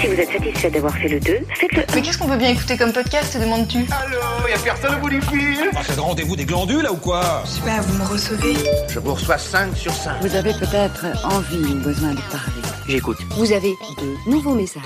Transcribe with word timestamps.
Si 0.00 0.06
vous 0.06 0.12
êtes 0.20 0.32
satisfait 0.32 0.70
d'avoir 0.70 0.94
fait 0.94 1.08
le 1.08 1.20
2, 1.20 1.38
faites-le 1.54 1.82
Mais 1.94 2.02
qu'est-ce 2.02 2.18
qu'on 2.18 2.28
peut 2.28 2.36
bien 2.36 2.50
écouter 2.50 2.76
comme 2.76 2.92
podcast, 2.92 3.36
demandes-tu? 3.38 3.78
Allô 3.90 4.48
Y'a 4.48 4.58
personne 4.58 4.94
au 4.94 4.98
bout 5.00 5.10
du 5.10 5.20
fil. 5.22 5.70
Ah, 5.74 5.80
c'est 5.84 5.96
le 5.96 6.02
rendez-vous 6.02 6.36
des 6.36 6.44
glandules 6.44 6.82
là 6.82 6.92
ou 6.92 6.96
quoi? 6.96 7.42
Super, 7.44 7.82
vous 7.82 7.98
me 7.98 8.08
recevez? 8.08 8.54
Je 8.88 8.98
vous 9.00 9.14
reçois 9.14 9.38
5 9.38 9.76
sur 9.76 9.92
5. 9.92 10.20
Vous 10.22 10.34
avez 10.36 10.52
peut-être 10.52 11.06
envie 11.24 11.72
ou 11.72 11.74
besoin 11.80 12.10
de 12.10 12.20
parler. 12.30 12.75
J'écoute. 12.88 13.16
Vous 13.30 13.50
avez 13.50 13.70
de 13.70 14.30
nouveaux 14.30 14.54
messages. 14.54 14.82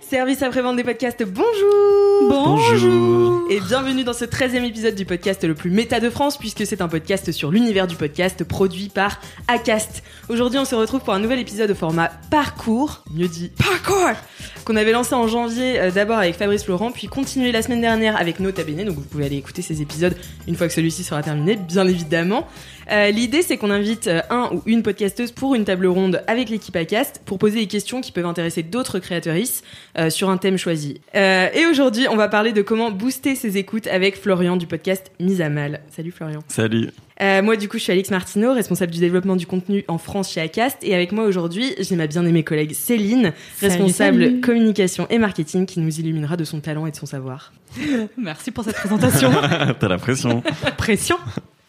Service 0.00 0.42
après-vente 0.42 0.76
des 0.76 0.82
podcasts, 0.82 1.22
bonjour 1.22 2.04
Bonjour. 2.28 3.42
Et 3.48 3.60
bienvenue 3.60 4.02
dans 4.02 4.12
ce 4.12 4.24
13e 4.24 4.64
épisode 4.64 4.94
du 4.96 5.04
podcast 5.04 5.44
le 5.44 5.54
plus 5.54 5.70
méta 5.70 6.00
de 6.00 6.10
France, 6.10 6.36
puisque 6.36 6.66
c'est 6.66 6.80
un 6.80 6.88
podcast 6.88 7.30
sur 7.30 7.52
l'univers 7.52 7.86
du 7.86 7.94
podcast 7.94 8.42
produit 8.42 8.88
par 8.88 9.20
Acast. 9.46 10.02
Aujourd'hui, 10.28 10.58
on 10.58 10.64
se 10.64 10.74
retrouve 10.74 11.00
pour 11.00 11.14
un 11.14 11.20
nouvel 11.20 11.38
épisode 11.38 11.70
au 11.70 11.74
format 11.74 12.10
parcours, 12.30 13.04
mieux 13.12 13.28
dit 13.28 13.50
parcours, 13.50 14.16
qu'on 14.64 14.74
avait 14.76 14.92
lancé 14.92 15.14
en 15.14 15.28
janvier 15.28 15.78
euh, 15.78 15.90
d'abord 15.90 16.18
avec 16.18 16.34
Fabrice 16.34 16.66
Laurent, 16.66 16.90
puis 16.90 17.06
continué 17.06 17.52
la 17.52 17.62
semaine 17.62 17.80
dernière 17.80 18.16
avec 18.16 18.40
Nota 18.40 18.64
Bene, 18.64 18.84
donc 18.84 18.96
vous 18.96 19.02
pouvez 19.02 19.26
aller 19.26 19.36
écouter 19.36 19.62
ces 19.62 19.80
épisodes 19.82 20.16
une 20.48 20.56
fois 20.56 20.66
que 20.66 20.72
celui-ci 20.72 21.04
sera 21.04 21.22
terminé, 21.22 21.56
bien 21.56 21.86
évidemment. 21.86 22.48
Euh, 22.90 23.10
L'idée, 23.10 23.42
c'est 23.42 23.56
qu'on 23.56 23.70
invite 23.70 24.06
euh, 24.06 24.20
un 24.30 24.50
ou 24.52 24.62
une 24.66 24.82
podcasteuse 24.82 25.32
pour 25.32 25.54
une 25.54 25.64
table 25.64 25.86
ronde 25.86 26.22
avec 26.26 26.48
l'équipe 26.48 26.76
Acast 26.76 27.22
pour 27.24 27.38
poser 27.38 27.60
des 27.60 27.66
questions 27.66 28.00
qui 28.00 28.12
peuvent 28.12 28.26
intéresser 28.26 28.62
d'autres 28.62 28.98
créatrices 28.98 29.62
euh, 29.98 30.10
sur 30.10 30.30
un 30.30 30.36
thème 30.36 30.58
choisi. 30.58 31.00
Euh, 31.14 31.48
et 31.54 31.66
aujourd'hui, 31.66 32.06
on 32.10 32.16
va 32.16 32.28
parler 32.28 32.52
de 32.52 32.62
comment 32.62 32.90
booster 32.90 33.34
ses 33.34 33.56
écoutes 33.58 33.86
avec 33.86 34.20
Florian 34.20 34.56
du 34.56 34.66
podcast 34.66 35.10
Mise 35.20 35.40
à 35.40 35.48
Mal. 35.48 35.80
Salut 35.90 36.10
Florian. 36.10 36.40
Salut. 36.48 36.90
Euh, 37.22 37.42
moi, 37.42 37.56
du 37.56 37.68
coup, 37.68 37.78
je 37.78 37.84
suis 37.84 37.92
Alix 37.92 38.10
Martineau, 38.10 38.52
responsable 38.52 38.92
du 38.92 38.98
développement 38.98 39.36
du 39.36 39.46
contenu 39.46 39.84
en 39.88 39.98
France 39.98 40.32
chez 40.32 40.40
Acast. 40.40 40.78
Et 40.82 40.94
avec 40.94 41.12
moi 41.12 41.24
aujourd'hui, 41.24 41.74
j'ai 41.78 41.94
ma 41.96 42.06
bien-aimée 42.06 42.42
collègue 42.42 42.72
Céline, 42.74 43.32
responsable 43.60 44.24
salut. 44.24 44.40
communication 44.40 45.06
et 45.10 45.18
marketing, 45.18 45.66
qui 45.66 45.80
nous 45.80 46.00
illuminera 46.00 46.36
de 46.36 46.44
son 46.44 46.60
talent 46.60 46.86
et 46.86 46.90
de 46.90 46.96
son 46.96 47.06
savoir. 47.06 47.52
Merci 48.16 48.50
pour 48.50 48.64
cette 48.64 48.76
présentation. 48.76 49.30
T'as 49.80 49.88
la 49.88 49.98
pression. 49.98 50.42
Pression. 50.76 51.16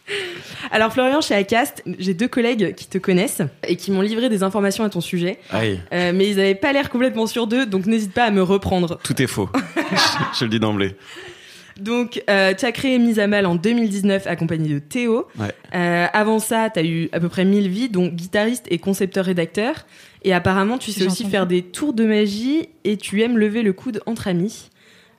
Alors 0.70 0.92
Florian, 0.92 1.20
chez 1.20 1.34
Acast, 1.34 1.82
j'ai 1.98 2.14
deux 2.14 2.28
collègues 2.28 2.74
qui 2.74 2.86
te 2.86 2.98
connaissent 2.98 3.42
et 3.66 3.76
qui 3.76 3.90
m'ont 3.90 4.00
livré 4.02 4.28
des 4.28 4.42
informations 4.42 4.84
à 4.84 4.90
ton 4.90 5.00
sujet, 5.00 5.38
Aïe, 5.50 5.80
Euh, 5.92 6.12
mais 6.14 6.28
ils 6.28 6.36
n'avaient 6.36 6.54
pas 6.54 6.72
l'air 6.72 6.90
complètement 6.90 7.26
sûrs 7.26 7.46
d'eux, 7.46 7.66
donc 7.66 7.86
n'hésite 7.86 8.12
pas 8.12 8.24
à 8.24 8.30
me 8.30 8.42
reprendre. 8.42 8.98
tout 9.02 9.20
est 9.20 9.26
faux. 9.26 9.48
je, 9.54 9.90
je 10.38 10.44
le 10.44 10.50
dis 10.50 10.60
d'emblée. 10.60 10.94
Donc, 11.80 12.22
euh, 12.30 12.54
tu 12.56 12.64
as 12.64 12.72
créé 12.72 12.98
Mise 12.98 13.18
à 13.18 13.26
Mal 13.26 13.44
en 13.44 13.54
2019 13.54 14.26
accompagné 14.26 14.68
de 14.72 14.78
Théo. 14.78 15.26
Ouais. 15.38 15.52
Euh, 15.74 16.06
avant 16.14 16.38
ça, 16.38 16.70
tu 16.70 16.80
as 16.80 16.84
eu 16.84 17.10
à 17.12 17.20
peu 17.20 17.28
près 17.28 17.44
1000 17.44 17.68
vies, 17.68 17.88
dont 17.90 18.06
guitariste 18.06 18.64
et 18.70 18.78
concepteur-rédacteur. 18.78 19.84
Et 20.22 20.32
apparemment, 20.32 20.78
tu 20.78 20.90
sais 20.90 21.04
aussi 21.06 21.22
entendu. 21.24 21.30
faire 21.30 21.46
des 21.46 21.60
tours 21.62 21.92
de 21.92 22.04
magie 22.06 22.70
et 22.84 22.96
tu 22.96 23.20
aimes 23.22 23.36
lever 23.36 23.62
le 23.62 23.74
coude 23.74 24.00
entre 24.06 24.26
amis. 24.26 24.70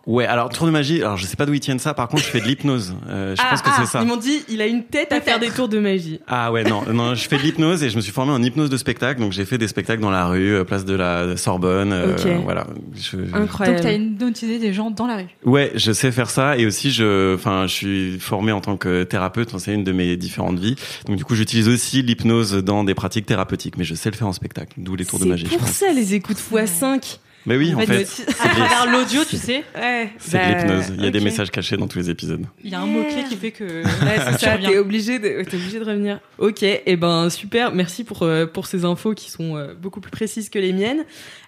Ouais, 0.08 0.26
alors 0.26 0.48
tour 0.50 0.66
de 0.66 0.72
magie, 0.72 1.02
alors 1.04 1.18
je 1.18 1.26
sais 1.26 1.36
pas 1.36 1.46
d'où 1.46 1.54
ils 1.54 1.60
tiennent 1.60 1.80
ça, 1.80 1.94
par 1.94 2.08
contre 2.08 2.24
je 2.24 2.30
fais 2.30 2.40
de 2.40 2.46
l'hypnose. 2.46 2.96
Euh, 3.10 3.36
je 3.36 3.42
pense 3.50 3.62
que 3.62 3.70
c'est 3.78 3.86
ça. 3.86 4.02
Ils 4.02 4.08
m'ont 4.08 4.16
dit, 4.16 4.42
il 4.48 4.62
a 4.62 4.66
une 4.66 4.86
tête 4.86 5.12
à 5.12 5.20
faire 5.20 5.38
des 5.38 5.50
tours 5.50 5.68
de 5.68 5.80
magie. 5.80 6.22
Ah 6.28 6.50
ouais, 6.54 6.64
non, 6.64 6.84
non, 6.94 7.14
je 7.14 7.28
fais 7.28 7.38
de 7.38 7.42
l'hypnose 7.44 7.84
et 7.84 7.90
je 7.90 7.98
me 7.98 8.02
suis 8.02 8.14
formé 8.14 8.32
en 8.32 8.42
hypnose 8.42 8.70
de 8.70 8.78
spectacle, 8.78 9.20
donc 9.20 9.34
j'ai 9.34 9.44
fait 9.44 9.58
des 9.58 9.68
spectacles 9.68 10.02
dans 10.02 10.10
la 10.10 10.26
rue, 10.28 10.56
euh, 10.56 10.64
place 10.64 10.86
de 10.86 10.96
la 10.96 11.36
Sorbonne, 11.36 11.92
euh, 11.92 12.16
Ok. 12.16 12.26
voilà. 12.46 12.68
Je- 12.96 13.18
Incroyable. 13.36 14.16
Donc 14.18 14.34
t'as 14.34 14.46
idée 14.48 14.60
des 14.60 14.72
gens 14.72 14.92
dans 14.92 15.08
la 15.08 15.18
rue. 15.18 15.28
Ouais, 15.44 15.74
je 15.76 15.92
sais 15.92 16.12
faire 16.14 16.30
ça 16.30 16.58
et 16.58 16.66
aussi 16.66 16.92
je, 16.92 17.36
enfin, 17.36 17.68
je 17.68 17.74
suis 17.74 18.20
formé 18.20 18.54
en 18.54 18.62
tant 18.62 18.78
que 18.78 19.04
thérapeute, 19.04 19.58
c'est 19.60 19.74
une 19.74 19.84
de 19.84 19.92
mes 19.92 20.16
différentes 20.16 20.58
vies. 20.60 20.76
Donc 21.06 21.18
du 21.18 21.26
coup, 21.26 21.36
j'utilise 21.36 21.68
aussi 21.68 22.02
l'hypnose 22.02 22.54
dans 22.64 22.86
des 22.86 22.94
pratiques 22.96 23.26
thérapeutiques, 23.26 23.78
mais 23.78 23.84
je 23.84 23.94
sais 23.94 24.10
le 24.10 24.16
faire 24.16 24.28
en 24.28 24.34
spectacle, 24.34 24.72
d'où 24.78 24.96
les 24.96 25.04
tours 25.06 25.20
de 25.20 25.24
C'est 25.26 25.30
magie. 25.30 25.46
je 25.46 25.50
pour 25.50 25.60
pense. 25.60 25.72
ça 25.72 25.92
les 25.94 26.14
écoutes 26.14 26.38
x5. 26.38 27.18
Mais 27.48 27.56
oui, 27.58 27.74
en 27.74 27.78
En 27.78 27.82
fait, 27.86 28.04
fait, 28.06 28.26
le- 28.28 28.46
À 28.46 28.50
travers 28.68 28.92
l'audio, 28.92 29.22
tu 29.28 29.38
sais, 29.38 29.64
Ouais. 29.76 30.12
c'est 30.20 30.38
de 30.38 30.44
bah, 30.44 30.50
l'hypnose. 30.60 30.86
Il 30.98 31.04
y 31.04 31.08
a 31.08 31.12
des 31.12 31.20
messages 31.22 31.50
cachés 31.50 31.78
dans 31.78 31.88
tous 31.88 31.98
les 31.98 32.10
épisodes. 32.10 32.46
il 32.64 32.70
y 32.70 32.76
a 32.76 32.82
un 32.82 32.86
mot-clé 32.86 33.24
qui 33.30 33.36
fait 33.38 33.52
que 33.52 33.64
Ouais, 33.64 34.18
c'est 34.32 34.38
tu 34.38 34.46
ça, 34.46 34.58
t'es 34.58 34.78
obligé, 34.78 35.18
de, 35.18 35.44
t'es 35.44 35.56
obligé 35.56 35.80
de 35.80 35.86
revenir. 35.86 36.20
Ok, 36.38 36.62
et 36.64 36.96
ben 36.98 37.30
super, 37.30 37.74
merci 37.74 38.04
pour, 38.04 38.24
euh, 38.24 38.46
pour 38.46 38.68
ces 38.68 38.84
infos 38.86 39.14
qui 39.14 39.32
sont 39.32 39.56
euh, 39.56 39.74
beaucoup 39.74 40.02
plus 40.02 40.12
précises 40.12 40.50
que 40.50 40.60
les 40.60 40.74
miennes. 40.74 41.06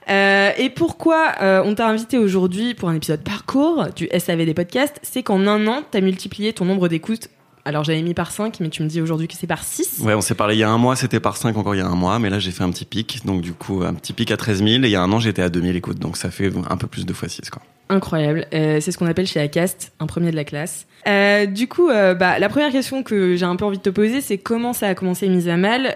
Euh, 0.09 0.51
et 0.57 0.69
pourquoi 0.69 1.33
euh, 1.41 1.61
on 1.65 1.75
t'a 1.75 1.87
invité 1.87 2.17
aujourd'hui 2.17 2.73
pour 2.73 2.89
un 2.89 2.95
épisode 2.95 3.21
parcours 3.23 3.87
du 3.95 4.07
SAV 4.17 4.45
des 4.45 4.53
podcasts 4.53 4.99
C'est 5.03 5.21
qu'en 5.21 5.45
un 5.47 5.67
an, 5.67 5.83
t'as 5.91 6.01
multiplié 6.01 6.53
ton 6.53 6.65
nombre 6.65 6.87
d'écoutes. 6.87 7.27
Alors 7.69 7.83
j'avais 7.83 8.01
mis 8.01 8.15
par 8.15 8.31
5, 8.31 8.61
mais 8.61 8.69
tu 8.69 8.81
me 8.81 8.87
dis 8.87 8.99
aujourd'hui 8.99 9.27
que 9.27 9.35
c'est 9.35 9.45
par 9.45 9.63
6. 9.63 9.99
Ouais, 10.01 10.15
on 10.15 10.21
s'est 10.21 10.33
parlé 10.33 10.55
il 10.55 10.57
y 10.57 10.63
a 10.63 10.69
un 10.71 10.79
mois, 10.79 10.95
c'était 10.95 11.19
par 11.19 11.37
5 11.37 11.55
encore 11.55 11.75
il 11.75 11.77
y 11.77 11.81
a 11.81 11.85
un 11.85 11.93
mois, 11.93 12.17
mais 12.17 12.31
là 12.31 12.39
j'ai 12.39 12.49
fait 12.49 12.63
un 12.63 12.71
petit 12.71 12.83
pic, 12.83 13.23
donc 13.25 13.41
du 13.41 13.53
coup 13.53 13.83
un 13.83 13.93
petit 13.93 14.11
pic 14.11 14.31
à 14.31 14.37
13 14.37 14.63
000, 14.63 14.69
et 14.69 14.75
il 14.75 14.89
y 14.89 14.95
a 14.95 15.03
un 15.03 15.11
an 15.11 15.19
j'étais 15.19 15.43
à 15.43 15.49
2000 15.49 15.75
écoutes, 15.75 15.99
donc 15.99 16.17
ça 16.17 16.31
fait 16.31 16.51
un 16.67 16.77
peu 16.77 16.87
plus 16.87 17.05
de 17.05 17.13
fois 17.13 17.29
6 17.29 17.51
quoi. 17.51 17.61
Incroyable. 17.89 18.47
Euh, 18.55 18.79
c'est 18.81 18.91
ce 18.91 18.97
qu'on 18.97 19.05
appelle 19.05 19.27
chez 19.27 19.39
Acast 19.39 19.91
un 19.99 20.07
premier 20.07 20.31
de 20.31 20.35
la 20.35 20.45
classe. 20.45 20.87
Euh, 21.07 21.45
du 21.45 21.67
coup, 21.67 21.89
euh, 21.89 22.15
bah, 22.15 22.39
la 22.39 22.49
première 22.49 22.71
question 22.71 23.03
que 23.03 23.35
j'ai 23.35 23.45
un 23.45 23.55
peu 23.55 23.65
envie 23.65 23.77
de 23.77 23.83
te 23.83 23.91
poser, 23.91 24.21
c'est 24.21 24.39
comment 24.39 24.73
ça 24.73 24.87
a 24.87 24.95
commencé 24.95 25.29
Mise 25.29 25.47
à 25.47 25.57
Mal? 25.57 25.95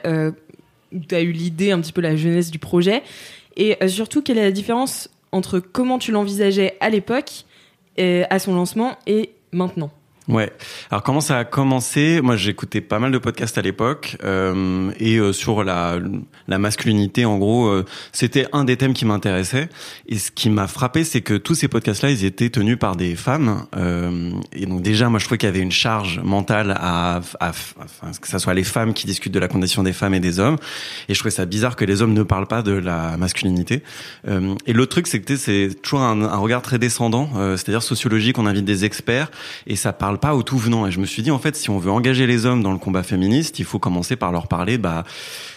Tu 0.91 1.15
as 1.15 1.21
eu 1.21 1.31
l'idée, 1.31 1.71
un 1.71 1.79
petit 1.81 1.91
peu 1.91 2.01
la 2.01 2.15
jeunesse 2.15 2.51
du 2.51 2.59
projet. 2.59 3.01
Et 3.57 3.75
surtout, 3.87 4.21
quelle 4.21 4.37
est 4.37 4.43
la 4.43 4.51
différence 4.51 5.09
entre 5.31 5.57
comment 5.57 5.97
tu 5.97 6.11
l'envisageais 6.11 6.77
à 6.81 6.91
l'époque, 6.91 7.45
à 7.97 8.37
son 8.37 8.53
lancement, 8.53 8.95
et 9.07 9.31
maintenant? 9.51 9.91
Ouais. 10.27 10.53
Alors 10.89 11.03
comment 11.03 11.21
ça 11.21 11.39
a 11.39 11.43
commencé? 11.43 12.21
Moi, 12.21 12.37
j'écoutais 12.37 12.79
pas 12.79 12.99
mal 12.99 13.11
de 13.11 13.17
podcasts 13.17 13.57
à 13.57 13.61
l'époque 13.61 14.15
euh, 14.23 14.91
et 14.97 15.17
euh, 15.17 15.33
sur 15.33 15.63
la 15.63 15.99
la 16.47 16.57
masculinité, 16.57 17.25
en 17.25 17.37
gros, 17.37 17.67
euh, 17.67 17.85
c'était 18.11 18.47
un 18.51 18.63
des 18.63 18.77
thèmes 18.77 18.93
qui 18.93 19.05
m'intéressait. 19.05 19.69
Et 20.07 20.17
ce 20.17 20.31
qui 20.31 20.49
m'a 20.49 20.67
frappé, 20.67 21.03
c'est 21.03 21.21
que 21.21 21.35
tous 21.35 21.55
ces 21.55 21.67
podcasts-là, 21.67 22.11
ils 22.11 22.25
étaient 22.25 22.49
tenus 22.49 22.77
par 22.77 22.95
des 22.95 23.15
femmes. 23.15 23.65
Euh, 23.75 24.31
et 24.51 24.65
donc 24.65 24.81
déjà, 24.81 25.09
moi, 25.09 25.19
je 25.19 25.25
trouvais 25.25 25.37
qu'il 25.37 25.47
y 25.47 25.51
avait 25.51 25.61
une 25.61 25.71
charge 25.71 26.19
mentale 26.21 26.75
à, 26.77 27.21
à, 27.39 27.49
enfin, 27.49 28.11
que 28.21 28.27
ça 28.27 28.39
soit 28.39 28.53
les 28.53 28.63
femmes 28.63 28.93
qui 28.93 29.07
discutent 29.07 29.33
de 29.33 29.39
la 29.39 29.47
condition 29.47 29.83
des 29.83 29.93
femmes 29.93 30.13
et 30.13 30.19
des 30.19 30.39
hommes. 30.39 30.57
Et 31.09 31.13
je 31.13 31.19
trouvais 31.19 31.31
ça 31.31 31.45
bizarre 31.45 31.75
que 31.75 31.85
les 31.85 32.01
hommes 32.01 32.13
ne 32.13 32.23
parlent 32.23 32.47
pas 32.47 32.61
de 32.61 32.73
la 32.73 33.17
masculinité. 33.17 33.83
Euh, 34.27 34.55
et 34.65 34.73
l'autre 34.73 34.91
truc, 34.91 35.07
c'est 35.07 35.21
que 35.21 35.35
c'est 35.35 35.69
toujours 35.81 36.01
un, 36.01 36.21
un 36.21 36.37
regard 36.37 36.61
très 36.61 36.79
descendant, 36.79 37.29
euh, 37.35 37.57
c'est-à-dire 37.57 37.83
sociologique. 37.83 38.37
On 38.37 38.45
invite 38.45 38.65
des 38.65 38.85
experts 38.85 39.31
et 39.67 39.75
ça 39.75 39.93
parle 39.93 40.12
pas 40.19 40.35
au 40.35 40.43
tout 40.43 40.57
venant. 40.57 40.87
Et 40.87 40.91
je 40.91 40.99
me 40.99 41.05
suis 41.05 41.23
dit, 41.23 41.31
en 41.31 41.39
fait, 41.39 41.55
si 41.55 41.69
on 41.69 41.77
veut 41.77 41.91
engager 41.91 42.27
les 42.27 42.45
hommes 42.45 42.63
dans 42.63 42.71
le 42.71 42.77
combat 42.77 43.03
féministe, 43.03 43.59
il 43.59 43.65
faut 43.65 43.79
commencer 43.79 44.15
par 44.15 44.31
leur 44.31 44.47
parler 44.47 44.77
bah, 44.77 45.03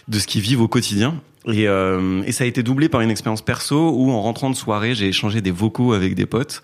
de 0.09 0.19
ce 0.19 0.27
qu'ils 0.27 0.43
vivent 0.43 0.63
au 0.63 0.69
quotidien. 0.69 1.15
Et, 1.47 1.69
euh, 1.69 2.23
et 2.27 2.33
ça 2.33 2.45
a 2.45 2.47
été 2.47 2.63
doublé 2.63 2.89
par 2.89 3.01
une 3.01 3.11
expérience 3.11 3.43
perso 3.43 3.93
où 3.95 4.11
en 4.11 4.21
rentrant 4.21 4.51
de 4.51 4.57
soirée, 4.57 4.95
j'ai 4.95 5.09
échangé 5.09 5.41
des 5.41 5.51
vocaux 5.51 5.93
avec 5.93 6.15
des 6.15 6.27
potes. 6.27 6.63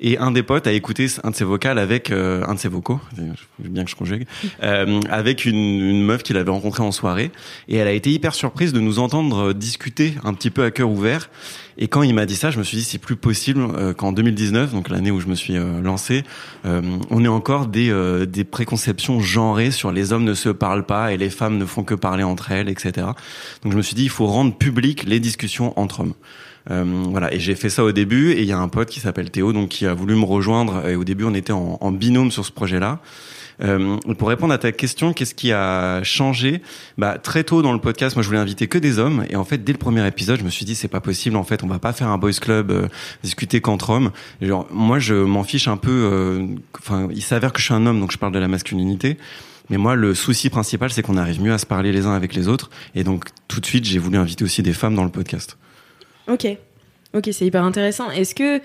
Et 0.00 0.18
un 0.18 0.32
des 0.32 0.42
potes 0.42 0.66
a 0.66 0.72
écouté 0.72 1.06
un 1.22 1.30
de 1.30 1.36
ses 1.36 1.44
vocals 1.44 1.78
avec 1.78 2.10
euh, 2.10 2.44
un 2.46 2.54
de 2.54 2.58
ses 2.58 2.68
vocaux, 2.68 3.00
bien 3.58 3.84
que 3.84 3.90
je 3.90 3.96
conjugue, 3.96 4.26
euh, 4.62 5.00
avec 5.08 5.44
une, 5.44 5.56
une 5.56 6.02
meuf 6.02 6.22
qu'il 6.22 6.36
avait 6.36 6.50
rencontrée 6.50 6.82
en 6.82 6.92
soirée. 6.92 7.30
Et 7.68 7.76
elle 7.76 7.88
a 7.88 7.92
été 7.92 8.10
hyper 8.10 8.34
surprise 8.34 8.72
de 8.72 8.80
nous 8.80 8.98
entendre 8.98 9.52
discuter 9.52 10.14
un 10.24 10.34
petit 10.34 10.50
peu 10.50 10.64
à 10.64 10.70
cœur 10.70 10.90
ouvert. 10.90 11.28
Et 11.76 11.88
quand 11.88 12.02
il 12.02 12.14
m'a 12.14 12.26
dit 12.26 12.36
ça, 12.36 12.50
je 12.50 12.58
me 12.58 12.64
suis 12.64 12.76
dit 12.76 12.84
c'est 12.84 12.98
plus 12.98 13.16
possible 13.16 13.60
euh, 13.60 13.92
qu'en 13.92 14.12
2019, 14.12 14.72
donc 14.72 14.88
l'année 14.88 15.10
où 15.10 15.20
je 15.20 15.26
me 15.26 15.34
suis 15.34 15.56
euh, 15.56 15.80
lancé, 15.80 16.22
euh, 16.66 16.82
on 17.10 17.24
ait 17.24 17.28
encore 17.28 17.66
des, 17.66 17.90
euh, 17.90 18.26
des 18.26 18.44
préconceptions 18.44 19.20
genrées 19.20 19.70
sur 19.70 19.90
les 19.90 20.12
hommes 20.12 20.24
ne 20.24 20.34
se 20.34 20.48
parlent 20.48 20.86
pas 20.86 21.12
et 21.12 21.16
les 21.16 21.30
femmes 21.30 21.58
ne 21.58 21.64
font 21.64 21.82
que 21.82 21.94
parler 21.94 22.22
entre 22.22 22.52
elles, 22.52 22.68
etc. 22.68 23.08
Donc 23.62 23.72
je 23.72 23.76
me 23.76 23.82
suis 23.82 23.94
dit 23.94 24.04
il 24.04 24.10
faut 24.10 24.23
rendre 24.26 24.54
public 24.56 25.04
les 25.06 25.20
discussions 25.20 25.78
entre 25.78 26.00
hommes. 26.00 26.14
Euh, 26.70 26.84
voilà, 27.10 27.32
et 27.34 27.38
j'ai 27.38 27.54
fait 27.54 27.68
ça 27.68 27.84
au 27.84 27.92
début, 27.92 28.32
et 28.32 28.40
il 28.40 28.46
y 28.46 28.52
a 28.52 28.58
un 28.58 28.68
pote 28.68 28.88
qui 28.88 29.00
s'appelle 29.00 29.30
Théo, 29.30 29.52
donc 29.52 29.68
qui 29.68 29.86
a 29.86 29.92
voulu 29.92 30.14
me 30.14 30.24
rejoindre. 30.24 30.88
Et 30.88 30.96
au 30.96 31.04
début, 31.04 31.24
on 31.24 31.34
était 31.34 31.52
en, 31.52 31.76
en 31.80 31.92
binôme 31.92 32.30
sur 32.30 32.44
ce 32.44 32.52
projet-là. 32.52 33.00
Euh, 33.62 33.98
pour 34.18 34.28
répondre 34.28 34.52
à 34.52 34.58
ta 34.58 34.72
question, 34.72 35.12
qu'est-ce 35.12 35.34
qui 35.34 35.52
a 35.52 36.02
changé? 36.02 36.60
Bah 36.98 37.18
très 37.18 37.44
tôt 37.44 37.62
dans 37.62 37.72
le 37.72 37.78
podcast, 37.78 38.16
moi 38.16 38.22
je 38.24 38.26
voulais 38.26 38.40
inviter 38.40 38.66
que 38.66 38.78
des 38.78 38.98
hommes, 38.98 39.24
et 39.30 39.36
en 39.36 39.44
fait 39.44 39.62
dès 39.62 39.70
le 39.70 39.78
premier 39.78 40.04
épisode, 40.08 40.40
je 40.40 40.44
me 40.44 40.50
suis 40.50 40.64
dit 40.64 40.74
c'est 40.74 40.88
pas 40.88 41.00
possible. 41.00 41.36
En 41.36 41.44
fait, 41.44 41.62
on 41.62 41.68
va 41.68 41.78
pas 41.78 41.92
faire 41.92 42.08
un 42.08 42.18
boys 42.18 42.32
club 42.32 42.72
euh, 42.72 42.88
discuter 43.22 43.60
qu'entre 43.60 43.90
hommes. 43.90 44.10
Genre, 44.42 44.66
moi 44.72 44.98
je 44.98 45.14
m'en 45.14 45.44
fiche 45.44 45.68
un 45.68 45.76
peu. 45.76 45.90
euh, 45.92 46.46
Enfin, 46.80 47.08
il 47.14 47.22
s'avère 47.22 47.52
que 47.52 47.60
je 47.60 47.66
suis 47.66 47.74
un 47.74 47.86
homme, 47.86 48.00
donc 48.00 48.10
je 48.10 48.18
parle 48.18 48.32
de 48.32 48.40
la 48.40 48.48
masculinité. 48.48 49.18
Mais 49.70 49.78
moi, 49.78 49.94
le 49.94 50.14
souci 50.14 50.50
principal, 50.50 50.90
c'est 50.90 51.02
qu'on 51.02 51.16
arrive 51.16 51.40
mieux 51.40 51.52
à 51.52 51.58
se 51.58 51.66
parler 51.66 51.92
les 51.92 52.06
uns 52.06 52.14
avec 52.14 52.34
les 52.34 52.48
autres. 52.48 52.70
Et 52.94 53.04
donc, 53.04 53.26
tout 53.48 53.60
de 53.60 53.66
suite, 53.66 53.84
j'ai 53.84 53.98
voulu 53.98 54.18
inviter 54.18 54.44
aussi 54.44 54.62
des 54.62 54.72
femmes 54.72 54.94
dans 54.94 55.04
le 55.04 55.10
podcast. 55.10 55.56
Ok, 56.28 56.46
ok, 57.14 57.28
c'est 57.32 57.46
hyper 57.46 57.64
intéressant. 57.64 58.10
Est-ce 58.10 58.34
que 58.34 58.60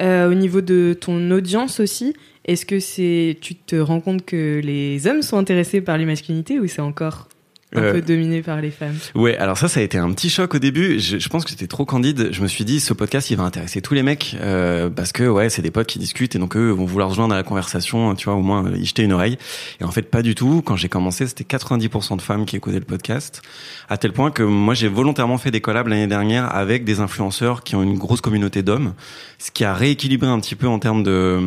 euh, 0.00 0.30
au 0.30 0.34
niveau 0.34 0.60
de 0.60 0.96
ton 0.98 1.30
audience 1.30 1.80
aussi, 1.80 2.14
est-ce 2.44 2.64
que 2.64 2.80
c'est 2.80 3.36
tu 3.40 3.56
te 3.56 3.76
rends 3.76 4.00
compte 4.00 4.24
que 4.24 4.60
les 4.62 5.06
hommes 5.06 5.22
sont 5.22 5.36
intéressés 5.36 5.80
par 5.80 5.98
les 5.98 6.04
masculinités 6.04 6.60
ou 6.60 6.66
c'est 6.66 6.80
encore 6.80 7.28
un 7.74 7.82
Euh, 7.82 7.92
peu 7.92 8.00
dominé 8.02 8.40
par 8.42 8.60
les 8.60 8.70
femmes 8.70 8.96
Ouais, 9.14 9.36
alors 9.36 9.58
ça, 9.58 9.68
ça 9.68 9.80
a 9.80 9.82
été 9.82 9.98
un 9.98 10.10
petit 10.12 10.30
choc 10.30 10.54
au 10.54 10.58
début. 10.58 10.98
Je, 10.98 11.18
je 11.18 11.28
pense 11.28 11.44
que 11.44 11.50
j'étais 11.50 11.66
trop 11.66 11.84
candide. 11.84 12.28
Je 12.32 12.40
me 12.42 12.48
suis 12.48 12.64
dit, 12.64 12.80
ce 12.80 12.94
podcast, 12.94 13.30
il 13.30 13.36
va 13.36 13.44
intéresser 13.44 13.82
tous 13.82 13.92
les 13.94 14.02
mecs 14.02 14.36
euh, 14.40 14.88
parce 14.88 15.12
que 15.12 15.24
ouais, 15.28 15.50
c'est 15.50 15.60
des 15.62 15.70
potes 15.70 15.86
qui 15.86 15.98
discutent 15.98 16.34
et 16.34 16.38
donc 16.38 16.56
eux 16.56 16.70
vont 16.70 16.86
vouloir 16.86 17.10
se 17.10 17.16
joindre 17.16 17.34
à 17.34 17.36
la 17.36 17.42
conversation, 17.42 18.14
tu 18.14 18.24
vois, 18.24 18.34
au 18.34 18.42
moins 18.42 18.66
euh, 18.66 18.76
y 18.76 18.86
jeter 18.86 19.02
une 19.02 19.12
oreille. 19.12 19.36
Et 19.80 19.84
en 19.84 19.90
fait, 19.90 20.02
pas 20.02 20.22
du 20.22 20.34
tout. 20.34 20.62
Quand 20.64 20.76
j'ai 20.76 20.88
commencé, 20.88 21.26
c'était 21.26 21.44
90% 21.44 22.16
de 22.16 22.22
femmes 22.22 22.46
qui 22.46 22.56
écoutaient 22.56 22.78
le 22.78 22.84
podcast, 22.86 23.42
à 23.90 23.98
tel 23.98 24.12
point 24.12 24.30
que 24.30 24.42
moi, 24.42 24.72
j'ai 24.74 24.88
volontairement 24.88 25.36
fait 25.38 25.50
des 25.50 25.60
collabs 25.60 25.88
l'année 25.88 26.06
dernière 26.06 26.54
avec 26.54 26.84
des 26.84 27.00
influenceurs 27.00 27.62
qui 27.62 27.76
ont 27.76 27.82
une 27.82 27.98
grosse 27.98 28.20
communauté 28.22 28.62
d'hommes, 28.62 28.94
ce 29.38 29.50
qui 29.50 29.64
a 29.64 29.74
rééquilibré 29.74 30.28
un 30.28 30.40
petit 30.40 30.54
peu 30.56 30.66
en 30.68 30.78
termes 30.78 31.02
de, 31.02 31.38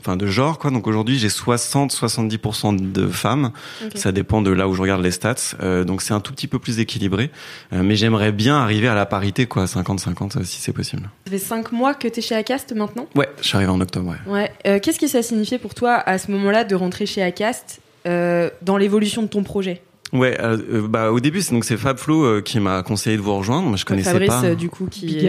enfin, 0.00 0.16
de 0.16 0.26
genre, 0.26 0.58
quoi. 0.58 0.70
Donc 0.72 0.86
aujourd'hui, 0.88 1.18
j'ai 1.18 1.28
60-70% 1.28 2.92
de 2.92 3.06
femmes. 3.08 3.52
Ça 3.94 4.12
dépend 4.12 4.42
de 4.42 4.50
là 4.50 4.68
où 4.68 4.74
je 4.74 4.82
regarde 4.82 5.02
les 5.02 5.10
stats. 5.10 5.34
Euh, 5.62 5.67
donc 5.84 6.02
c'est 6.02 6.14
un 6.14 6.20
tout 6.20 6.32
petit 6.32 6.46
peu 6.46 6.58
plus 6.58 6.78
équilibré. 6.80 7.30
Euh, 7.72 7.82
mais 7.82 7.96
j'aimerais 7.96 8.32
bien 8.32 8.56
arriver 8.56 8.88
à 8.88 8.94
la 8.94 9.06
parité, 9.06 9.46
quoi, 9.46 9.64
50-50 9.66 10.38
euh, 10.38 10.44
si 10.44 10.60
c'est 10.60 10.72
possible. 10.72 11.08
Ça 11.26 11.30
fait 11.32 11.38
cinq 11.38 11.72
mois 11.72 11.94
que 11.94 12.08
t'es 12.08 12.20
chez 12.20 12.34
Acast 12.34 12.72
maintenant? 12.74 13.06
Ouais, 13.14 13.28
je 13.40 13.46
suis 13.48 13.56
arrivé 13.56 13.70
en 13.70 13.80
octobre. 13.80 14.14
Ouais. 14.26 14.32
Ouais. 14.32 14.52
Euh, 14.66 14.78
Qu'est-ce 14.80 14.98
que 14.98 15.06
ça 15.08 15.22
signifiait 15.22 15.58
pour 15.58 15.74
toi 15.74 15.94
à 15.94 16.18
ce 16.18 16.30
moment-là 16.30 16.64
de 16.64 16.74
rentrer 16.74 17.06
chez 17.06 17.22
Acast 17.22 17.80
euh, 18.06 18.50
dans 18.62 18.76
l'évolution 18.76 19.22
de 19.22 19.28
ton 19.28 19.42
projet? 19.42 19.82
Ouais, 20.14 20.40
euh, 20.40 20.56
euh, 20.72 20.88
bah 20.88 21.12
au 21.12 21.20
début 21.20 21.42
c'est 21.42 21.52
donc 21.52 21.66
c'est 21.66 21.76
Fabflo 21.76 22.22
euh, 22.24 22.40
qui 22.40 22.60
m'a 22.60 22.82
conseillé 22.82 23.18
de 23.18 23.20
vous 23.20 23.36
rejoindre. 23.36 23.68
Moi 23.68 23.76
je 23.76 23.84
connaissais 23.84 24.10
Fabrice, 24.10 24.28
pas. 24.30 24.42
euh, 24.44 24.54
du 24.54 24.70
coup, 24.70 24.86
qui 24.86 25.28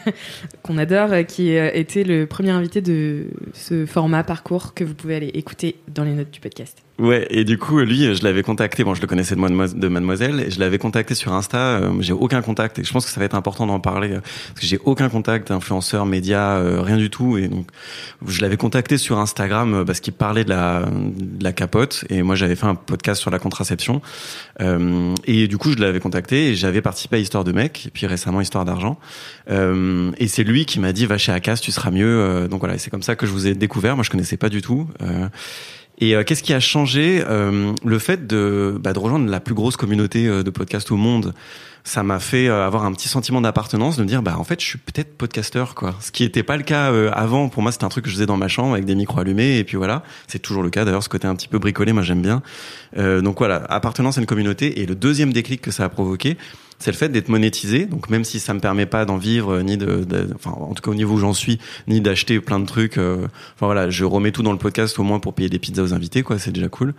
qu'on 0.62 0.78
adore, 0.78 1.12
euh, 1.12 1.22
qui 1.22 1.54
euh, 1.54 1.70
était 1.74 2.02
le 2.02 2.24
premier 2.26 2.48
invité 2.50 2.80
de 2.80 3.26
ce 3.52 3.84
format 3.84 4.24
parcours 4.24 4.72
que 4.72 4.84
vous 4.84 4.94
pouvez 4.94 5.16
aller 5.16 5.30
écouter 5.34 5.76
dans 5.88 6.02
les 6.04 6.12
notes 6.12 6.30
du 6.30 6.40
podcast. 6.40 6.78
Ouais, 6.98 7.26
et 7.28 7.44
du 7.44 7.58
coup, 7.58 7.78
lui, 7.80 8.14
je 8.14 8.24
l'avais 8.24 8.42
contacté. 8.42 8.82
Bon, 8.82 8.94
je 8.94 9.02
le 9.02 9.06
connaissais 9.06 9.34
de, 9.34 9.40
Mademoiselle, 9.40 9.78
de 9.78 9.88
Mademoiselle, 9.88 10.40
et 10.40 10.50
je 10.50 10.58
l'avais 10.58 10.78
contacté 10.78 11.14
sur 11.14 11.34
Insta. 11.34 11.58
Euh, 11.58 11.92
j'ai 12.00 12.14
aucun 12.14 12.40
contact, 12.40 12.78
et 12.78 12.84
je 12.84 12.92
pense 12.92 13.04
que 13.04 13.10
ça 13.10 13.20
va 13.20 13.26
être 13.26 13.34
important 13.34 13.66
d'en 13.66 13.80
parler 13.80 14.12
euh, 14.12 14.20
parce 14.20 14.60
que 14.60 14.66
j'ai 14.66 14.78
aucun 14.82 15.10
contact, 15.10 15.50
influenceur, 15.50 16.06
média, 16.06 16.56
euh, 16.56 16.80
rien 16.80 16.96
du 16.96 17.10
tout. 17.10 17.36
Et 17.36 17.48
donc, 17.48 17.66
je 18.26 18.40
l'avais 18.40 18.56
contacté 18.56 18.96
sur 18.96 19.18
Instagram 19.18 19.84
parce 19.86 20.00
qu'il 20.00 20.14
parlait 20.14 20.44
de 20.44 20.48
la, 20.48 20.86
de 20.86 21.44
la 21.44 21.52
capote, 21.52 22.06
et 22.08 22.22
moi, 22.22 22.34
j'avais 22.34 22.56
fait 22.56 22.66
un 22.66 22.74
podcast 22.74 23.20
sur 23.20 23.30
la 23.30 23.38
contraception. 23.38 24.00
Et 25.26 25.48
du 25.48 25.58
coup, 25.58 25.72
je 25.72 25.76
l'avais 25.76 26.00
contacté, 26.00 26.48
et 26.48 26.54
j'avais 26.54 26.80
participé 26.80 27.16
à 27.16 27.18
Histoire 27.18 27.44
de 27.44 27.52
mec, 27.52 27.86
et 27.88 27.90
puis 27.90 28.06
récemment 28.06 28.40
Histoire 28.40 28.64
d'argent. 28.64 28.98
Et 29.50 30.28
c'est 30.28 30.44
lui 30.44 30.64
qui 30.64 30.80
m'a 30.80 30.92
dit, 30.92 31.04
va 31.04 31.18
chez 31.18 31.32
Acas, 31.32 31.56
tu 31.56 31.72
seras 31.72 31.90
mieux. 31.90 32.48
Donc 32.48 32.60
voilà, 32.60 32.78
c'est 32.78 32.90
comme 32.90 33.02
ça 33.02 33.16
que 33.16 33.26
je 33.26 33.32
vous 33.32 33.46
ai 33.46 33.54
découvert. 33.54 33.96
Moi, 33.96 34.02
je 34.02 34.10
connaissais 34.10 34.38
pas 34.38 34.48
du 34.48 34.62
tout. 34.62 34.88
Et 35.98 36.14
euh, 36.14 36.24
qu'est-ce 36.24 36.42
qui 36.42 36.52
a 36.52 36.60
changé 36.60 37.22
Euh, 37.26 37.72
Le 37.84 37.98
fait 37.98 38.26
de, 38.26 38.76
bah, 38.80 38.92
de 38.92 38.98
rejoindre 38.98 39.30
la 39.30 39.40
plus 39.40 39.54
grosse 39.54 39.76
communauté 39.76 40.26
euh, 40.26 40.42
de 40.42 40.50
podcasts 40.50 40.90
au 40.90 40.96
monde, 40.96 41.34
ça 41.86 42.02
m'a 42.02 42.18
fait 42.18 42.48
euh, 42.48 42.66
avoir 42.66 42.84
un 42.84 42.92
petit 42.92 43.06
sentiment 43.06 43.40
d'appartenance, 43.40 43.96
de 43.96 44.02
me 44.02 44.08
dire, 44.08 44.20
bah 44.20 44.34
en 44.38 44.42
fait, 44.42 44.60
je 44.60 44.66
suis 44.66 44.78
peut-être 44.78 45.16
podcasteur, 45.16 45.76
quoi. 45.76 45.94
Ce 46.00 46.10
qui 46.10 46.24
n'était 46.24 46.42
pas 46.42 46.56
le 46.56 46.64
cas 46.64 46.90
euh, 46.90 47.12
avant. 47.12 47.48
Pour 47.48 47.62
moi, 47.62 47.70
c'était 47.70 47.84
un 47.84 47.88
truc 47.88 48.04
que 48.04 48.10
je 48.10 48.16
faisais 48.16 48.26
dans 48.26 48.36
ma 48.36 48.48
chambre 48.48 48.72
avec 48.72 48.86
des 48.86 48.96
micros 48.96 49.20
allumés, 49.20 49.58
et 49.58 49.62
puis 49.62 49.76
voilà. 49.76 50.02
C'est 50.26 50.40
toujours 50.40 50.64
le 50.64 50.70
cas. 50.70 50.84
D'ailleurs, 50.84 51.04
ce 51.04 51.08
côté 51.08 51.28
un 51.28 51.36
petit 51.36 51.46
peu 51.46 51.60
bricolé, 51.60 51.92
moi, 51.92 52.02
j'aime 52.02 52.22
bien. 52.22 52.42
Euh, 52.98 53.20
donc 53.20 53.38
voilà, 53.38 53.62
appartenance 53.68 54.18
à 54.18 54.20
une 54.20 54.26
communauté. 54.26 54.80
Et 54.80 54.86
le 54.86 54.96
deuxième 54.96 55.32
déclic 55.32 55.62
que 55.62 55.70
ça 55.70 55.84
a 55.84 55.88
provoqué, 55.88 56.36
c'est 56.78 56.90
le 56.90 56.96
fait 56.96 57.08
d'être 57.08 57.28
monétisé. 57.28 57.86
Donc 57.86 58.10
même 58.10 58.24
si 58.24 58.40
ça 58.40 58.54
me 58.54 58.60
permet 58.60 58.86
pas 58.86 59.04
d'en 59.04 59.16
vivre, 59.16 59.54
euh, 59.54 59.62
ni 59.62 59.76
de, 59.76 60.06
enfin 60.34 60.50
en 60.50 60.74
tout 60.74 60.82
cas 60.82 60.90
au 60.90 60.94
niveau 60.94 61.14
où 61.14 61.18
j'en 61.18 61.32
suis, 61.32 61.58
ni 61.88 62.00
d'acheter 62.00 62.40
plein 62.40 62.60
de 62.60 62.66
trucs. 62.66 62.98
euh, 62.98 63.26
enfin 63.54 63.66
voilà, 63.66 63.90
je 63.90 64.04
remets 64.04 64.32
tout 64.32 64.42
dans 64.42 64.52
le 64.52 64.58
podcast 64.58 64.98
au 64.98 65.02
moins 65.02 65.18
pour 65.18 65.34
payer 65.34 65.48
des 65.48 65.58
pizzas 65.58 65.82
aux 65.82 65.94
invités, 65.94 66.22
quoi. 66.22 66.38
C'est 66.38 66.52
déjà 66.52 66.68
cool. 66.68 66.94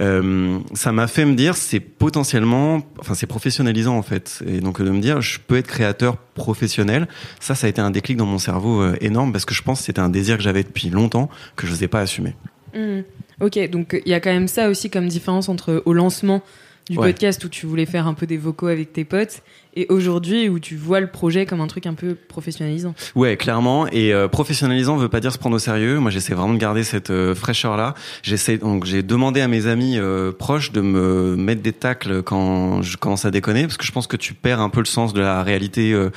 Euh, 0.00 0.58
ça 0.74 0.92
m'a 0.92 1.06
fait 1.06 1.24
me 1.24 1.34
dire, 1.34 1.56
c'est 1.56 1.80
potentiellement, 1.80 2.82
enfin 3.00 3.14
c'est 3.14 3.26
professionnalisant 3.26 3.96
en 3.96 4.02
fait. 4.02 4.25
Et 4.46 4.60
donc 4.60 4.80
de 4.80 4.90
me 4.90 5.00
dire, 5.00 5.20
je 5.20 5.38
peux 5.38 5.56
être 5.56 5.66
créateur 5.66 6.16
professionnel. 6.16 7.08
Ça, 7.40 7.54
ça 7.54 7.66
a 7.66 7.70
été 7.70 7.80
un 7.80 7.90
déclic 7.90 8.16
dans 8.16 8.26
mon 8.26 8.38
cerveau 8.38 8.82
euh, 8.82 8.96
énorme 9.00 9.32
parce 9.32 9.44
que 9.44 9.54
je 9.54 9.62
pense 9.62 9.80
que 9.80 9.86
c'était 9.86 10.00
un 10.00 10.08
désir 10.08 10.36
que 10.36 10.42
j'avais 10.42 10.62
depuis 10.62 10.90
longtemps 10.90 11.28
que 11.56 11.66
je 11.66 11.72
n'osais 11.72 11.88
pas 11.88 12.00
assumer. 12.00 12.34
Hmm. 12.74 13.00
Ok, 13.40 13.58
donc 13.70 14.00
il 14.04 14.10
y 14.10 14.14
a 14.14 14.20
quand 14.20 14.32
même 14.32 14.48
ça 14.48 14.68
aussi 14.68 14.90
comme 14.90 15.08
différence 15.08 15.48
entre 15.48 15.82
au 15.84 15.92
lancement 15.92 16.42
du 16.88 16.98
Ouais. 16.98 17.08
podcast 17.08 17.42
où 17.44 17.48
tu 17.48 17.66
voulais 17.66 17.86
faire 17.86 18.06
un 18.06 18.14
peu 18.14 18.26
des 18.26 18.36
vocaux 18.36 18.68
avec 18.68 18.92
tes 18.92 19.04
potes 19.04 19.42
et 19.74 19.86
aujourd'hui 19.90 20.48
où 20.48 20.58
tu 20.58 20.74
vois 20.76 21.00
le 21.00 21.08
projet 21.08 21.44
comme 21.44 21.60
un 21.60 21.66
truc 21.66 21.84
un 21.86 21.92
peu 21.94 22.14
professionnalisant. 22.14 22.94
Ouais, 23.14 23.36
clairement. 23.36 23.86
Et 23.88 24.14
euh, 24.14 24.26
professionnalisant 24.28 24.96
veut 24.96 25.08
pas 25.10 25.20
dire 25.20 25.32
se 25.32 25.38
prendre 25.38 25.56
au 25.56 25.58
sérieux. 25.58 25.98
Moi, 25.98 26.10
j'essaie 26.10 26.32
vraiment 26.32 26.54
de 26.54 26.58
garder 26.58 26.82
cette 26.84 27.10
euh, 27.10 27.34
fraîcheur-là. 27.34 27.94
J'essaie 28.22 28.56
donc 28.56 28.86
j'ai 28.86 29.02
demandé 29.02 29.40
à 29.42 29.48
mes 29.48 29.66
amis 29.66 29.98
euh, 29.98 30.32
proches 30.32 30.72
de 30.72 30.80
me 30.80 31.36
mettre 31.36 31.60
des 31.60 31.72
tacles 31.74 32.22
quand 32.22 32.80
je 32.82 32.96
commence 32.96 33.24
à 33.26 33.30
déconner, 33.30 33.62
parce 33.64 33.76
que 33.76 33.84
je 33.84 33.92
pense 33.92 34.06
que 34.06 34.16
tu 34.16 34.32
perds 34.32 34.60
un 34.60 34.70
peu 34.70 34.80
le 34.80 34.86
sens 34.86 35.12
de 35.12 35.20
la 35.20 35.42
réalité 35.42 35.92
euh, 35.92 36.10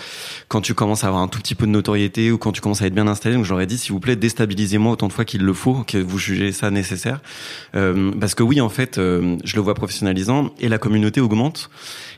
quand 0.47 0.61
tu 0.61 0.73
commences 0.73 1.03
à 1.03 1.07
avoir 1.07 1.21
un 1.23 1.27
tout 1.27 1.39
petit 1.39 1.55
peu 1.55 1.65
de 1.65 1.71
notoriété 1.71 2.31
ou 2.31 2.37
quand 2.37 2.51
tu 2.53 2.61
commences 2.61 2.81
à 2.81 2.85
être 2.87 2.95
bien 2.95 3.07
installé. 3.07 3.35
Donc, 3.35 3.43
j'aurais 3.45 3.65
dit, 3.67 3.77
s'il 3.77 3.91
vous 3.91 3.99
plaît, 3.99 4.15
déstabilisez-moi 4.15 4.93
autant 4.93 5.07
de 5.07 5.13
fois 5.13 5.25
qu'il 5.25 5.41
le 5.43 5.53
faut, 5.53 5.83
que 5.85 5.97
vous 5.97 6.17
jugez 6.19 6.51
ça 6.51 6.69
nécessaire, 6.71 7.19
Euh, 7.75 8.11
parce 8.19 8.35
que 8.35 8.43
oui, 8.43 8.61
en 8.61 8.69
fait, 8.69 8.97
euh, 8.97 9.35
je 9.43 9.55
le 9.55 9.61
vois 9.61 9.73
professionnalisant 9.73 10.51
et 10.59 10.69
la 10.69 10.77
communauté 10.77 11.21
augmente. 11.21 11.69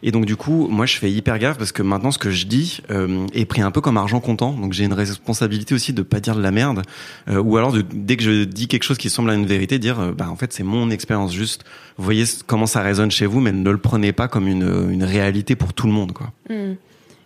Et 0.03 0.11
donc, 0.11 0.25
du 0.25 0.35
coup, 0.35 0.67
moi, 0.67 0.85
je 0.85 0.97
fais 0.97 1.11
hyper 1.11 1.37
gaffe 1.39 1.57
parce 1.57 1.71
que 1.71 1.83
maintenant, 1.83 2.11
ce 2.11 2.17
que 2.17 2.31
je 2.31 2.45
dis 2.45 2.81
euh, 2.89 3.27
est 3.33 3.45
pris 3.45 3.61
un 3.61 3.71
peu 3.71 3.81
comme 3.81 3.97
argent 3.97 4.19
comptant. 4.19 4.53
Donc, 4.53 4.73
j'ai 4.73 4.85
une 4.85 4.93
responsabilité 4.93 5.73
aussi 5.75 5.93
de 5.93 6.01
pas 6.01 6.19
dire 6.19 6.35
de 6.35 6.41
la 6.41 6.51
merde, 6.51 6.81
euh, 7.29 7.41
ou 7.41 7.57
alors 7.57 7.75
dès 7.93 8.17
que 8.17 8.23
je 8.23 8.43
dis 8.43 8.67
quelque 8.67 8.83
chose 8.83 8.97
qui 8.97 9.09
semble 9.09 9.29
à 9.29 9.35
une 9.35 9.45
vérité, 9.45 9.79
dire, 9.79 9.99
euh, 9.99 10.11
bah, 10.11 10.29
en 10.29 10.35
fait, 10.35 10.53
c'est 10.53 10.63
mon 10.63 10.89
expérience 10.89 11.33
juste. 11.33 11.63
Vous 11.97 12.03
voyez 12.03 12.25
comment 12.47 12.67
ça 12.67 12.81
résonne 12.81 13.11
chez 13.11 13.25
vous, 13.25 13.39
mais 13.39 13.51
ne 13.51 13.69
le 13.69 13.77
prenez 13.77 14.11
pas 14.11 14.27
comme 14.27 14.47
une, 14.47 15.03
réalité 15.03 15.55
pour 15.55 15.73
tout 15.73 15.87
le 15.87 15.93
monde, 15.93 16.11
quoi. 16.11 16.31
Hmm. 16.49 16.73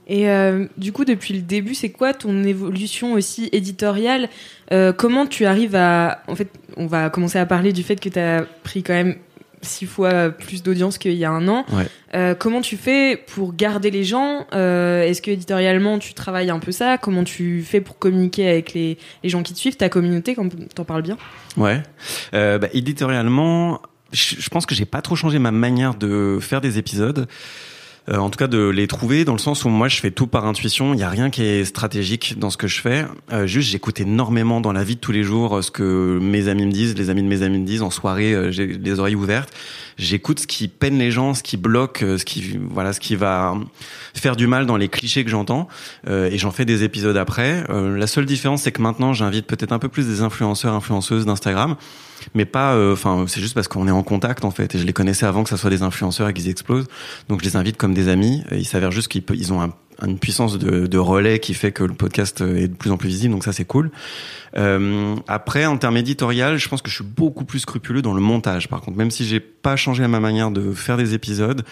Et 0.08 0.30
euh, 0.30 0.68
du 0.78 0.92
coup, 0.92 1.04
depuis 1.04 1.34
le 1.34 1.42
début, 1.42 1.74
c'est 1.74 1.90
quoi 1.90 2.14
ton 2.14 2.44
évolution 2.44 3.14
aussi 3.14 3.50
éditoriale? 3.52 4.30
Comment 4.98 5.26
tu 5.26 5.46
arrives 5.46 5.76
à... 5.76 6.22
En 6.28 6.36
fait, 6.36 6.50
on 6.78 6.86
va 6.86 7.10
commencer 7.10 7.40
à 7.40 7.46
parler 7.46 7.74
du 7.74 7.82
fait 7.82 8.00
que 8.00 8.10
tu 8.10 8.20
as 8.20 8.46
pris 8.64 8.84
quand 8.84 8.94
même 8.94 9.16
six 9.66 9.86
fois 9.86 10.30
plus 10.30 10.64
d'audience 10.64 10.98
qu'il 10.98 11.14
y 11.14 11.26
a 11.26 11.32
un 11.32 11.48
an. 11.48 11.66
Ouais. 11.74 11.88
Euh, 12.14 12.34
comment 12.36 12.62
tu 12.62 12.78
fais 12.78 13.18
pour 13.18 13.54
garder 13.54 13.92
les 13.92 14.04
gens 14.06 14.46
Euh, 14.54 15.04
Est-ce 15.04 15.22
que 15.22 15.32
éditorialement, 15.32 16.00
tu 16.00 16.14
travailles 16.14 16.50
un 16.50 16.60
peu 16.60 16.72
ça? 16.72 16.98
Comment 16.98 17.24
tu 17.26 17.62
fais 17.64 17.82
pour 17.82 18.00
communiquer 18.00 18.48
avec 18.50 18.74
les, 18.74 18.98
les 19.24 19.30
gens 19.30 19.44
qui 19.44 19.54
te 19.54 19.60
suivent, 19.60 19.76
ta 19.76 19.90
communauté, 19.90 20.36
quand 20.36 20.48
t'en 20.74 20.86
parles 20.86 21.02
bien? 21.02 21.18
Ouais. 21.58 21.82
Euh, 22.34 22.58
bah, 22.58 22.68
éditorialement, 22.74 23.82
je, 24.14 24.36
je 24.40 24.50
pense 24.50 24.66
que 24.66 24.76
j'ai 24.76 24.86
pas 24.86 25.02
trop 25.02 25.16
changé 25.16 25.40
ma 25.40 25.52
manière 25.52 25.96
de 25.96 26.38
faire 26.42 26.62
des 26.62 26.78
épisodes. 26.78 27.28
Euh, 28.10 28.18
en 28.18 28.30
tout 28.30 28.38
cas, 28.38 28.48
de 28.48 28.70
les 28.70 28.88
trouver 28.88 29.26
dans 29.26 29.34
le 29.34 29.40
sens 29.40 29.66
où 29.66 29.70
moi, 29.70 29.88
je 29.88 30.00
fais 30.00 30.12
tout 30.12 30.28
par 30.28 30.46
intuition. 30.46 30.94
Il 30.94 31.00
y 31.00 31.04
a 31.04 31.10
rien 31.10 31.30
qui 31.30 31.44
est 31.44 31.66
stratégique 31.66 32.38
dans 32.38 32.50
ce 32.50 32.58
que 32.58 32.68
je 32.68 32.82
fais. 32.82 33.06
Euh, 33.32 33.48
juste, 33.48 33.70
j'écoute 33.70 34.00
énormément 34.00 34.62
dans 34.62 34.72
la 34.72 34.84
vie 34.84 34.96
de 34.96 35.00
tous 35.00 35.12
les 35.12 35.24
jours 35.24 35.58
euh, 35.58 35.62
ce 35.62 35.72
que 35.72 36.20
mes 36.22 36.48
amis 36.48 36.66
me 36.66 36.72
disent, 36.72 36.96
les 36.96 37.10
amis 37.10 37.24
de 37.24 37.28
mes 37.28 37.42
amis 37.42 37.60
me 37.60 37.66
disent. 37.66 37.82
En 37.82 37.90
soirée, 37.90 38.34
euh, 38.34 38.52
j'ai 38.52 38.68
les 38.68 39.00
oreilles 39.00 39.16
ouvertes. 39.16 39.50
J'écoute 39.98 40.42
ce 40.42 40.48
qui 40.48 40.68
peine 40.68 41.00
les 41.00 41.10
gens, 41.10 41.34
ce 41.34 41.42
qui 41.42 41.58
bloque, 41.58 42.04
euh, 42.04 42.18
ce 42.18 42.26
qui 42.26 42.60
voilà, 42.70 42.94
ce 42.94 43.00
qui 43.00 43.16
va 43.16 43.56
faire 44.14 44.36
du 44.36 44.46
mal 44.46 44.66
dans 44.66 44.78
les 44.78 44.90
clichés 44.90 45.24
que 45.24 45.30
j'entends. 45.30 45.68
Et 46.08 46.38
j'en 46.38 46.52
fais 46.52 46.66
des 46.66 46.84
épisodes 46.84 47.18
après. 47.18 47.64
La 47.70 48.08
seule 48.08 48.26
différence, 48.26 48.64
c'est 48.64 48.72
que 48.72 48.82
maintenant, 48.82 49.14
j'invite 49.14 49.48
peut-être 49.48 49.72
un 49.72 49.80
peu 49.80 49.90
plus 49.90 50.08
des 50.08 50.22
influenceurs, 50.22 50.74
influenceuses 50.74 51.26
d'Instagram 51.26 51.76
mais 52.34 52.46
pas 52.46 52.76
enfin 52.92 53.26
c'est 53.28 53.42
juste 53.42 53.54
parce 53.54 53.68
qu'on 53.68 53.88
est 53.88 53.92
en 53.92 54.02
contact 54.02 54.46
en 54.46 54.52
fait 54.52 54.74
et 54.74 54.80
je 54.80 54.86
les 54.86 54.94
connaissais 54.94 55.26
avant 55.26 55.44
que 55.44 55.50
ça 55.50 55.58
soit 55.58 55.70
des 55.70 55.84
influenceurs 55.84 56.30
et 56.30 56.34
qu'ils 56.34 56.50
explosent 56.50 56.88
donc 57.28 57.42
je 57.42 57.46
les 57.46 57.56
invite 57.56 57.78
comme 57.78 57.94
des 57.96 58.08
amis 58.08 58.44
il 58.52 58.66
s'avère 58.66 58.92
juste 58.92 59.08
qu'ils 59.08 59.52
ont 59.54 59.62
un- 59.62 59.74
une 60.06 60.20
puissance 60.20 60.60
de, 60.60 60.98
relais 60.98 61.40
qui 61.40 61.54
fait 61.54 61.72
que 61.72 61.84
le 61.84 61.94
podcast 61.94 62.42
est 62.42 62.68
de 62.68 62.76
plus 62.76 62.92
en 62.92 62.98
plus 62.98 63.08
visible 63.10 63.34
donc 63.34 63.44
ça 63.46 63.54
c'est 63.54 63.66
cool 63.66 63.90
euh, 64.58 65.16
après 65.28 65.66
en 65.66 65.78
termes 65.78 65.98
éditorial 65.98 66.58
je 66.58 66.68
pense 66.70 66.82
que 66.82 66.90
je 66.90 66.96
suis 66.96 67.04
beaucoup 67.04 67.46
plus 67.46 67.60
scrupuleux 67.60 68.02
dans 68.02 68.14
le 68.14 68.22
montage 68.22 68.68
par 68.68 68.82
contre 68.82 68.98
même 68.98 69.10
si 69.12 69.26
j'ai 69.26 69.40
pas 69.40 69.76
changé 69.76 70.06
ma 70.08 70.20
manière 70.20 70.52
de 70.52 70.74
faire 70.74 70.98
des 70.98 71.14
épisodes 71.14 71.64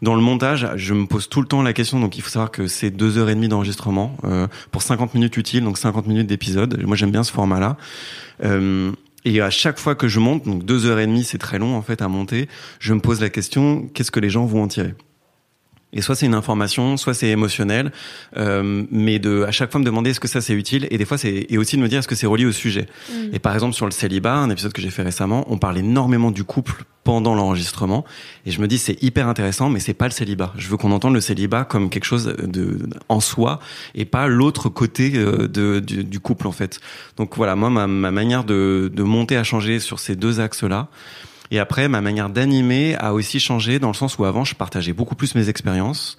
Dans 0.00 0.14
le 0.14 0.22
montage, 0.22 0.64
je 0.76 0.94
me 0.94 1.06
pose 1.06 1.28
tout 1.28 1.40
le 1.42 1.48
temps 1.48 1.60
la 1.60 1.72
question. 1.72 1.98
Donc, 1.98 2.16
il 2.16 2.22
faut 2.22 2.30
savoir 2.30 2.52
que 2.52 2.68
c'est 2.68 2.92
deux 2.92 3.18
heures 3.18 3.28
et 3.30 3.34
demie 3.34 3.48
d'enregistrement 3.48 4.16
euh, 4.22 4.46
pour 4.70 4.82
50 4.82 5.12
minutes 5.14 5.36
utiles, 5.36 5.64
donc 5.64 5.76
50 5.76 6.06
minutes 6.06 6.28
d'épisode. 6.28 6.80
Moi, 6.86 6.96
j'aime 6.96 7.10
bien 7.10 7.24
ce 7.24 7.32
format-là. 7.32 7.76
Euh, 8.44 8.92
et 9.24 9.40
à 9.40 9.50
chaque 9.50 9.80
fois 9.80 9.96
que 9.96 10.06
je 10.06 10.20
monte, 10.20 10.44
donc 10.44 10.64
deux 10.64 10.86
heures 10.86 11.00
et 11.00 11.06
demie, 11.08 11.24
c'est 11.24 11.38
très 11.38 11.58
long 11.58 11.74
en 11.76 11.82
fait 11.82 12.00
à 12.00 12.06
monter, 12.06 12.48
je 12.78 12.94
me 12.94 13.00
pose 13.00 13.20
la 13.20 13.28
question 13.28 13.88
qu'est-ce 13.92 14.12
que 14.12 14.20
les 14.20 14.30
gens 14.30 14.46
vont 14.46 14.62
en 14.62 14.68
tirer? 14.68 14.94
Et 15.92 16.02
soit 16.02 16.14
c'est 16.14 16.26
une 16.26 16.34
information, 16.34 16.96
soit 16.96 17.14
c'est 17.14 17.28
émotionnel, 17.28 17.92
euh, 18.36 18.84
mais 18.90 19.18
de 19.18 19.44
à 19.44 19.50
chaque 19.50 19.70
fois 19.72 19.80
me 19.80 19.84
demander 19.84 20.10
est-ce 20.10 20.20
que 20.20 20.28
ça 20.28 20.40
c'est 20.40 20.52
utile 20.52 20.86
et 20.90 20.98
des 20.98 21.04
fois 21.04 21.16
c'est 21.16 21.46
et 21.48 21.58
aussi 21.58 21.76
de 21.76 21.82
me 21.82 21.88
dire 21.88 22.00
est-ce 22.00 22.08
que 22.08 22.14
c'est 22.14 22.26
relié 22.26 22.44
au 22.44 22.52
sujet. 22.52 22.86
Et 23.32 23.38
par 23.38 23.54
exemple 23.54 23.74
sur 23.74 23.86
le 23.86 23.90
célibat, 23.92 24.34
un 24.34 24.50
épisode 24.50 24.72
que 24.72 24.82
j'ai 24.82 24.90
fait 24.90 25.02
récemment, 25.02 25.46
on 25.48 25.56
parle 25.58 25.78
énormément 25.78 26.30
du 26.30 26.44
couple 26.44 26.84
pendant 27.04 27.34
l'enregistrement 27.34 28.04
et 28.44 28.50
je 28.50 28.60
me 28.60 28.68
dis 28.68 28.76
c'est 28.76 29.02
hyper 29.02 29.28
intéressant, 29.28 29.70
mais 29.70 29.80
c'est 29.80 29.94
pas 29.94 30.06
le 30.06 30.12
célibat. 30.12 30.52
Je 30.58 30.68
veux 30.68 30.76
qu'on 30.76 30.92
entende 30.92 31.14
le 31.14 31.22
célibat 31.22 31.64
comme 31.64 31.88
quelque 31.88 32.04
chose 32.04 32.34
de 32.38 32.80
en 33.08 33.20
soi 33.20 33.60
et 33.94 34.04
pas 34.04 34.26
l'autre 34.26 34.68
côté 34.68 35.12
euh, 35.14 35.48
de, 35.48 35.80
du, 35.80 36.04
du 36.04 36.20
couple 36.20 36.46
en 36.48 36.52
fait. 36.52 36.80
Donc 37.16 37.36
voilà, 37.36 37.56
moi 37.56 37.70
ma, 37.70 37.86
ma 37.86 38.10
manière 38.10 38.44
de, 38.44 38.90
de 38.92 39.02
monter 39.02 39.38
a 39.38 39.44
changé 39.44 39.78
sur 39.78 40.00
ces 40.00 40.16
deux 40.16 40.38
axes 40.40 40.64
là. 40.64 40.88
Et 41.50 41.58
après, 41.58 41.88
ma 41.88 42.00
manière 42.00 42.28
d'animer 42.28 42.96
a 42.96 43.14
aussi 43.14 43.40
changé 43.40 43.78
dans 43.78 43.88
le 43.88 43.94
sens 43.94 44.18
où 44.18 44.24
avant, 44.24 44.44
je 44.44 44.54
partageais 44.54 44.92
beaucoup 44.92 45.14
plus 45.14 45.34
mes 45.34 45.48
expériences 45.48 46.16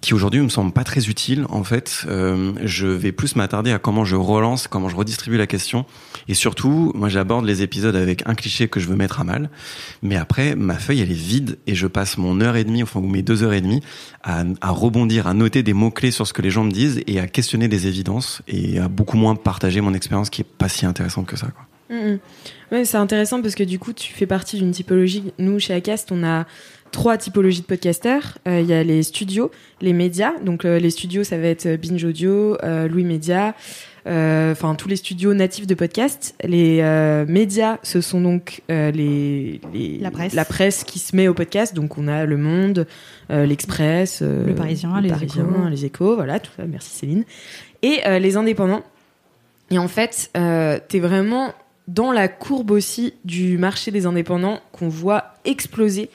qui 0.00 0.14
aujourd'hui 0.14 0.40
me 0.40 0.48
semblent 0.48 0.72
pas 0.72 0.84
très 0.84 1.08
utiles. 1.08 1.46
En 1.48 1.62
fait, 1.62 2.04
euh, 2.08 2.52
je 2.64 2.86
vais 2.86 3.12
plus 3.12 3.36
m'attarder 3.36 3.72
à 3.72 3.78
comment 3.78 4.04
je 4.04 4.16
relance, 4.16 4.66
comment 4.68 4.88
je 4.88 4.96
redistribue 4.96 5.36
la 5.36 5.46
question. 5.46 5.86
Et 6.28 6.34
surtout, 6.34 6.92
moi, 6.94 7.08
j'aborde 7.08 7.44
les 7.44 7.62
épisodes 7.62 7.94
avec 7.94 8.22
un 8.26 8.34
cliché 8.34 8.68
que 8.68 8.80
je 8.80 8.88
veux 8.88 8.96
mettre 8.96 9.20
à 9.20 9.24
mal. 9.24 9.50
Mais 10.02 10.16
après, 10.16 10.56
ma 10.56 10.74
feuille, 10.74 11.00
elle 11.00 11.10
est 11.10 11.14
vide 11.14 11.58
et 11.66 11.74
je 11.74 11.86
passe 11.86 12.18
mon 12.18 12.40
heure 12.40 12.56
et 12.56 12.64
demie, 12.64 12.82
enfin, 12.82 13.00
ou 13.00 13.06
mes 13.06 13.22
deux 13.22 13.42
heures 13.42 13.52
et 13.52 13.60
demie 13.60 13.82
à, 14.24 14.44
à 14.60 14.70
rebondir, 14.70 15.26
à 15.26 15.34
noter 15.34 15.62
des 15.62 15.72
mots-clés 15.72 16.10
sur 16.10 16.26
ce 16.26 16.32
que 16.32 16.42
les 16.42 16.50
gens 16.50 16.64
me 16.64 16.72
disent 16.72 17.02
et 17.06 17.20
à 17.20 17.26
questionner 17.28 17.68
des 17.68 17.86
évidences 17.86 18.42
et 18.48 18.78
à 18.78 18.88
beaucoup 18.88 19.16
moins 19.16 19.36
partager 19.36 19.80
mon 19.80 19.94
expérience 19.94 20.30
qui 20.30 20.42
est 20.42 20.44
pas 20.44 20.68
si 20.68 20.84
intéressante 20.86 21.26
que 21.26 21.36
ça, 21.36 21.46
quoi. 21.46 21.64
Mhm. 21.90 22.18
Ouais, 22.72 22.84
c'est 22.84 22.96
intéressant 22.96 23.40
parce 23.42 23.54
que 23.54 23.62
du 23.62 23.78
coup, 23.78 23.92
tu 23.92 24.12
fais 24.12 24.26
partie 24.26 24.56
d'une 24.58 24.72
typologie. 24.72 25.32
Nous, 25.38 25.60
chez 25.60 25.72
Acast, 25.74 26.10
on 26.10 26.24
a 26.24 26.46
trois 26.90 27.16
typologies 27.16 27.60
de 27.60 27.66
podcasters. 27.66 28.38
Euh, 28.48 28.60
Il 28.60 28.66
y 28.66 28.72
a 28.72 28.82
les 28.82 29.02
studios, 29.02 29.50
les 29.80 29.92
médias. 29.92 30.32
Donc, 30.44 30.64
euh, 30.64 30.78
les 30.78 30.90
studios, 30.90 31.22
ça 31.24 31.38
va 31.38 31.46
être 31.46 31.68
Binge 31.76 32.02
Audio, 32.04 32.56
euh, 32.64 32.88
Louis 32.88 33.04
Média, 33.04 33.54
enfin 34.04 34.74
tous 34.76 34.88
les 34.88 34.96
studios 34.96 35.34
natifs 35.34 35.66
de 35.66 35.74
podcast. 35.74 36.34
Les 36.44 36.80
médias, 37.28 37.78
ce 37.82 38.00
sont 38.00 38.20
donc 38.20 38.62
les, 38.68 39.60
les- 39.74 39.98
La 40.00 40.44
presse. 40.44 40.84
qui 40.84 40.98
se 40.98 41.14
met 41.14 41.28
au 41.28 41.34
podcast. 41.34 41.74
Donc, 41.74 41.98
on 41.98 42.08
a 42.08 42.24
Le 42.24 42.36
Monde, 42.36 42.86
l'Express, 43.30 44.22
Le 44.22 44.54
Parisien, 44.54 45.00
Les 45.00 45.10
Échos. 45.22 45.42
les 45.70 45.84
Échos, 45.84 46.14
voilà, 46.16 46.40
tout 46.40 46.50
ça. 46.56 46.64
Merci 46.66 46.90
Céline. 46.96 47.24
Et 47.82 48.00
les 48.20 48.36
indépendants. 48.36 48.82
Et 49.70 49.78
en 49.78 49.88
fait, 49.88 50.30
t'es 50.88 51.00
vraiment 51.00 51.52
dans 51.88 52.12
la 52.12 52.28
courbe 52.28 52.70
aussi 52.70 53.14
du 53.24 53.58
marché 53.58 53.90
des 53.90 54.06
indépendants 54.06 54.60
qu'on 54.72 54.88
voit 54.88 55.34
exploser 55.44 56.10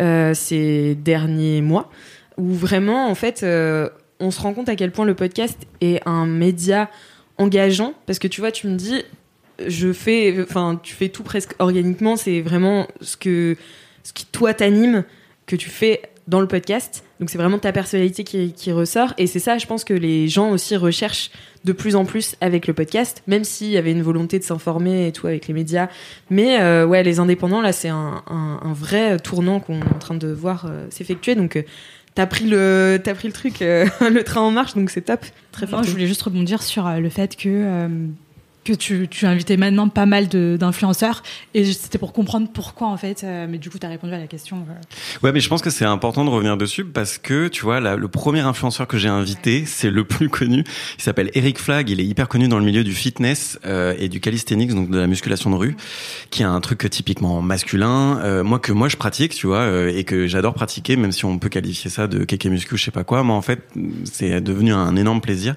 euh, 0.00 0.34
ces 0.34 0.94
derniers 0.94 1.62
mois, 1.62 1.90
où 2.36 2.52
vraiment, 2.52 3.08
en 3.08 3.14
fait, 3.14 3.42
euh, 3.42 3.88
on 4.20 4.30
se 4.30 4.40
rend 4.40 4.54
compte 4.54 4.68
à 4.68 4.76
quel 4.76 4.92
point 4.92 5.04
le 5.04 5.14
podcast 5.14 5.58
est 5.80 6.06
un 6.06 6.26
média 6.26 6.90
engageant, 7.38 7.94
parce 8.06 8.18
que 8.18 8.28
tu 8.28 8.40
vois, 8.40 8.52
tu 8.52 8.66
me 8.66 8.76
dis, 8.76 9.02
je 9.66 9.92
fais, 9.92 10.36
enfin, 10.42 10.78
tu 10.82 10.94
fais 10.94 11.08
tout 11.08 11.22
presque 11.22 11.54
organiquement, 11.58 12.16
c'est 12.16 12.40
vraiment 12.40 12.86
ce 13.00 13.16
que, 13.16 13.56
ce 14.02 14.12
qui 14.12 14.26
toi 14.26 14.54
t'anime, 14.54 15.04
que 15.46 15.56
tu 15.56 15.70
fais 15.70 16.02
dans 16.28 16.40
le 16.40 16.48
podcast. 16.48 17.04
Donc 17.20 17.30
c'est 17.30 17.38
vraiment 17.38 17.58
ta 17.58 17.72
personnalité 17.72 18.24
qui, 18.24 18.52
qui 18.52 18.72
ressort, 18.72 19.14
et 19.16 19.26
c'est 19.26 19.38
ça, 19.38 19.58
je 19.58 19.66
pense 19.66 19.84
que 19.84 19.94
les 19.94 20.28
gens 20.28 20.50
aussi 20.50 20.76
recherchent 20.76 21.30
de 21.64 21.72
plus 21.72 21.96
en 21.96 22.04
plus 22.04 22.34
avec 22.40 22.66
le 22.66 22.74
podcast, 22.74 23.22
même 23.26 23.42
s'il 23.44 23.68
y 23.68 23.76
avait 23.76 23.92
une 23.92 24.02
volonté 24.02 24.38
de 24.38 24.44
s'informer 24.44 25.06
et 25.08 25.12
tout 25.12 25.26
avec 25.26 25.48
les 25.48 25.54
médias. 25.54 25.88
Mais 26.30 26.60
euh, 26.60 26.84
ouais, 26.86 27.02
les 27.02 27.18
indépendants, 27.20 27.60
là, 27.60 27.72
c'est 27.72 27.88
un, 27.88 28.22
un- 28.28 28.60
un 28.62 28.72
vrai 28.72 29.18
tournant 29.18 29.60
qu'on 29.60 29.80
est 29.80 29.94
en 29.94 29.98
train 29.98 30.14
de 30.14 30.28
voir 30.28 30.66
euh, 30.68 30.86
s'effectuer. 30.90 31.34
Donc, 31.34 31.56
euh, 31.56 31.62
t'as 32.14 32.26
pris 32.26 32.44
le, 32.44 33.00
pris 33.14 33.28
le 33.28 33.32
truc, 33.32 33.60
le 33.60 34.20
train 34.22 34.42
en 34.42 34.50
marche, 34.50 34.74
donc 34.74 34.90
c'est 34.90 35.02
top. 35.02 35.24
Très 35.52 35.66
fort. 35.66 35.82
Je 35.82 35.90
voulais 35.90 36.06
juste 36.06 36.22
rebondir 36.22 36.62
sur 36.62 36.88
le 36.88 37.08
fait 37.08 37.34
que, 37.36 37.88
que 38.66 38.72
tu, 38.74 39.06
tu 39.08 39.26
as 39.26 39.30
invité 39.30 39.56
maintenant 39.56 39.88
pas 39.88 40.06
mal 40.06 40.28
de- 40.28 40.56
d'influenceurs. 40.58 41.22
Et 41.54 41.64
c'était 41.72 41.98
pour 41.98 42.12
comprendre 42.12 42.48
pourquoi, 42.52 42.88
en 42.88 42.96
fait. 42.96 43.22
euh, 43.24 43.46
mais 43.48 43.58
du 43.58 43.70
coup, 43.70 43.78
tu 43.78 43.86
as 43.86 43.88
répondu 43.88 44.12
à 44.12 44.18
la 44.18 44.26
question. 44.26 44.56
euh. 44.68 45.22
Ouais, 45.22 45.32
mais 45.32 45.40
je 45.40 45.48
pense 45.48 45.62
que 45.62 45.70
c'est 45.70 45.84
important 45.84 46.24
de 46.24 46.30
revenir 46.30 46.56
dessus 46.56 46.84
parce 46.84 47.18
que, 47.18 47.48
tu 47.48 47.62
vois, 47.62 47.80
là, 47.80 47.96
le 47.96 48.08
premier 48.08 48.40
influenceur 48.40 48.86
que 48.86 48.98
j'ai 48.98 49.08
invité, 49.08 49.64
c'est 49.66 49.90
le 49.90 50.04
plus 50.04 50.28
connu. 50.28 50.64
Il 50.98 51.02
s'appelle 51.02 51.30
Eric 51.34 51.58
Flag. 51.58 51.88
Il 51.90 52.00
est 52.00 52.04
hyper 52.04 52.28
connu 52.28 52.48
dans 52.48 52.58
le 52.58 52.64
milieu 52.64 52.84
du 52.84 52.92
fitness 52.92 53.58
euh, 53.64 53.94
et 53.98 54.08
du 54.08 54.20
calisthenics, 54.20 54.74
donc 54.74 54.90
de 54.90 54.98
la 54.98 55.06
musculation 55.06 55.50
de 55.50 55.56
rue, 55.56 55.76
qui 56.30 56.42
est 56.42 56.46
un 56.46 56.60
truc 56.60 56.88
typiquement 56.90 57.40
masculin. 57.42 58.18
Euh, 58.22 58.42
moi 58.42 58.58
que 58.58 58.72
moi 58.72 58.88
je 58.88 58.96
pratique, 58.96 59.34
tu 59.34 59.46
vois, 59.46 59.58
euh, 59.60 59.92
et 59.94 60.04
que 60.04 60.26
j'adore 60.26 60.54
pratiquer, 60.54 60.96
même 60.96 61.12
si 61.12 61.24
on 61.24 61.38
peut 61.38 61.48
qualifier 61.48 61.90
ça 61.90 62.06
de 62.06 62.24
kéké 62.24 62.48
muscu, 62.50 62.76
je 62.76 62.84
sais 62.84 62.90
pas 62.90 63.04
quoi. 63.04 63.22
Moi, 63.22 63.36
en 63.36 63.42
fait, 63.42 63.60
c'est 64.04 64.40
devenu 64.40 64.72
un 64.72 64.96
énorme 64.96 65.20
plaisir. 65.20 65.54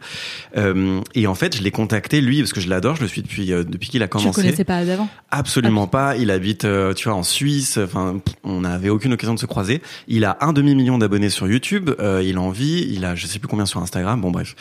Euh, 0.57 1.01
et 1.15 1.27
en 1.27 1.35
fait, 1.35 1.55
je 1.57 1.63
l'ai 1.63 1.71
contacté 1.71 2.21
lui 2.21 2.39
parce 2.39 2.53
que 2.53 2.61
je 2.61 2.69
l'adore. 2.69 2.95
Je 2.99 3.03
le 3.05 3.09
suis 3.09 3.21
depuis 3.21 3.51
euh, 3.53 3.63
depuis 3.63 3.89
qu'il 3.89 4.03
a 4.03 4.07
Tu 4.07 4.17
le 4.17 4.21
commencé. 4.21 4.41
connaissais 4.41 4.63
pas 4.65 4.83
d'avant 4.83 5.07
Absolument 5.31 5.87
pas. 5.87 6.17
Il 6.17 6.31
habite, 6.31 6.65
euh, 6.65 6.93
tu 6.93 7.07
vois, 7.07 7.17
en 7.17 7.23
Suisse. 7.23 7.79
Enfin, 7.81 8.19
on 8.43 8.61
n'avait 8.61 8.89
aucune 8.89 9.13
occasion 9.13 9.33
de 9.33 9.39
se 9.39 9.45
croiser. 9.45 9.81
Il 10.07 10.25
a 10.25 10.37
un 10.41 10.53
demi 10.53 10.75
million 10.75 10.97
d'abonnés 10.97 11.29
sur 11.29 11.47
YouTube. 11.47 11.89
Euh, 11.99 12.21
il 12.23 12.37
en 12.37 12.49
vit. 12.49 12.87
Il 12.91 13.05
a, 13.05 13.15
je 13.15 13.25
sais 13.25 13.39
plus 13.39 13.47
combien 13.47 13.65
sur 13.65 13.81
Instagram. 13.81 14.19
Bon, 14.19 14.31
bref. 14.31 14.55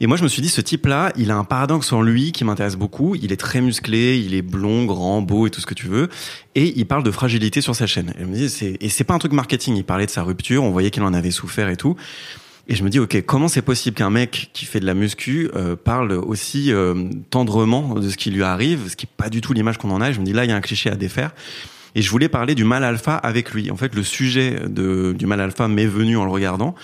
Et 0.00 0.06
moi, 0.06 0.16
je 0.16 0.24
me 0.24 0.28
suis 0.28 0.42
dit, 0.42 0.48
ce 0.48 0.60
type-là, 0.60 1.12
il 1.16 1.30
a 1.30 1.36
un 1.36 1.44
paradoxe 1.44 1.92
en 1.92 2.02
lui 2.02 2.32
qui 2.32 2.44
m'intéresse 2.44 2.76
beaucoup. 2.76 3.14
Il 3.14 3.32
est 3.32 3.36
très 3.36 3.60
musclé, 3.60 4.18
il 4.18 4.34
est 4.34 4.42
blond, 4.42 4.84
grand, 4.84 5.22
beau 5.22 5.46
et 5.46 5.50
tout 5.50 5.60
ce 5.60 5.66
que 5.66 5.74
tu 5.74 5.86
veux. 5.86 6.08
Et 6.56 6.72
il 6.76 6.86
parle 6.86 7.04
de 7.04 7.10
fragilité 7.10 7.60
sur 7.60 7.76
sa 7.76 7.86
chaîne. 7.86 8.12
Et, 8.18 8.22
je 8.22 8.26
me 8.26 8.34
dis, 8.34 8.76
et 8.80 8.88
c'est 8.88 9.04
pas 9.04 9.14
un 9.14 9.18
truc 9.18 9.32
marketing. 9.32 9.76
Il 9.76 9.84
parlait 9.84 10.06
de 10.06 10.10
sa 10.10 10.24
rupture. 10.24 10.64
On 10.64 10.70
voyait 10.70 10.90
qu'il 10.90 11.04
en 11.04 11.14
avait 11.14 11.30
souffert 11.30 11.68
et 11.68 11.76
tout. 11.76 11.96
Et 12.68 12.74
je 12.76 12.84
me 12.84 12.90
dis, 12.90 13.00
ok, 13.00 13.22
comment 13.26 13.48
c'est 13.48 13.62
possible 13.62 13.96
qu'un 13.96 14.10
mec 14.10 14.50
qui 14.52 14.66
fait 14.66 14.78
de 14.80 14.86
la 14.86 14.94
muscu 14.94 15.50
euh, 15.54 15.74
parle 15.74 16.12
aussi 16.12 16.72
euh, 16.72 17.08
tendrement 17.30 17.94
de 17.94 18.08
ce 18.08 18.16
qui 18.16 18.30
lui 18.30 18.44
arrive, 18.44 18.88
ce 18.88 18.96
qui 18.96 19.06
est 19.06 19.16
pas 19.16 19.28
du 19.28 19.40
tout 19.40 19.52
l'image 19.52 19.78
qu'on 19.78 19.90
en 19.90 20.00
a. 20.00 20.10
Et 20.10 20.12
je 20.12 20.20
me 20.20 20.24
dis, 20.24 20.32
là, 20.32 20.44
il 20.44 20.50
y 20.50 20.52
a 20.52 20.56
un 20.56 20.60
cliché 20.60 20.88
à 20.88 20.94
défaire. 20.94 21.32
Et 21.94 22.02
je 22.02 22.10
voulais 22.10 22.28
parler 22.28 22.54
du 22.54 22.64
mal 22.64 22.84
alpha 22.84 23.16
avec 23.16 23.52
lui. 23.52 23.70
En 23.70 23.76
fait, 23.76 23.94
le 23.94 24.02
sujet 24.02 24.60
de, 24.68 25.14
du 25.18 25.26
mal 25.26 25.40
alpha 25.40 25.68
m'est 25.68 25.86
venu 25.86 26.16
en 26.16 26.24
le 26.24 26.30
regardant. 26.30 26.74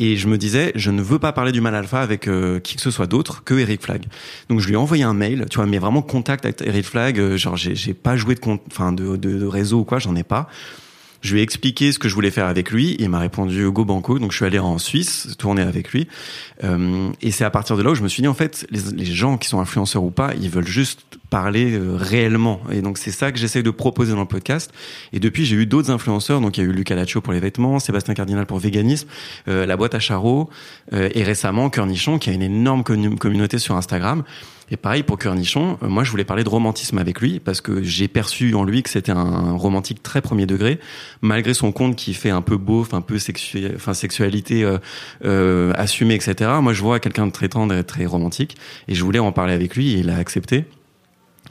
Et 0.00 0.16
je 0.16 0.28
me 0.28 0.38
disais, 0.38 0.72
je 0.76 0.90
ne 0.90 1.02
veux 1.02 1.18
pas 1.18 1.32
parler 1.32 1.52
du 1.52 1.60
mal 1.60 1.74
alpha 1.74 2.00
avec 2.00 2.28
euh, 2.28 2.60
qui 2.60 2.76
que 2.76 2.82
ce 2.82 2.90
soit 2.90 3.08
d'autre 3.08 3.42
que 3.44 3.54
Eric 3.54 3.82
Flag. 3.82 4.06
Donc 4.48 4.60
je 4.60 4.66
lui 4.66 4.74
ai 4.74 4.76
envoyé 4.76 5.02
un 5.02 5.14
mail, 5.14 5.46
tu 5.50 5.56
vois, 5.56 5.66
mais 5.66 5.78
vraiment 5.78 6.02
contact 6.02 6.44
avec 6.44 6.62
Eric 6.62 6.86
Flag. 6.86 7.18
euh, 7.18 7.36
genre, 7.36 7.56
j'ai 7.56 7.94
pas 7.94 8.16
joué 8.16 8.34
de 8.36 8.40
compte, 8.40 8.62
enfin 8.70 8.92
de, 8.92 9.16
de, 9.16 9.38
de 9.38 9.46
réseau 9.46 9.80
ou 9.80 9.84
quoi, 9.84 9.98
j'en 9.98 10.14
ai 10.14 10.22
pas. 10.22 10.48
Je 11.20 11.34
lui 11.34 11.40
ai 11.40 11.42
expliqué 11.42 11.90
ce 11.90 11.98
que 11.98 12.08
je 12.08 12.14
voulais 12.14 12.30
faire 12.30 12.46
avec 12.46 12.70
lui. 12.70 12.96
Il 12.98 13.08
m'a 13.08 13.18
répondu 13.18 13.70
go 13.70 13.84
banco. 13.84 14.18
Donc 14.18 14.32
je 14.32 14.36
suis 14.36 14.44
allé 14.44 14.58
en 14.58 14.78
Suisse 14.78 15.34
tourner 15.38 15.62
avec 15.62 15.92
lui. 15.92 16.06
Euh, 16.64 17.10
et 17.20 17.30
c'est 17.30 17.44
à 17.44 17.50
partir 17.50 17.76
de 17.76 17.82
là 17.82 17.90
où 17.90 17.94
je 17.94 18.02
me 18.02 18.08
suis 18.08 18.22
dit 18.22 18.28
en 18.28 18.34
fait, 18.34 18.66
les, 18.70 19.04
gens 19.04 19.36
qui 19.36 19.48
sont 19.48 19.60
influenceurs 19.60 20.04
ou 20.04 20.10
pas, 20.10 20.32
ils 20.40 20.50
veulent 20.50 20.66
juste 20.66 21.00
parler 21.30 21.72
euh, 21.72 21.96
réellement. 21.96 22.60
Et 22.70 22.82
donc 22.82 22.98
c'est 22.98 23.10
ça 23.10 23.32
que 23.32 23.38
j'essaie 23.38 23.62
de 23.62 23.70
proposer 23.70 24.12
dans 24.12 24.20
le 24.20 24.26
podcast. 24.26 24.72
Et 25.12 25.20
depuis, 25.20 25.44
j'ai 25.44 25.56
eu 25.56 25.66
d'autres 25.66 25.90
influenceurs. 25.90 26.40
Donc 26.40 26.56
il 26.56 26.64
y 26.64 26.66
a 26.66 26.68
eu 26.68 26.72
Luca 26.72 26.94
Laccio 26.94 27.20
pour 27.20 27.32
les 27.32 27.40
vêtements, 27.40 27.78
Sébastien 27.78 28.14
Cardinal 28.14 28.46
pour 28.46 28.58
véganisme, 28.58 29.08
euh, 29.48 29.66
la 29.66 29.76
boîte 29.76 29.94
à 29.94 30.00
Charo, 30.00 30.50
euh, 30.92 31.08
et 31.14 31.24
récemment 31.24 31.68
Cornichon 31.70 32.18
qui 32.18 32.30
a 32.30 32.32
une 32.32 32.42
énorme 32.42 32.82
commu- 32.82 33.16
communauté 33.16 33.58
sur 33.58 33.76
Instagram. 33.76 34.22
Et 34.70 34.76
pareil 34.76 35.02
pour 35.02 35.18
Cornichon, 35.18 35.78
euh, 35.82 35.88
moi 35.88 36.04
je 36.04 36.10
voulais 36.10 36.24
parler 36.24 36.44
de 36.44 36.48
romantisme 36.48 36.98
avec 36.98 37.20
lui 37.20 37.40
parce 37.40 37.60
que 37.60 37.82
j'ai 37.82 38.06
perçu 38.06 38.54
en 38.54 38.64
lui 38.64 38.82
que 38.82 38.90
c'était 38.90 39.12
un 39.12 39.52
romantique 39.52 40.02
très 40.02 40.20
premier 40.20 40.44
degré, 40.46 40.78
malgré 41.22 41.54
son 41.54 41.72
compte 41.72 41.96
qui 41.96 42.12
fait 42.14 42.30
un 42.30 42.42
peu 42.42 42.56
beauf, 42.58 42.92
un 42.92 43.00
peu 43.00 43.16
sexu- 43.18 43.72
enfin 43.74 43.94
sexualité 43.94 44.64
euh, 44.64 44.78
euh, 45.24 45.72
assumée, 45.76 46.14
etc. 46.14 46.50
Moi 46.60 46.72
je 46.74 46.82
vois 46.82 47.00
quelqu'un 47.00 47.26
de 47.26 47.32
très 47.32 47.48
tendre 47.48 47.74
et 47.74 47.82
très 47.84 48.04
romantique 48.06 48.56
et 48.88 48.94
je 48.94 49.02
voulais 49.04 49.18
en 49.18 49.32
parler 49.32 49.54
avec 49.54 49.74
lui 49.74 49.92
et 49.94 49.98
il 50.00 50.10
a 50.10 50.16
accepté. 50.16 50.64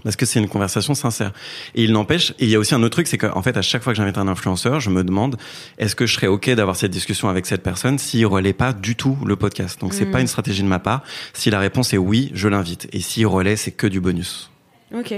Parce 0.03 0.15
que 0.15 0.25
c'est 0.27 0.39
une 0.39 0.47
conversation 0.47 0.93
sincère. 0.93 1.31
Et 1.75 1.83
il 1.83 1.91
n'empêche, 1.91 2.31
et 2.39 2.45
il 2.45 2.49
y 2.49 2.55
a 2.55 2.59
aussi 2.59 2.75
un 2.75 2.83
autre 2.83 2.91
truc, 2.91 3.07
c'est 3.07 3.17
qu'en 3.17 3.41
fait, 3.41 3.57
à 3.57 3.61
chaque 3.61 3.81
fois 3.83 3.93
que 3.93 3.97
j'invite 3.97 4.17
un 4.17 4.27
influenceur, 4.27 4.79
je 4.79 4.89
me 4.91 5.03
demande, 5.03 5.37
est-ce 5.79 5.95
que 5.95 6.05
je 6.05 6.13
serais 6.13 6.27
OK 6.27 6.49
d'avoir 6.51 6.75
cette 6.75 6.91
discussion 6.91 7.29
avec 7.29 7.45
cette 7.47 7.63
personne 7.63 7.97
s'il 7.97 8.25
relaie 8.27 8.53
pas 8.53 8.73
du 8.73 8.95
tout 8.95 9.17
le 9.25 9.35
podcast? 9.35 9.79
Donc, 9.81 9.93
c'est 9.93 10.05
Mm. 10.05 10.11
pas 10.11 10.21
une 10.21 10.27
stratégie 10.27 10.61
de 10.61 10.67
ma 10.67 10.79
part. 10.79 11.03
Si 11.33 11.49
la 11.49 11.59
réponse 11.59 11.93
est 11.93 11.97
oui, 11.97 12.31
je 12.33 12.47
l'invite. 12.47 12.87
Et 12.93 12.99
s'il 12.99 13.25
relaie, 13.27 13.55
c'est 13.55 13.71
que 13.71 13.87
du 13.87 13.99
bonus. 13.99 14.51
Ok. 14.95 15.13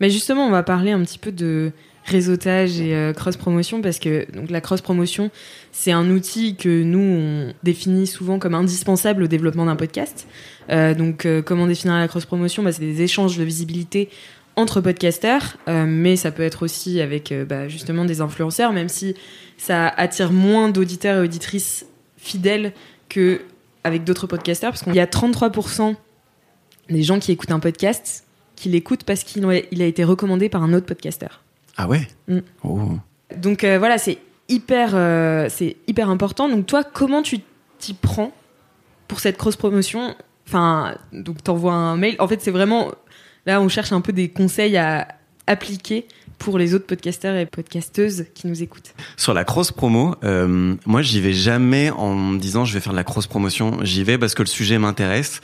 Mais 0.00 0.10
justement, 0.10 0.46
on 0.46 0.50
va 0.50 0.62
parler 0.62 0.92
un 0.92 1.02
petit 1.04 1.18
peu 1.18 1.30
de 1.30 1.70
réseautage 2.04 2.80
et 2.80 2.94
euh, 2.94 3.12
cross-promotion 3.12 3.80
parce 3.80 3.98
que 3.98 4.30
donc 4.32 4.50
la 4.50 4.60
cross-promotion, 4.60 5.30
c'est 5.70 5.92
un 5.92 6.10
outil 6.10 6.56
que 6.56 6.82
nous, 6.82 6.98
on 6.98 7.54
définit 7.62 8.06
souvent 8.06 8.38
comme 8.38 8.54
indispensable 8.54 9.22
au 9.22 9.26
développement 9.26 9.66
d'un 9.66 9.76
podcast. 9.76 10.26
Euh, 10.70 10.94
donc, 10.94 11.26
euh, 11.26 11.42
comment 11.42 11.66
définir 11.66 11.96
la 11.96 12.08
cross-promotion? 12.08 12.62
Bah, 12.62 12.72
C'est 12.72 12.80
des 12.80 13.02
échanges 13.02 13.38
de 13.38 13.44
visibilité 13.44 14.08
entre 14.54 14.82
podcasteurs, 14.82 15.56
mais 15.66 16.14
ça 16.14 16.30
peut 16.30 16.42
être 16.42 16.62
aussi 16.62 17.00
avec 17.00 17.32
bah, 17.48 17.68
justement 17.68 18.04
des 18.04 18.20
influenceurs, 18.20 18.74
même 18.74 18.90
si 18.90 19.14
ça 19.56 19.88
attire 19.88 20.30
moins 20.30 20.68
d'auditeurs 20.68 21.22
et 21.22 21.24
auditrices 21.24 21.86
fidèles 22.18 22.74
que 23.08 23.40
avec 23.82 24.04
d'autres 24.04 24.26
podcasteurs 24.26 24.72
parce 24.72 24.82
qu'il 24.82 24.94
y 24.94 25.00
a 25.00 25.06
33% 25.06 25.94
des 26.90 27.02
gens 27.02 27.18
qui 27.18 27.32
écoutent 27.32 27.50
un 27.50 27.60
podcast 27.60 28.26
qui 28.56 28.68
l'écoutent 28.68 29.04
parce 29.04 29.24
qu'il 29.24 29.42
a, 29.46 29.60
il 29.70 29.80
a 29.80 29.86
été 29.86 30.04
recommandé 30.04 30.50
par 30.50 30.62
un 30.62 30.74
autre 30.74 30.86
podcasteur. 30.86 31.42
Ah 31.76 31.88
ouais 31.88 32.06
Mm. 32.28 32.38
Oh. 32.64 32.98
Donc 33.36 33.64
euh, 33.64 33.78
voilà, 33.78 33.98
c'est 33.98 34.18
hyper, 34.48 34.90
euh, 34.94 35.46
c'est 35.48 35.76
hyper 35.86 36.10
important. 36.10 36.48
Donc 36.48 36.66
toi, 36.66 36.84
comment 36.84 37.22
tu 37.22 37.40
t'y 37.78 37.94
prends 37.94 38.32
pour 39.08 39.20
cette 39.20 39.36
cross 39.36 39.56
promotion 39.56 40.14
Enfin, 40.46 40.96
donc 41.12 41.42
t'envoies 41.42 41.72
un 41.72 41.96
mail. 41.96 42.16
En 42.18 42.28
fait, 42.28 42.40
c'est 42.42 42.50
vraiment 42.50 42.92
là, 43.46 43.60
on 43.60 43.68
cherche 43.68 43.92
un 43.92 44.00
peu 44.00 44.12
des 44.12 44.28
conseils 44.28 44.76
à 44.76 45.08
appliquer 45.46 46.06
pour 46.38 46.58
les 46.58 46.74
autres 46.74 46.86
podcasteurs 46.86 47.36
et 47.36 47.46
podcasteuses 47.46 48.26
qui 48.34 48.46
nous 48.48 48.62
écoutent. 48.62 48.94
Sur 49.16 49.32
la 49.32 49.44
cross 49.44 49.70
promo, 49.70 50.16
euh, 50.24 50.74
moi 50.86 51.02
j'y 51.02 51.20
vais 51.20 51.32
jamais 51.32 51.90
en 51.90 52.14
me 52.14 52.38
disant 52.38 52.64
je 52.64 52.74
vais 52.74 52.80
faire 52.80 52.92
de 52.92 52.98
la 52.98 53.04
cross 53.04 53.26
promotion. 53.26 53.78
J'y 53.82 54.02
vais 54.02 54.18
parce 54.18 54.34
que 54.34 54.42
le 54.42 54.48
sujet 54.48 54.78
m'intéresse. 54.78 55.40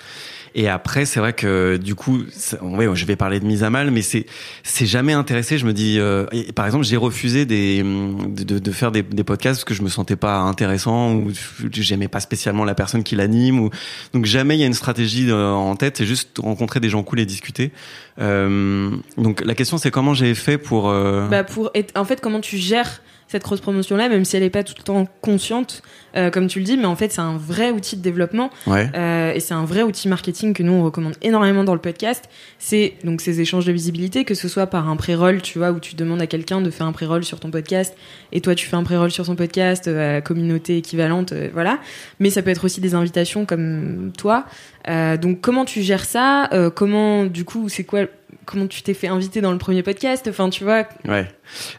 Et 0.54 0.68
après, 0.68 1.04
c'est 1.04 1.20
vrai 1.20 1.32
que 1.32 1.76
du 1.76 1.94
coup, 1.94 2.22
je 2.30 3.04
vais 3.04 3.16
parler 3.16 3.40
de 3.40 3.44
mise 3.46 3.62
à 3.64 3.70
mal, 3.70 3.90
mais 3.90 4.02
c'est 4.02 4.26
c'est 4.62 4.86
jamais 4.86 5.12
intéressé. 5.12 5.58
Je 5.58 5.66
me 5.66 5.72
dis, 5.72 5.98
euh, 5.98 6.26
par 6.54 6.66
exemple, 6.66 6.84
j'ai 6.84 6.96
refusé 6.96 7.44
des 7.46 7.82
de, 7.82 8.58
de- 8.58 8.70
faire 8.72 8.92
des, 8.92 9.02
podcasts 9.02 9.60
parce 9.60 9.64
que 9.64 9.74
je 9.74 9.82
me 9.82 9.88
sentais 9.88 10.16
pas 10.16 10.38
intéressant 10.38 11.14
ou 11.14 11.30
j'aimais 11.72 12.08
pas 12.08 12.20
spécialement 12.20 12.64
la 12.64 12.74
personne 12.74 13.02
qui 13.02 13.16
l'anime. 13.16 13.60
Ou 13.60 13.70
donc 14.12 14.24
jamais 14.24 14.56
il 14.56 14.60
y 14.60 14.64
a 14.64 14.66
une 14.66 14.74
stratégie 14.74 15.30
euh, 15.30 15.50
en 15.50 15.76
tête. 15.76 15.96
C'est 15.98 16.06
juste 16.06 16.38
rencontrer 16.38 16.80
des 16.80 16.88
gens 16.88 17.02
cool 17.02 17.20
et 17.20 17.26
discuter. 17.26 17.72
Euh, 18.20 18.90
donc 19.16 19.44
la 19.44 19.54
question 19.54 19.78
c'est 19.78 19.90
comment 19.90 20.14
j'ai 20.14 20.34
fait 20.34 20.58
pour. 20.58 20.88
euh, 20.88 21.28
Bah 21.28 21.44
pour 21.44 21.70
en 21.94 22.04
fait, 22.04 22.20
comment 22.20 22.40
tu 22.40 22.56
gères 22.56 23.00
cette 23.28 23.42
cross 23.42 23.60
promotion 23.60 23.96
là, 23.96 24.08
même 24.08 24.24
si 24.24 24.36
elle 24.36 24.42
n'est 24.42 24.50
pas 24.50 24.64
tout 24.64 24.74
le 24.78 24.82
temps 24.82 25.06
consciente, 25.20 25.82
euh, 26.16 26.30
comme 26.30 26.46
tu 26.46 26.58
le 26.58 26.64
dis, 26.64 26.76
mais 26.76 26.86
en 26.86 26.96
fait, 26.96 27.12
c'est 27.12 27.20
un 27.20 27.36
vrai 27.36 27.70
outil 27.70 27.96
de 27.96 28.02
développement. 28.02 28.50
Ouais. 28.66 28.90
Euh, 28.94 29.32
et 29.32 29.40
c'est 29.40 29.54
un 29.54 29.64
vrai 29.64 29.82
outil 29.82 30.08
marketing 30.08 30.54
que 30.54 30.62
nous 30.62 30.72
on 30.72 30.84
recommande 30.84 31.14
énormément 31.22 31.64
dans 31.64 31.74
le 31.74 31.80
podcast. 31.80 32.28
C'est 32.58 32.94
donc 33.04 33.20
ces 33.20 33.40
échanges 33.40 33.66
de 33.66 33.72
visibilité, 33.72 34.24
que 34.24 34.34
ce 34.34 34.48
soit 34.48 34.66
par 34.66 34.88
un 34.88 34.96
pré-roll, 34.96 35.42
tu 35.42 35.58
vois, 35.58 35.70
où 35.70 35.80
tu 35.80 35.94
demandes 35.94 36.22
à 36.22 36.26
quelqu'un 36.26 36.60
de 36.60 36.70
faire 36.70 36.86
un 36.86 36.92
pré-roll 36.92 37.24
sur 37.24 37.40
ton 37.40 37.50
podcast, 37.50 37.96
et 38.32 38.40
toi 38.40 38.54
tu 38.54 38.66
fais 38.66 38.76
un 38.76 38.82
pré-roll 38.82 39.10
sur 39.10 39.26
son 39.26 39.36
podcast, 39.36 39.88
euh, 39.88 40.20
communauté 40.20 40.78
équivalente, 40.78 41.32
voilà. 41.52 41.78
Mais 42.20 42.30
ça 42.30 42.42
peut 42.42 42.50
être 42.50 42.64
aussi 42.64 42.80
des 42.80 42.94
invitations 42.94 43.44
comme 43.44 44.12
toi. 44.16 44.44
Euh, 44.88 45.16
donc 45.16 45.40
comment 45.40 45.64
tu 45.64 45.82
gères 45.82 46.04
ça? 46.04 46.48
Euh, 46.52 46.70
Comment 46.70 47.26
du 47.26 47.44
coup 47.44 47.68
c'est 47.68 47.84
quoi 47.84 48.00
Comment 48.44 48.66
tu 48.66 48.80
t'es 48.80 48.94
fait 48.94 49.08
inviter 49.08 49.42
dans 49.42 49.52
le 49.52 49.58
premier 49.58 49.82
podcast? 49.82 50.26
Enfin 50.28 50.48
tu 50.48 50.64
vois. 50.64 50.84
Ouais. 51.06 51.28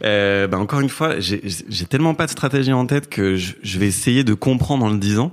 Euh, 0.04 0.48
bah 0.48 0.60
encore 0.60 0.82
une 0.82 0.90
fois, 0.90 1.20
j'ai 1.20 1.42
tellement 1.90 2.14
pas 2.14 2.28
de 2.28 2.32
stratégie 2.32 2.72
en 2.74 2.86
tête 2.86 3.10
que 3.10 3.38
je, 3.38 3.80
vais 3.80 3.88
essayer 3.88 4.24
de 4.24 4.36
comprendre 4.36 4.86
en 4.86 4.90
le 4.90 5.00
disant. 5.00 5.32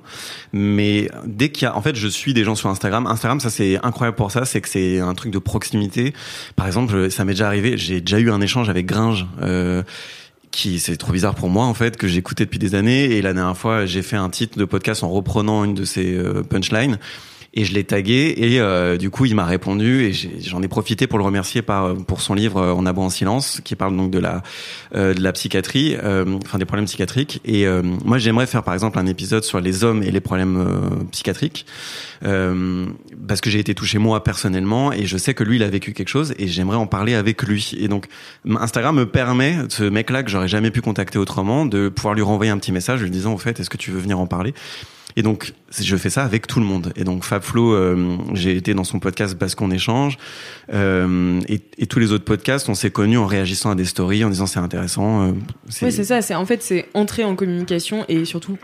Mais 0.54 1.10
dès 1.26 1.50
qu'il 1.50 1.64
y 1.64 1.66
a, 1.66 1.76
en 1.76 1.82
fait, 1.82 1.94
je 1.94 2.08
suis 2.08 2.32
des 2.32 2.42
gens 2.42 2.54
sur 2.54 2.70
Instagram. 2.70 3.06
Instagram, 3.06 3.40
ça 3.40 3.50
c'est 3.50 3.78
incroyable 3.84 4.16
pour 4.16 4.30
ça, 4.30 4.46
c'est 4.46 4.62
que 4.62 4.68
c'est 4.68 4.98
un 4.98 5.14
truc 5.14 5.30
de 5.30 5.38
proximité. 5.38 6.14
Par 6.54 6.66
exemple, 6.66 7.10
ça 7.10 7.26
m'est 7.26 7.32
déjà 7.32 7.48
arrivé. 7.48 7.76
J'ai 7.76 8.00
déjà 8.00 8.18
eu 8.18 8.30
un 8.30 8.40
échange 8.40 8.70
avec 8.70 8.86
Gringe. 8.86 9.26
Euh, 9.42 9.82
qui 10.52 10.78
c'est 10.78 10.96
trop 10.96 11.12
bizarre 11.12 11.34
pour 11.34 11.50
moi 11.50 11.66
en 11.66 11.74
fait 11.74 11.98
que 11.98 12.08
j'écoutais 12.08 12.46
depuis 12.46 12.58
des 12.58 12.74
années 12.74 13.04
et 13.16 13.20
la 13.20 13.34
dernière 13.34 13.58
fois 13.58 13.84
j'ai 13.84 14.00
fait 14.00 14.16
un 14.16 14.30
titre 14.30 14.58
de 14.58 14.64
podcast 14.64 15.02
en 15.02 15.10
reprenant 15.10 15.64
une 15.64 15.74
de 15.74 15.84
ses 15.84 16.18
punchlines 16.48 16.98
et 17.56 17.64
je 17.64 17.72
l'ai 17.72 17.84
tagué 17.84 18.34
et 18.36 18.60
euh, 18.60 18.98
du 18.98 19.08
coup 19.10 19.24
il 19.24 19.34
m'a 19.34 19.46
répondu 19.46 20.04
et 20.04 20.12
j'en 20.12 20.62
ai 20.62 20.68
profité 20.68 21.06
pour 21.06 21.18
le 21.18 21.24
remercier 21.24 21.62
par 21.62 21.96
pour 21.96 22.20
son 22.20 22.34
livre 22.34 22.58
euh, 22.58 22.72
En 22.72 22.84
abo 22.84 23.00
en 23.00 23.10
silence 23.10 23.62
qui 23.64 23.74
parle 23.74 23.96
donc 23.96 24.10
de 24.10 24.18
la 24.18 24.42
euh, 24.94 25.14
de 25.14 25.22
la 25.22 25.32
psychiatrie 25.32 25.96
euh, 26.04 26.38
enfin 26.44 26.58
des 26.58 26.66
problèmes 26.66 26.84
psychiatriques. 26.84 27.40
Et 27.46 27.66
euh, 27.66 27.82
moi 28.04 28.18
j'aimerais 28.18 28.46
faire 28.46 28.62
par 28.62 28.74
exemple 28.74 28.98
un 28.98 29.06
épisode 29.06 29.42
sur 29.42 29.60
les 29.60 29.84
hommes 29.84 30.02
et 30.02 30.10
les 30.10 30.20
problèmes 30.20 30.58
euh, 30.58 31.04
psychiatriques 31.10 31.64
euh, 32.24 32.86
parce 33.26 33.40
que 33.40 33.48
j'ai 33.48 33.58
été 33.58 33.74
touché 33.74 33.98
moi 33.98 34.22
personnellement 34.22 34.92
et 34.92 35.06
je 35.06 35.16
sais 35.16 35.32
que 35.32 35.42
lui 35.42 35.56
il 35.56 35.62
a 35.62 35.68
vécu 35.68 35.94
quelque 35.94 36.08
chose 36.08 36.34
et 36.38 36.48
j'aimerais 36.48 36.76
en 36.76 36.86
parler 36.86 37.14
avec 37.14 37.42
lui. 37.42 37.72
Et 37.78 37.88
donc 37.88 38.06
Instagram 38.46 38.96
me 38.96 39.06
permet 39.06 39.56
ce 39.70 39.84
mec 39.84 40.10
là 40.10 40.22
que 40.22 40.30
j'aurais 40.30 40.48
jamais 40.48 40.70
pu 40.70 40.82
contacter 40.82 41.18
autrement 41.18 41.64
de 41.64 41.88
pouvoir 41.88 42.12
lui 42.12 42.22
renvoyer 42.22 42.52
un 42.52 42.58
petit 42.58 42.72
message 42.72 43.02
lui 43.02 43.10
disant 43.10 43.32
au 43.32 43.38
fait 43.38 43.58
est-ce 43.60 43.70
que 43.70 43.78
tu 43.78 43.90
veux 43.90 44.00
venir 44.00 44.20
en 44.20 44.26
parler? 44.26 44.52
Et 45.16 45.22
donc, 45.22 45.54
je 45.78 45.96
fais 45.96 46.10
ça 46.10 46.24
avec 46.24 46.46
tout 46.46 46.60
le 46.60 46.66
monde. 46.66 46.92
Et 46.94 47.04
donc, 47.04 47.24
Fabflo, 47.24 47.72
euh, 47.72 48.18
j'ai 48.34 48.54
été 48.56 48.74
dans 48.74 48.84
son 48.84 48.98
podcast 49.00 49.36
parce 49.38 49.54
qu'on 49.54 49.70
échange. 49.70 50.18
Euh, 50.74 51.40
et, 51.48 51.86
tous 51.86 51.98
les 51.98 52.12
autres 52.12 52.24
podcasts, 52.24 52.68
on 52.68 52.74
s'est 52.74 52.90
connus 52.90 53.16
en 53.16 53.26
réagissant 53.26 53.70
à 53.70 53.74
des 53.74 53.86
stories, 53.86 54.24
en 54.24 54.30
disant 54.30 54.46
c'est 54.46 54.58
intéressant. 54.60 55.28
euh, 55.28 55.32
Oui, 55.82 55.90
c'est 55.92 56.04
ça. 56.04 56.20
C'est 56.22 56.34
en 56.34 56.44
fait 56.44 56.62
c'est 56.62 56.86
entrer 56.94 57.24
en 57.24 57.34
communication 57.34 58.04
et 58.08 58.24
surtout 58.26 58.58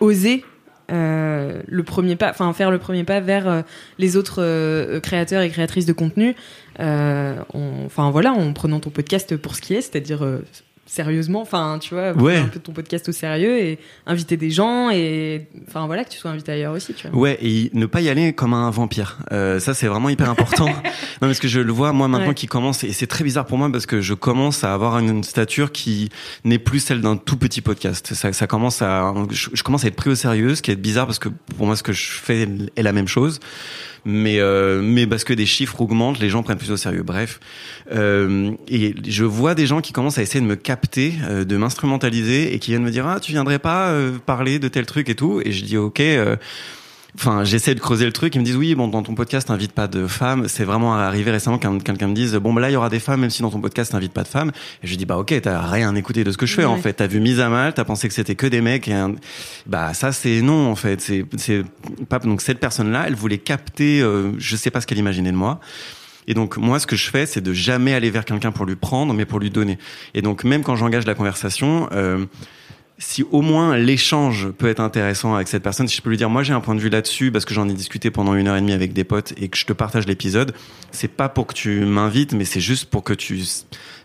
oser 0.00 0.44
le 0.88 1.80
premier 1.82 2.16
pas, 2.16 2.28
enfin 2.30 2.52
faire 2.52 2.70
le 2.70 2.78
premier 2.78 3.04
pas 3.04 3.20
vers 3.20 3.62
les 3.98 4.16
autres 4.16 4.98
créateurs 4.98 5.40
et 5.42 5.48
créatrices 5.50 5.86
de 5.86 5.92
contenu. 5.94 6.34
En- 6.78 7.44
Enfin 7.86 8.10
voilà, 8.10 8.32
en 8.32 8.52
prenant 8.52 8.80
ton 8.80 8.90
podcast 8.90 9.36
pour 9.36 9.54
ce 9.56 9.60
qui 9.62 9.74
est, 9.74 9.80
c'est-à-dire 9.80 10.22
sérieusement. 10.86 11.40
Enfin 11.42 11.78
tu 11.80 11.94
vois, 11.94 12.12
prendre 12.12 12.26
Ouais. 12.26 12.36
un 12.36 12.48
peu 12.48 12.58
ton 12.60 12.72
podcast 12.72 13.08
au 13.08 13.12
sérieux 13.12 13.58
et 13.58 13.78
inviter 14.06 14.36
des 14.36 14.50
gens 14.50 14.90
et 14.90 15.46
enfin 15.68 15.86
voilà 15.86 16.04
que 16.04 16.10
tu 16.10 16.18
sois 16.18 16.30
invité 16.30 16.52
ailleurs 16.52 16.74
aussi. 16.74 16.92
Tu 16.94 17.08
vois. 17.08 17.18
Ouais, 17.18 17.38
et 17.40 17.70
ne 17.72 17.86
pas 17.86 18.00
y 18.00 18.08
aller 18.08 18.32
comme 18.32 18.52
un 18.54 18.70
vampire. 18.70 19.18
Euh, 19.32 19.58
ça, 19.60 19.74
c'est 19.74 19.86
vraiment 19.86 20.08
hyper 20.08 20.28
important. 20.28 20.66
non, 20.66 20.72
parce 21.20 21.38
que 21.40 21.48
je 21.48 21.60
le 21.60 21.72
vois, 21.72 21.92
moi, 21.92 22.08
maintenant 22.08 22.28
Ouais. 22.28 22.34
qui 22.34 22.46
commence, 22.46 22.84
et 22.84 22.92
c'est 22.92 23.06
très 23.06 23.24
bizarre 23.24 23.46
pour 23.46 23.58
moi 23.58 23.70
parce 23.70 23.86
que 23.86 24.00
je 24.00 24.14
commence 24.14 24.64
à 24.64 24.74
avoir 24.74 24.98
une 24.98 25.22
stature 25.24 25.72
qui 25.72 26.08
n'est 26.44 26.58
plus 26.58 26.80
celle 26.80 27.00
d'un 27.00 27.16
tout 27.16 27.36
petit 27.36 27.60
podcast. 27.60 28.14
Ça, 28.14 28.32
ça 28.32 28.46
commence 28.46 28.82
à, 28.82 29.14
je, 29.30 29.48
je 29.52 29.62
commence 29.62 29.84
à 29.84 29.88
être 29.88 29.96
pris 29.96 30.10
au 30.10 30.14
sérieux, 30.14 30.54
ce 30.54 30.62
qui 30.62 30.70
est 30.70 30.76
bizarre 30.76 31.06
parce 31.06 31.18
que 31.18 31.28
pour 31.56 31.66
moi, 31.66 31.76
ce 31.76 31.82
que 31.82 31.92
je 31.92 32.10
fais 32.10 32.46
est 32.76 32.82
la 32.82 32.92
même 32.92 33.08
chose. 33.08 33.40
Mais, 34.04 34.40
euh, 34.40 34.80
mais 34.82 35.06
parce 35.06 35.22
que 35.22 35.32
des 35.32 35.46
chiffres 35.46 35.80
augmentent, 35.80 36.18
les 36.18 36.28
gens 36.28 36.42
prennent 36.42 36.58
plus 36.58 36.72
au 36.72 36.76
sérieux. 36.76 37.04
Bref, 37.04 37.38
euh, 37.92 38.50
et 38.68 38.94
je 39.06 39.24
vois 39.24 39.54
des 39.54 39.66
gens 39.66 39.80
qui 39.80 39.92
commencent 39.92 40.18
à 40.18 40.22
essayer 40.22 40.40
de 40.40 40.46
me 40.46 40.56
capter, 40.56 41.14
euh, 41.28 41.44
de 41.44 41.56
m'instrumentaliser 41.56 42.54
et 42.54 42.58
qui 42.58 42.72
viennent 42.72 42.82
me 42.82 42.90
dire 42.90 43.06
ah 43.06 43.20
tu 43.20 43.32
viendrais 43.32 43.60
pas 43.60 43.90
euh, 43.90 44.18
parler 44.24 44.58
de 44.58 44.68
tel 44.68 44.86
truc 44.86 45.08
et 45.08 45.14
tout? 45.14 45.40
Et 45.44 45.52
je 45.52 45.64
dis 45.64 45.76
ok. 45.76 46.02
Enfin, 47.14 47.44
j'essaie 47.44 47.74
de 47.74 47.80
creuser 47.80 48.06
le 48.06 48.12
truc. 48.12 48.34
Ils 48.34 48.38
me 48.40 48.44
disent 48.44 48.56
oui, 48.56 48.74
bon, 48.74 48.88
dans 48.88 49.02
ton 49.02 49.14
podcast, 49.14 49.48
t'invites 49.48 49.72
pas 49.72 49.86
de 49.86 50.06
femmes. 50.06 50.48
C'est 50.48 50.64
vraiment 50.64 50.94
arrivé 50.94 51.30
récemment 51.30 51.58
qu'un 51.58 51.78
quelqu'un 51.78 52.08
me 52.08 52.14
dise 52.14 52.34
bon, 52.36 52.54
bah 52.54 52.62
là, 52.62 52.70
il 52.70 52.72
y 52.72 52.76
aura 52.76 52.88
des 52.88 53.00
femmes, 53.00 53.20
même 53.20 53.28
si 53.28 53.42
dans 53.42 53.50
ton 53.50 53.60
podcast, 53.60 53.92
t'invites 53.92 54.14
pas 54.14 54.22
de 54.22 54.28
femmes. 54.28 54.50
Et 54.82 54.86
je 54.86 54.96
dis 54.96 55.04
bah 55.04 55.18
ok, 55.18 55.38
t'as 55.42 55.60
rien 55.60 55.94
écouté 55.94 56.24
de 56.24 56.32
ce 56.32 56.38
que 56.38 56.46
je 56.46 56.54
fais 56.54 56.64
en 56.64 56.76
fait. 56.78 56.94
T'as 56.94 57.06
vu 57.06 57.20
mise 57.20 57.38
à 57.40 57.50
mal, 57.50 57.74
t'as 57.74 57.84
pensé 57.84 58.08
que 58.08 58.14
c'était 58.14 58.34
que 58.34 58.46
des 58.46 58.62
mecs. 58.62 58.88
Et 58.88 58.94
un- 58.94 59.14
Bah 59.66 59.92
ça, 59.92 60.10
c'est 60.12 60.40
non 60.40 60.70
en 60.70 60.74
fait. 60.74 61.02
C'est 61.02 61.26
c'est 61.36 61.64
pas 62.08 62.18
donc 62.18 62.40
cette 62.40 62.60
personne-là, 62.60 63.04
elle 63.06 63.14
voulait 63.14 63.38
capter. 63.38 64.00
euh, 64.00 64.32
je 64.38 64.56
sais 64.56 64.70
pas 64.70 64.80
ce 64.80 64.86
qu'elle 64.86 64.98
imaginait 64.98 65.32
de 65.32 65.36
moi. 65.36 65.60
Et 66.28 66.34
donc 66.34 66.56
moi, 66.56 66.78
ce 66.78 66.86
que 66.86 66.96
je 66.96 67.10
fais, 67.10 67.26
c'est 67.26 67.40
de 67.42 67.52
jamais 67.52 67.92
aller 67.92 68.08
vers 68.08 68.24
quelqu'un 68.24 68.52
pour 68.52 68.64
lui 68.64 68.76
prendre, 68.76 69.12
mais 69.12 69.26
pour 69.26 69.38
lui 69.38 69.50
donner. 69.50 69.76
Et 70.14 70.22
donc 70.22 70.44
même 70.44 70.62
quand 70.62 70.76
j'engage 70.76 71.04
la 71.04 71.14
conversation. 71.14 71.88
Euh, 71.92 72.24
si 73.04 73.24
au 73.32 73.42
moins 73.42 73.76
l'échange 73.76 74.50
peut 74.50 74.68
être 74.68 74.78
intéressant 74.78 75.34
avec 75.34 75.48
cette 75.48 75.64
personne, 75.64 75.88
si 75.88 75.96
je 75.96 76.02
peux 76.02 76.10
lui 76.10 76.16
dire, 76.16 76.30
moi 76.30 76.44
j'ai 76.44 76.52
un 76.52 76.60
point 76.60 76.76
de 76.76 76.80
vue 76.80 76.88
là-dessus 76.88 77.32
parce 77.32 77.44
que 77.44 77.52
j'en 77.52 77.68
ai 77.68 77.72
discuté 77.74 78.12
pendant 78.12 78.34
une 78.36 78.46
heure 78.46 78.56
et 78.56 78.60
demie 78.60 78.72
avec 78.72 78.92
des 78.92 79.02
potes 79.02 79.32
et 79.36 79.48
que 79.48 79.58
je 79.58 79.66
te 79.66 79.72
partage 79.72 80.06
l'épisode, 80.06 80.54
c'est 80.92 81.08
pas 81.08 81.28
pour 81.28 81.48
que 81.48 81.54
tu 81.54 81.80
m'invites, 81.84 82.32
mais 82.32 82.44
c'est 82.44 82.60
juste 82.60 82.84
pour 82.90 83.02
que 83.02 83.12
tu, 83.12 83.42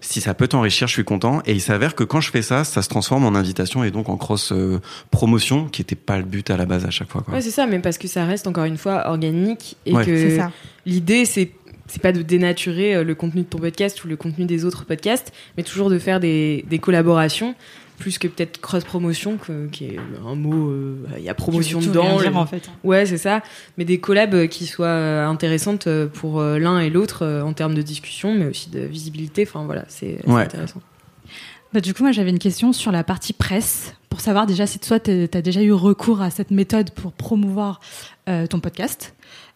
si 0.01 0.19
ça 0.19 0.33
peut 0.33 0.47
t'enrichir, 0.47 0.87
je 0.87 0.93
suis 0.93 1.03
content. 1.03 1.41
Et 1.45 1.51
il 1.53 1.61
s'avère 1.61 1.93
que 1.93 2.03
quand 2.03 2.21
je 2.21 2.31
fais 2.31 2.41
ça, 2.41 2.63
ça 2.63 2.81
se 2.81 2.89
transforme 2.89 3.23
en 3.25 3.35
invitation 3.35 3.83
et 3.83 3.91
donc 3.91 4.09
en 4.09 4.17
cross 4.17 4.51
euh, 4.51 4.79
promotion, 5.11 5.65
qui 5.65 5.83
était 5.83 5.95
pas 5.95 6.17
le 6.17 6.23
but 6.23 6.49
à 6.49 6.57
la 6.57 6.65
base 6.65 6.83
à 6.85 6.89
chaque 6.89 7.11
fois. 7.11 7.21
Quoi. 7.21 7.35
Ouais, 7.35 7.41
c'est 7.41 7.51
ça, 7.51 7.67
mais 7.67 7.77
parce 7.79 7.99
que 7.99 8.07
ça 8.07 8.25
reste 8.25 8.47
encore 8.47 8.65
une 8.65 8.77
fois 8.77 9.07
organique 9.09 9.77
et 9.85 9.93
Ouais. 9.93 10.05
que 10.05 10.17
C'est 10.17 10.37
ça. 10.37 10.51
l'idée 10.87 11.25
c'est 11.25 11.51
c'est 11.89 12.01
pas 12.01 12.11
de 12.11 12.21
dénaturer 12.21 12.95
euh, 12.95 13.03
le 13.05 13.15
contenu 13.15 13.43
de 13.43 13.47
ton 13.47 13.59
podcast 13.59 14.03
ou 14.03 14.09
le 14.09 14.17
contenu 14.17 14.43
des 14.45 14.65
autres 14.65 14.83
podcasts, 14.85 15.31
mais 15.55 15.63
toujours 15.63 15.89
de 15.89 15.97
faire 15.99 16.19
des, 16.19 16.65
des 16.69 16.79
collaborations 16.79 17.55
plus 17.97 18.17
que 18.19 18.27
peut-être 18.27 18.61
cross 18.61 18.83
promotion 18.83 19.37
qui 19.71 19.85
est 19.85 19.99
un 20.25 20.35
mot 20.35 20.69
euh, 20.69 20.97
il 21.17 21.23
y 21.23 21.29
a 21.29 21.33
promotion 21.33 21.79
dedans 21.79 22.19
dire, 22.19 22.37
en 22.37 22.45
fait. 22.45 22.69
ouais 22.83 23.05
c'est 23.05 23.17
ça 23.17 23.41
mais 23.77 23.85
des 23.85 23.99
collabs 23.99 24.33
euh, 24.35 24.47
qui 24.47 24.65
soient 24.67 24.85
euh, 24.87 25.27
intéressantes 25.27 25.87
pour 26.13 26.41
l'un 26.41 26.79
et 26.79 26.89
l'autre 26.89 27.25
en 27.43 27.53
termes 27.53 27.73
de 27.75 27.81
discussion 27.81 28.33
mais 28.33 28.45
aussi 28.45 28.69
de 28.69 28.79
visibilité 28.81 29.43
enfin 29.47 29.65
voilà 29.65 29.85
c'est 29.87 30.19
Ouais. 30.27 30.43
intéressant 30.43 30.81
Bah, 31.73 31.81
du 31.81 31.93
coup, 31.93 32.01
moi, 32.03 32.13
j'avais 32.13 32.29
une 32.29 32.39
question 32.39 32.71
sur 32.71 32.93
la 32.93 33.03
partie 33.03 33.33
presse, 33.33 33.93
pour 34.09 34.21
savoir 34.21 34.45
déjà 34.45 34.65
si 34.65 34.79
toi, 34.79 35.01
tu 35.01 35.27
as 35.33 35.41
déjà 35.41 35.61
eu 35.61 35.73
recours 35.73 36.21
à 36.21 36.29
cette 36.29 36.49
méthode 36.49 36.91
pour 36.91 37.11
promouvoir 37.11 37.81
euh, 38.29 38.47
ton 38.47 38.61
podcast. 38.61 39.13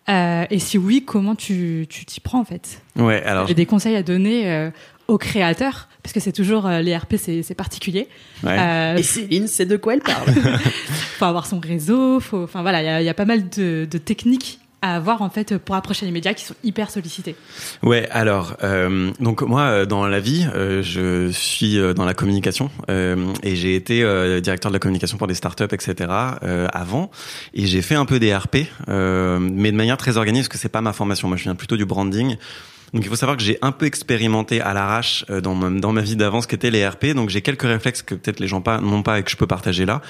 Euh, 0.09 0.45
et 0.49 0.59
si 0.59 0.77
oui, 0.77 1.05
comment 1.05 1.35
tu 1.35 1.85
tu 1.89 2.05
t'y 2.05 2.19
prends, 2.19 2.41
en 2.41 2.43
fait? 2.45 2.81
Ouais, 2.97 3.23
alors 3.23 3.47
J'ai 3.47 3.53
des 3.53 3.65
conseils 3.65 3.95
à 3.95 4.03
donner 4.03 4.51
euh, 4.51 4.69
aux 5.11 5.17
créateurs, 5.17 5.87
parce 6.03 6.13
que 6.13 6.19
c'est 6.19 6.31
toujours, 6.31 6.65
euh, 6.65 6.81
les 6.81 6.95
RP, 6.95 7.15
c'est 7.17 7.43
c'est 7.43 7.55
particulier. 7.55 8.07
ouais. 8.43 8.57
Euh, 8.59 8.95
et 8.97 9.03
Céline 9.03 9.47
c'est 9.47 9.65
de 9.65 9.77
quoi 9.77 9.93
elle 9.93 10.01
parle? 10.01 10.27
Faut 11.19 11.25
avoir 11.25 11.45
son 11.45 11.59
réseau, 11.59 12.19
faut, 12.19 12.43
enfin 12.43 12.61
voilà, 12.61 12.81
il 12.81 12.85
y 12.85 12.89
a- 12.89 13.01
il 13.01 13.05
y, 13.05 13.09
a 13.09 13.13
pas 13.13 13.25
mal 13.25 13.47
de, 13.49 13.87
de 13.89 13.97
techniques 13.97 14.59
à 14.83 14.95
avoir 14.95 15.21
en 15.21 15.29
fait 15.29 15.59
pour 15.59 15.75
approcher 15.75 16.07
les 16.07 16.11
médias 16.11 16.33
qui 16.33 16.43
sont 16.43 16.55
hyper 16.63 16.89
sollicités 16.89 17.35
Ouais, 17.83 18.09
alors 18.09 18.57
euh, 18.63 19.11
donc 19.19 19.43
moi 19.43 19.61
euh, 19.61 19.85
dans 19.85 20.07
la 20.07 20.19
vie, 20.19 20.47
euh, 20.55 20.81
je 20.81 21.29
suis 21.31 21.77
dans 21.95 22.03
la 22.05 22.15
communication 22.15 22.71
euh, 22.89 23.31
et 23.43 23.55
j'ai 23.55 23.75
été 23.75 24.01
euh, 24.01 24.39
directeur 24.39 24.71
de 24.71 24.75
la 24.75 24.79
communication 24.79 25.17
pour 25.19 25.27
des 25.27 25.35
startups, 25.35 25.65
etc. 25.71 25.93
euh, 26.41 26.67
avant 26.73 27.11
et 27.53 27.67
j'ai 27.67 27.83
fait 27.83 27.93
un 27.93 28.05
peu 28.05 28.17
des 28.17 28.33
RP, 28.35 28.65
euh, 28.89 29.37
mais 29.39 29.71
de 29.71 29.77
manière 29.77 29.97
très 29.97 30.17
organisée 30.17 30.41
parce 30.45 30.49
que 30.49 30.57
c'est 30.57 30.69
pas 30.69 30.81
ma 30.81 30.93
formation. 30.93 31.27
Moi, 31.27 31.37
je 31.37 31.43
viens 31.43 31.53
plutôt 31.55 31.77
du 31.77 31.85
branding. 31.85 32.37
Donc 32.93 33.03
il 33.03 33.09
faut 33.09 33.15
savoir 33.15 33.37
que 33.37 33.43
j'ai 33.43 33.57
un 33.61 33.71
peu 33.71 33.85
expérimenté 33.85 34.61
à 34.61 34.73
l'arrache 34.73 35.25
euh, 35.29 35.41
dans 35.41 35.55
ma, 35.55 35.69
dans 35.69 35.93
ma 35.93 36.01
vie 36.01 36.15
d'avant 36.15 36.41
ce 36.41 36.47
qu'étaient 36.47 36.71
les 36.71 36.87
RP. 36.87 37.07
Donc 37.15 37.29
j'ai 37.29 37.41
quelques 37.41 37.63
réflexes 37.63 38.01
que 38.01 38.15
peut-être 38.15 38.39
les 38.39 38.47
gens 38.47 38.61
pas 38.61 38.79
n'ont 38.79 39.03
pas 39.03 39.19
et 39.19 39.23
que 39.23 39.31
je 39.31 39.37
peux 39.37 39.47
partager 39.47 39.85
là. 39.85 40.01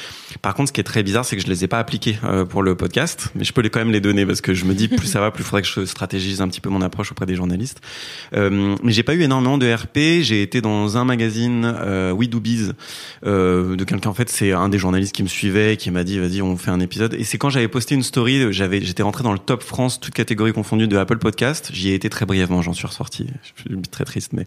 Par 0.42 0.54
contre, 0.54 0.70
ce 0.70 0.74
qui 0.74 0.82
est 0.82 0.86
très 0.86 1.04
bizarre, 1.04 1.26
c'est 1.26 1.36
que 1.36 1.42
je 1.42 1.48
les 1.48 1.64
ai 1.64 1.68
pas 1.68 1.80
appliqués 1.80 2.18
euh, 2.24 2.46
pour 2.46 2.64
le 2.64 2.76
podcast, 2.76 3.30
mais 3.36 3.44
je 3.44 3.54
peux 3.54 3.62
les 3.62 3.70
quand 3.70 3.80
même 3.80 3.92
les 3.92 4.02
donner 4.02 4.26
parce 4.26 4.42
que 4.42 4.54
je 4.54 4.66
me 4.66 4.74
dis 4.74 4.88
plus 4.88 5.08
ça 5.08 5.20
va, 5.20 5.32
plus 5.32 5.44
il 5.44 5.46
faudrait 5.46 5.62
que 5.62 5.68
je 5.68 5.86
stratégise 5.86 6.42
un 6.42 6.48
petit 6.48 6.62
peu 6.62 6.70
mon 6.70 6.82
approche 6.82 7.12
auprès 7.12 7.26
des 7.26 7.36
journalistes. 7.36 7.82
Euh, 8.36 8.76
mais 8.84 8.92
j'ai 8.92 9.04
pas 9.04 9.14
eu 9.14 9.22
énormément 9.22 9.58
de 9.58 9.72
RP. 9.72 10.22
J'ai 10.22 10.42
été 10.42 10.62
dans 10.62 10.98
un 10.98 11.06
magazine 11.06 11.64
euh, 11.66 12.12
We 12.12 12.30
Do 12.30 12.40
Biz 12.40 12.74
euh, 13.26 13.76
de 13.76 13.84
quelqu'un 13.84 14.10
en 14.10 14.14
fait, 14.14 14.30
c'est 14.30 14.52
un 14.52 14.70
des 14.70 14.78
journalistes 14.78 15.14
qui 15.14 15.24
me 15.24 15.28
suivait 15.28 15.78
qui 15.78 15.92
m'a 15.92 16.04
dit 16.04 16.20
vas-y 16.20 16.42
on 16.42 16.58
fait 16.58 16.72
un 16.72 16.80
épisode. 16.80 17.14
Et 17.14 17.24
c'est 17.24 17.38
quand 17.38 17.50
j'avais 17.50 17.68
posté 17.68 17.96
une 17.96 18.04
story, 18.04 18.52
j'avais 18.52 18.82
j'étais 18.82 19.04
rentré 19.04 19.24
dans 19.24 19.34
le 19.34 19.40
top 19.40 19.64
France, 19.64 20.00
toute 20.00 20.14
catégorie 20.14 20.54
confondue 20.54 20.88
de 20.88 20.98
Apple 20.98 21.18
Podcast. 21.18 21.70
J'y 21.74 21.90
ai 21.90 21.94
été 21.94 22.10
très 22.10 22.26
brièvement, 22.26 22.62
j'en 22.72 22.76
suis 22.76 22.88
ressorti. 22.88 23.28
Je 23.44 23.62
suis 23.62 23.82
très 23.82 24.06
triste, 24.06 24.34
mais 24.34 24.46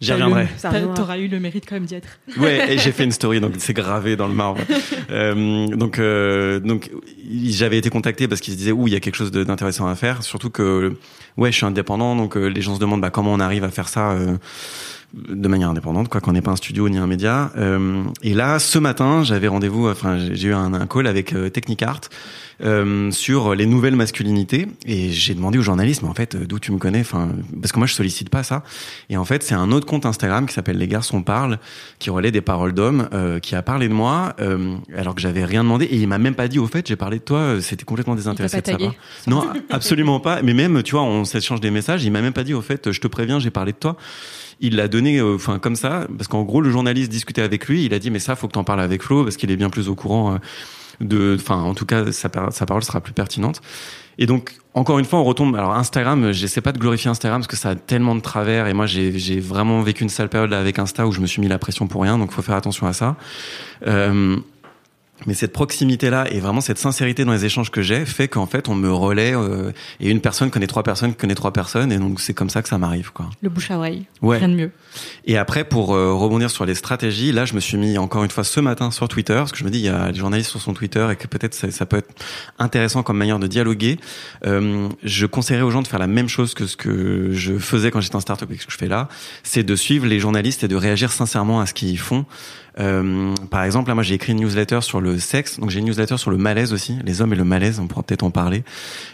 j'y 0.00 0.12
reviendrai. 0.12 0.48
Reviendra. 0.62 0.94
T'auras 0.94 1.18
eu 1.18 1.28
le 1.28 1.38
mérite 1.38 1.64
quand 1.68 1.76
même 1.76 1.84
d'y 1.84 1.94
être. 1.94 2.18
Ouais, 2.38 2.72
et 2.72 2.78
j'ai 2.78 2.92
fait 2.92 3.04
une 3.04 3.12
story, 3.12 3.40
donc 3.40 3.54
c'est 3.58 3.74
gravé 3.74 4.16
dans 4.16 4.28
le 4.28 4.34
marbre. 4.34 4.60
Euh, 5.12 5.66
donc, 5.66 5.98
euh, 5.98 6.60
donc, 6.60 6.88
j'avais 7.48 7.76
été 7.78 7.90
contacté 7.90 8.28
parce 8.28 8.40
qu'ils 8.40 8.52
se 8.52 8.58
disaient, 8.58 8.70
ouh, 8.70 8.86
il 8.86 8.92
y 8.92 8.96
a 8.96 9.00
quelque 9.00 9.16
chose 9.16 9.32
d'intéressant 9.32 9.88
à 9.88 9.96
faire. 9.96 10.22
Surtout 10.22 10.50
que, 10.50 10.96
ouais, 11.36 11.50
je 11.50 11.56
suis 11.56 11.66
indépendant, 11.66 12.14
donc 12.14 12.36
euh, 12.36 12.46
les 12.46 12.62
gens 12.62 12.76
se 12.76 12.80
demandent, 12.80 13.00
bah, 13.00 13.10
comment 13.10 13.32
on 13.32 13.40
arrive 13.40 13.64
à 13.64 13.70
faire 13.70 13.88
ça. 13.88 14.16
De 15.14 15.48
manière 15.48 15.70
indépendante, 15.70 16.08
quoi, 16.08 16.20
qu'on 16.20 16.32
n'est 16.32 16.42
pas 16.42 16.52
un 16.52 16.56
studio 16.56 16.88
ni 16.88 16.98
un 16.98 17.06
média. 17.06 17.50
Euh, 17.56 18.04
et 18.22 18.34
là, 18.34 18.58
ce 18.58 18.78
matin, 18.78 19.24
j'avais 19.24 19.48
rendez-vous, 19.48 19.88
enfin, 19.88 20.18
j'ai 20.32 20.48
eu 20.48 20.54
un, 20.54 20.72
un 20.72 20.86
call 20.86 21.06
avec 21.06 21.32
euh, 21.32 21.48
Technicart 21.48 22.00
euh, 22.62 23.10
sur 23.10 23.54
les 23.54 23.66
nouvelles 23.66 23.96
masculinités, 23.96 24.68
et 24.86 25.10
j'ai 25.10 25.34
demandé 25.34 25.58
au 25.58 25.62
journaliste, 25.62 26.02
mais 26.02 26.08
en 26.08 26.14
fait, 26.14 26.36
d'où 26.36 26.58
tu 26.58 26.72
me 26.72 26.78
connais, 26.78 27.00
enfin, 27.00 27.30
parce 27.60 27.72
que 27.72 27.78
moi, 27.78 27.86
je 27.86 27.94
sollicite 27.94 28.28
pas 28.28 28.42
ça. 28.42 28.62
Et 29.08 29.16
en 29.16 29.24
fait, 29.24 29.42
c'est 29.42 29.54
un 29.54 29.72
autre 29.72 29.86
compte 29.86 30.06
Instagram 30.06 30.46
qui 30.46 30.54
s'appelle 30.54 30.78
Les 30.78 30.88
Garçons 30.88 31.22
parlent, 31.22 31.58
qui 31.98 32.10
relaie 32.10 32.30
des 32.30 32.42
paroles 32.42 32.72
d'hommes, 32.72 33.08
euh, 33.12 33.40
qui 33.40 33.56
a 33.56 33.62
parlé 33.62 33.88
de 33.88 33.94
moi, 33.94 34.34
euh, 34.40 34.76
alors 34.96 35.14
que 35.14 35.20
j'avais 35.20 35.44
rien 35.44 35.64
demandé, 35.64 35.86
et 35.86 35.96
il 35.96 36.06
m'a 36.06 36.18
même 36.18 36.34
pas 36.34 36.48
dit, 36.48 36.58
au 36.58 36.66
fait, 36.66 36.86
j'ai 36.86 36.96
parlé 36.96 37.18
de 37.18 37.24
toi, 37.24 37.60
c'était 37.60 37.84
complètement 37.84 38.14
désintéressé 38.14 38.60
de 38.60 38.66
sa 38.66 38.76
part. 38.76 38.94
Non, 39.26 39.48
absolument 39.70 40.20
pas. 40.20 40.42
Mais 40.42 40.54
même, 40.54 40.82
tu 40.82 40.92
vois, 40.92 41.02
on 41.02 41.24
s'échange 41.24 41.60
des 41.60 41.70
messages. 41.70 42.04
Il 42.04 42.12
m'a 42.12 42.22
même 42.22 42.32
pas 42.32 42.44
dit, 42.44 42.54
au 42.54 42.62
fait, 42.62 42.92
je 42.92 43.00
te 43.00 43.08
préviens, 43.08 43.40
j'ai 43.40 43.50
parlé 43.50 43.72
de 43.72 43.78
toi. 43.78 43.96
Il 44.60 44.76
l'a 44.76 44.88
donné, 44.88 45.18
euh, 45.18 45.34
enfin 45.36 45.58
comme 45.58 45.76
ça, 45.76 46.06
parce 46.16 46.28
qu'en 46.28 46.42
gros, 46.42 46.60
le 46.60 46.70
journaliste 46.70 47.10
discutait 47.10 47.42
avec 47.42 47.66
lui. 47.66 47.84
Il 47.84 47.94
a 47.94 47.98
dit, 47.98 48.10
mais 48.10 48.18
ça, 48.18 48.36
faut 48.36 48.46
que 48.46 48.52
t'en 48.52 48.64
parles 48.64 48.80
avec 48.82 49.02
Flo, 49.02 49.24
parce 49.24 49.36
qu'il 49.36 49.50
est 49.50 49.56
bien 49.56 49.70
plus 49.70 49.88
au 49.88 49.94
courant. 49.94 50.34
euh, 50.34 50.38
de, 51.00 51.38
enfin, 51.40 51.56
en 51.56 51.72
tout 51.72 51.86
cas, 51.86 52.12
sa, 52.12 52.28
par- 52.28 52.52
sa 52.52 52.66
parole 52.66 52.82
sera 52.82 53.00
plus 53.00 53.14
pertinente. 53.14 53.62
Et 54.18 54.26
donc, 54.26 54.56
encore 54.74 54.98
une 54.98 55.06
fois, 55.06 55.18
on 55.18 55.24
retombe. 55.24 55.56
Alors, 55.56 55.72
Instagram, 55.74 56.30
j'essaie 56.32 56.60
pas 56.60 56.72
de 56.72 56.78
glorifier 56.78 57.08
Instagram 57.10 57.40
parce 57.40 57.48
que 57.48 57.56
ça 57.56 57.70
a 57.70 57.74
tellement 57.74 58.14
de 58.14 58.20
travers. 58.20 58.66
Et 58.66 58.74
moi, 58.74 58.84
j'ai 58.84 59.40
vraiment 59.40 59.80
vécu 59.80 60.02
une 60.02 60.10
sale 60.10 60.28
période 60.28 60.52
avec 60.52 60.78
Insta 60.78 61.06
où 61.06 61.12
je 61.12 61.20
me 61.20 61.26
suis 61.26 61.40
mis 61.40 61.48
la 61.48 61.58
pression 61.58 61.86
pour 61.86 62.02
rien. 62.02 62.18
Donc, 62.18 62.32
faut 62.32 62.42
faire 62.42 62.54
attention 62.54 62.86
à 62.86 62.92
ça. 62.92 63.16
Euh, 63.86 64.36
mais 65.26 65.34
cette 65.34 65.52
proximité-là 65.52 66.26
et 66.30 66.40
vraiment 66.40 66.60
cette 66.60 66.78
sincérité 66.78 67.24
dans 67.24 67.32
les 67.32 67.44
échanges 67.44 67.70
que 67.70 67.82
j'ai 67.82 68.04
fait 68.04 68.28
qu'en 68.28 68.46
fait 68.46 68.68
on 68.68 68.74
me 68.74 68.92
relaie 68.92 69.34
euh, 69.34 69.72
et 70.00 70.10
une 70.10 70.20
personne 70.20 70.50
connaît 70.50 70.66
trois 70.66 70.82
personnes 70.82 71.14
connaît 71.14 71.34
trois 71.34 71.52
personnes 71.52 71.92
et 71.92 71.98
donc 71.98 72.20
c'est 72.20 72.34
comme 72.34 72.50
ça 72.50 72.62
que 72.62 72.68
ça 72.68 72.78
m'arrive 72.78 73.12
quoi. 73.12 73.30
Le 73.42 73.48
bouche 73.48 73.70
à 73.70 73.76
oreille. 73.76 74.06
Ouais. 74.22 74.38
Rien 74.38 74.48
de 74.48 74.54
mieux. 74.54 74.70
Et 75.26 75.36
après 75.36 75.64
pour 75.64 75.94
euh, 75.94 76.14
rebondir 76.14 76.50
sur 76.50 76.64
les 76.64 76.74
stratégies, 76.74 77.32
là 77.32 77.44
je 77.44 77.54
me 77.54 77.60
suis 77.60 77.76
mis 77.76 77.98
encore 77.98 78.24
une 78.24 78.30
fois 78.30 78.44
ce 78.44 78.60
matin 78.60 78.90
sur 78.90 79.08
Twitter 79.08 79.34
parce 79.34 79.52
que 79.52 79.58
je 79.58 79.64
me 79.64 79.70
dis 79.70 79.78
il 79.78 79.84
y 79.84 79.88
a 79.88 80.12
des 80.12 80.18
journalistes 80.18 80.50
sur 80.50 80.60
son 80.60 80.74
Twitter 80.74 81.06
et 81.10 81.16
que 81.16 81.26
peut-être 81.26 81.54
ça, 81.54 81.70
ça 81.70 81.86
peut 81.86 81.98
être 81.98 82.10
intéressant 82.58 83.02
comme 83.02 83.18
manière 83.18 83.38
de 83.38 83.46
dialoguer. 83.46 83.98
Euh, 84.46 84.88
je 85.02 85.26
conseillerais 85.26 85.62
aux 85.62 85.70
gens 85.70 85.82
de 85.82 85.88
faire 85.88 85.98
la 85.98 86.06
même 86.06 86.28
chose 86.28 86.54
que 86.54 86.66
ce 86.66 86.76
que 86.76 87.30
je 87.32 87.58
faisais 87.58 87.90
quand 87.90 88.00
j'étais 88.00 88.16
en 88.16 88.20
startup 88.20 88.50
et 88.50 88.58
ce 88.58 88.66
que 88.66 88.72
je 88.72 88.78
fais 88.78 88.88
là, 88.88 89.08
c'est 89.42 89.62
de 89.62 89.76
suivre 89.76 90.06
les 90.06 90.18
journalistes 90.18 90.64
et 90.64 90.68
de 90.68 90.76
réagir 90.76 91.12
sincèrement 91.12 91.60
à 91.60 91.66
ce 91.66 91.74
qu'ils 91.74 91.98
font. 91.98 92.24
Euh, 92.78 93.34
par 93.50 93.64
exemple, 93.64 93.88
là, 93.88 93.94
moi, 93.94 94.02
j'ai 94.02 94.14
écrit 94.14 94.32
une 94.32 94.40
newsletter 94.40 94.80
sur 94.82 95.00
le 95.00 95.18
sexe, 95.18 95.58
donc 95.58 95.70
j'ai 95.70 95.80
une 95.80 95.86
newsletter 95.86 96.18
sur 96.18 96.30
le 96.30 96.36
malaise 96.36 96.72
aussi, 96.72 96.96
les 97.04 97.20
hommes 97.20 97.32
et 97.32 97.36
le 97.36 97.44
malaise. 97.44 97.80
On 97.80 97.86
pourra 97.86 98.02
peut-être 98.02 98.22
en 98.22 98.30
parler 98.30 98.62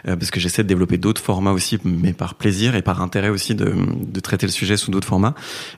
euh, 0.06 0.16
parce 0.16 0.30
que 0.30 0.40
j'essaie 0.40 0.62
de 0.62 0.68
développer 0.68 0.98
d'autres 0.98 1.22
formats 1.22 1.52
aussi, 1.52 1.78
mais 1.84 2.12
par 2.12 2.34
plaisir 2.34 2.74
et 2.74 2.82
par 2.82 3.00
intérêt 3.00 3.28
aussi 3.28 3.54
de, 3.54 3.74
de 3.96 4.20
traiter 4.20 4.46
le 4.46 4.52
sujet 4.52 4.76
sous 4.76 4.90
d'autres 4.90 5.08
formats. 5.08 5.34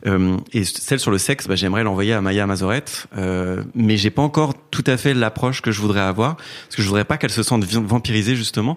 Euh, 0.06 0.36
et 0.52 0.64
celle 0.64 1.00
sur 1.00 1.10
le 1.10 1.18
sexe, 1.18 1.46
bah, 1.46 1.56
j'aimerais 1.56 1.84
l'envoyer 1.84 2.12
à 2.12 2.20
Maya 2.20 2.46
Mazoret, 2.46 2.84
euh, 3.16 3.62
mais 3.74 3.96
j'ai 3.96 4.10
pas 4.10 4.22
encore 4.22 4.54
tout 4.70 4.84
à 4.86 4.96
fait 4.96 5.14
l'approche 5.14 5.62
que 5.62 5.70
je 5.70 5.80
voudrais 5.80 6.00
avoir 6.00 6.36
parce 6.36 6.76
que 6.76 6.82
je 6.82 6.88
voudrais 6.88 7.04
pas 7.04 7.16
qu'elle 7.16 7.30
se 7.30 7.42
sente 7.42 7.64
vampirisée 7.64 8.36
justement. 8.36 8.76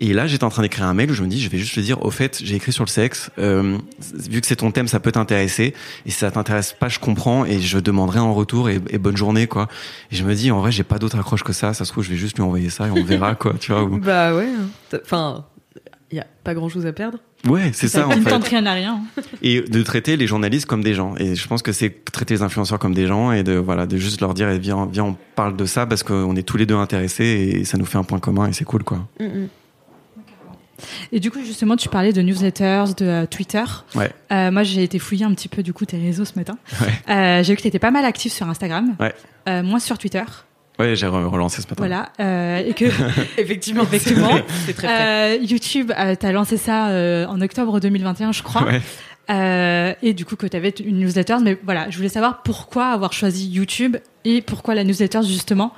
Et 0.00 0.12
là, 0.12 0.26
j'étais 0.26 0.42
en 0.44 0.48
train 0.50 0.62
d'écrire 0.62 0.86
un 0.86 0.94
mail 0.94 1.10
où 1.10 1.14
je 1.14 1.22
me 1.22 1.28
dis, 1.28 1.40
je 1.40 1.48
vais 1.48 1.58
juste 1.58 1.76
lui 1.76 1.82
dire, 1.82 2.04
au 2.04 2.10
fait, 2.10 2.40
j'ai 2.42 2.56
écrit 2.56 2.72
sur 2.72 2.84
le 2.84 2.88
sexe. 2.90 3.30
euh, 3.38 3.78
vu 4.28 4.40
que 4.40 4.46
c'est 4.46 4.56
ton 4.56 4.72
thème, 4.72 4.88
ça 4.88 4.98
peut 4.98 5.12
t'intéresser. 5.12 5.72
Et 6.04 6.10
si 6.10 6.18
ça 6.18 6.30
t'intéresse 6.32 6.72
pas, 6.78 6.88
je 6.88 6.98
comprends 6.98 7.44
et 7.44 7.60
je 7.60 7.78
demanderai 7.78 8.18
en 8.18 8.34
retour 8.34 8.68
et, 8.68 8.80
et 8.90 8.98
bonne 8.98 9.16
journée, 9.16 9.46
quoi. 9.46 9.68
Et 10.10 10.16
je 10.16 10.24
me 10.24 10.34
dis, 10.34 10.50
en 10.50 10.58
vrai, 10.60 10.72
j'ai 10.72 10.82
pas 10.82 10.98
d'autre 10.98 11.16
accroche 11.18 11.44
que 11.44 11.52
ça. 11.52 11.74
Ça 11.74 11.84
se 11.84 11.92
trouve, 11.92 12.02
je 12.02 12.10
vais 12.10 12.16
juste 12.16 12.36
lui 12.36 12.42
envoyer 12.42 12.70
ça 12.70 12.88
et 12.88 12.90
on 12.90 13.04
verra, 13.04 13.36
quoi. 13.36 13.54
Tu 13.60 13.70
vois. 13.72 13.88
Bah 14.00 14.34
ouais. 14.34 14.48
hein. 14.48 14.98
Enfin, 15.04 15.44
il 16.10 16.16
y 16.16 16.20
a 16.20 16.26
pas 16.42 16.54
grand 16.54 16.68
chose 16.68 16.86
à 16.86 16.92
perdre. 16.92 17.18
Ouais, 17.46 17.70
c'est 17.72 17.88
ça, 17.88 18.06
en 18.08 18.10
Qui 18.10 18.18
ne 18.18 18.24
fait. 18.24 18.30
tente 18.30 18.48
rien 18.48 18.64
à 18.66 18.72
rien. 18.72 19.00
Et 19.42 19.60
de 19.60 19.82
traiter 19.82 20.16
les 20.16 20.26
journalistes 20.26 20.66
comme 20.66 20.82
des 20.82 20.94
gens. 20.94 21.14
Et 21.18 21.36
je 21.36 21.46
pense 21.46 21.62
que 21.62 21.72
c'est 21.72 22.04
traiter 22.10 22.34
les 22.34 22.42
influenceurs 22.42 22.78
comme 22.80 22.94
des 22.94 23.06
gens 23.06 23.30
et 23.32 23.42
de, 23.44 23.52
voilà, 23.52 23.86
de 23.86 23.96
juste 23.98 24.20
leur 24.22 24.32
dire, 24.34 24.48
eh, 24.48 24.58
viens, 24.58 24.88
viens, 24.90 25.04
on 25.04 25.16
parle 25.36 25.54
de 25.54 25.66
ça 25.66 25.86
parce 25.86 26.02
qu'on 26.02 26.34
est 26.36 26.42
tous 26.42 26.56
les 26.56 26.66
deux 26.66 26.74
intéressés 26.76 27.52
et 27.60 27.64
ça 27.64 27.76
nous 27.78 27.84
fait 27.84 27.98
un 27.98 28.02
point 28.02 28.18
commun 28.18 28.48
et 28.48 28.52
c'est 28.54 28.64
cool, 28.64 28.82
quoi. 28.82 29.06
Et 31.12 31.20
du 31.20 31.30
coup, 31.30 31.40
justement, 31.44 31.76
tu 31.76 31.88
parlais 31.88 32.12
de 32.12 32.20
newsletters, 32.22 32.84
de 32.96 33.04
euh, 33.06 33.26
Twitter. 33.26 33.64
Ouais. 33.94 34.10
Euh, 34.32 34.50
moi, 34.50 34.62
j'ai 34.62 34.82
été 34.82 34.98
fouiller 34.98 35.24
un 35.24 35.32
petit 35.34 35.48
peu 35.48 35.62
du 35.62 35.72
coup 35.72 35.84
tes 35.84 35.98
réseaux 35.98 36.24
ce 36.24 36.32
matin. 36.36 36.56
Ouais. 36.80 37.14
Euh, 37.14 37.42
j'ai 37.42 37.52
vu 37.52 37.56
que 37.56 37.62
tu 37.62 37.68
étais 37.68 37.78
pas 37.78 37.90
mal 37.90 38.04
actif 38.04 38.32
sur 38.32 38.48
Instagram, 38.48 38.94
Ouais. 39.00 39.14
euh, 39.48 39.62
moins 39.62 39.78
sur 39.78 39.98
Twitter. 39.98 40.22
Ouais, 40.78 40.96
j'ai 40.96 41.06
re- 41.06 41.24
relancé 41.26 41.62
ce 41.62 41.68
matin. 41.68 41.76
Voilà. 41.78 42.08
Euh, 42.20 42.58
et 42.66 42.74
que 42.74 42.84
Effectivement. 43.38 43.82
Effectivement. 43.84 44.40
C'est 44.66 44.74
très 44.74 44.88
euh, 44.88 45.36
YouTube, 45.40 45.92
euh, 45.96 46.16
t'as 46.18 46.32
lancé 46.32 46.56
ça 46.56 46.88
euh, 46.88 47.26
en 47.26 47.40
octobre 47.40 47.78
2021, 47.78 48.32
je 48.32 48.42
crois. 48.42 48.64
Ouais. 48.64 48.80
Euh, 49.30 49.94
et 50.02 50.12
du 50.12 50.24
coup, 50.24 50.36
que 50.36 50.46
tu 50.46 50.56
avais 50.56 50.70
une 50.84 50.98
newsletter. 50.98 51.36
Mais 51.42 51.58
voilà, 51.64 51.88
je 51.90 51.96
voulais 51.96 52.08
savoir 52.08 52.42
pourquoi 52.42 52.86
avoir 52.88 53.12
choisi 53.12 53.48
YouTube 53.48 53.96
et 54.24 54.42
pourquoi 54.42 54.74
la 54.74 54.84
newsletter, 54.84 55.20
justement. 55.22 55.72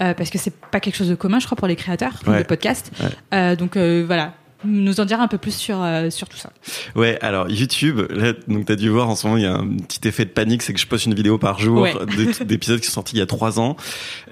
Euh, 0.00 0.14
parce 0.14 0.30
que 0.30 0.38
c'est 0.38 0.54
pas 0.54 0.80
quelque 0.80 0.96
chose 0.96 1.08
de 1.08 1.14
commun, 1.14 1.38
je 1.38 1.46
crois, 1.46 1.56
pour 1.56 1.66
les 1.66 1.76
créateurs 1.76 2.12
Ouais. 2.26 2.38
de 2.38 2.42
podcasts. 2.46 2.92
Ouais. 3.00 3.08
Euh, 3.34 3.56
donc 3.56 3.76
euh, 3.76 4.04
voilà, 4.06 4.34
nous 4.64 5.00
en 5.00 5.04
dire 5.04 5.20
un 5.20 5.28
peu 5.28 5.38
plus 5.38 5.54
sur, 5.54 5.82
euh, 5.82 6.10
sur 6.10 6.28
tout 6.28 6.36
ça. 6.36 6.50
Ouais, 6.94 7.18
alors 7.22 7.48
YouTube, 7.50 8.00
là, 8.10 8.32
donc 8.48 8.66
t'as 8.66 8.76
dû 8.76 8.88
voir 8.88 9.08
en 9.08 9.16
ce 9.16 9.26
moment, 9.26 9.36
il 9.38 9.44
y 9.44 9.46
a 9.46 9.54
un 9.56 9.68
petit 9.68 10.06
effet 10.06 10.24
de 10.24 10.30
panique, 10.30 10.62
c'est 10.62 10.72
que 10.72 10.80
je 10.80 10.86
poste 10.86 11.06
une 11.06 11.14
vidéo 11.14 11.38
par 11.38 11.58
jour 11.58 11.82
Ouais. 11.82 11.94
d'épisodes 12.44 12.80
qui 12.80 12.86
sont 12.86 12.92
sortis 12.94 13.16
il 13.16 13.18
y 13.18 13.22
a 13.22 13.26
trois 13.26 13.58
ans. 13.60 13.76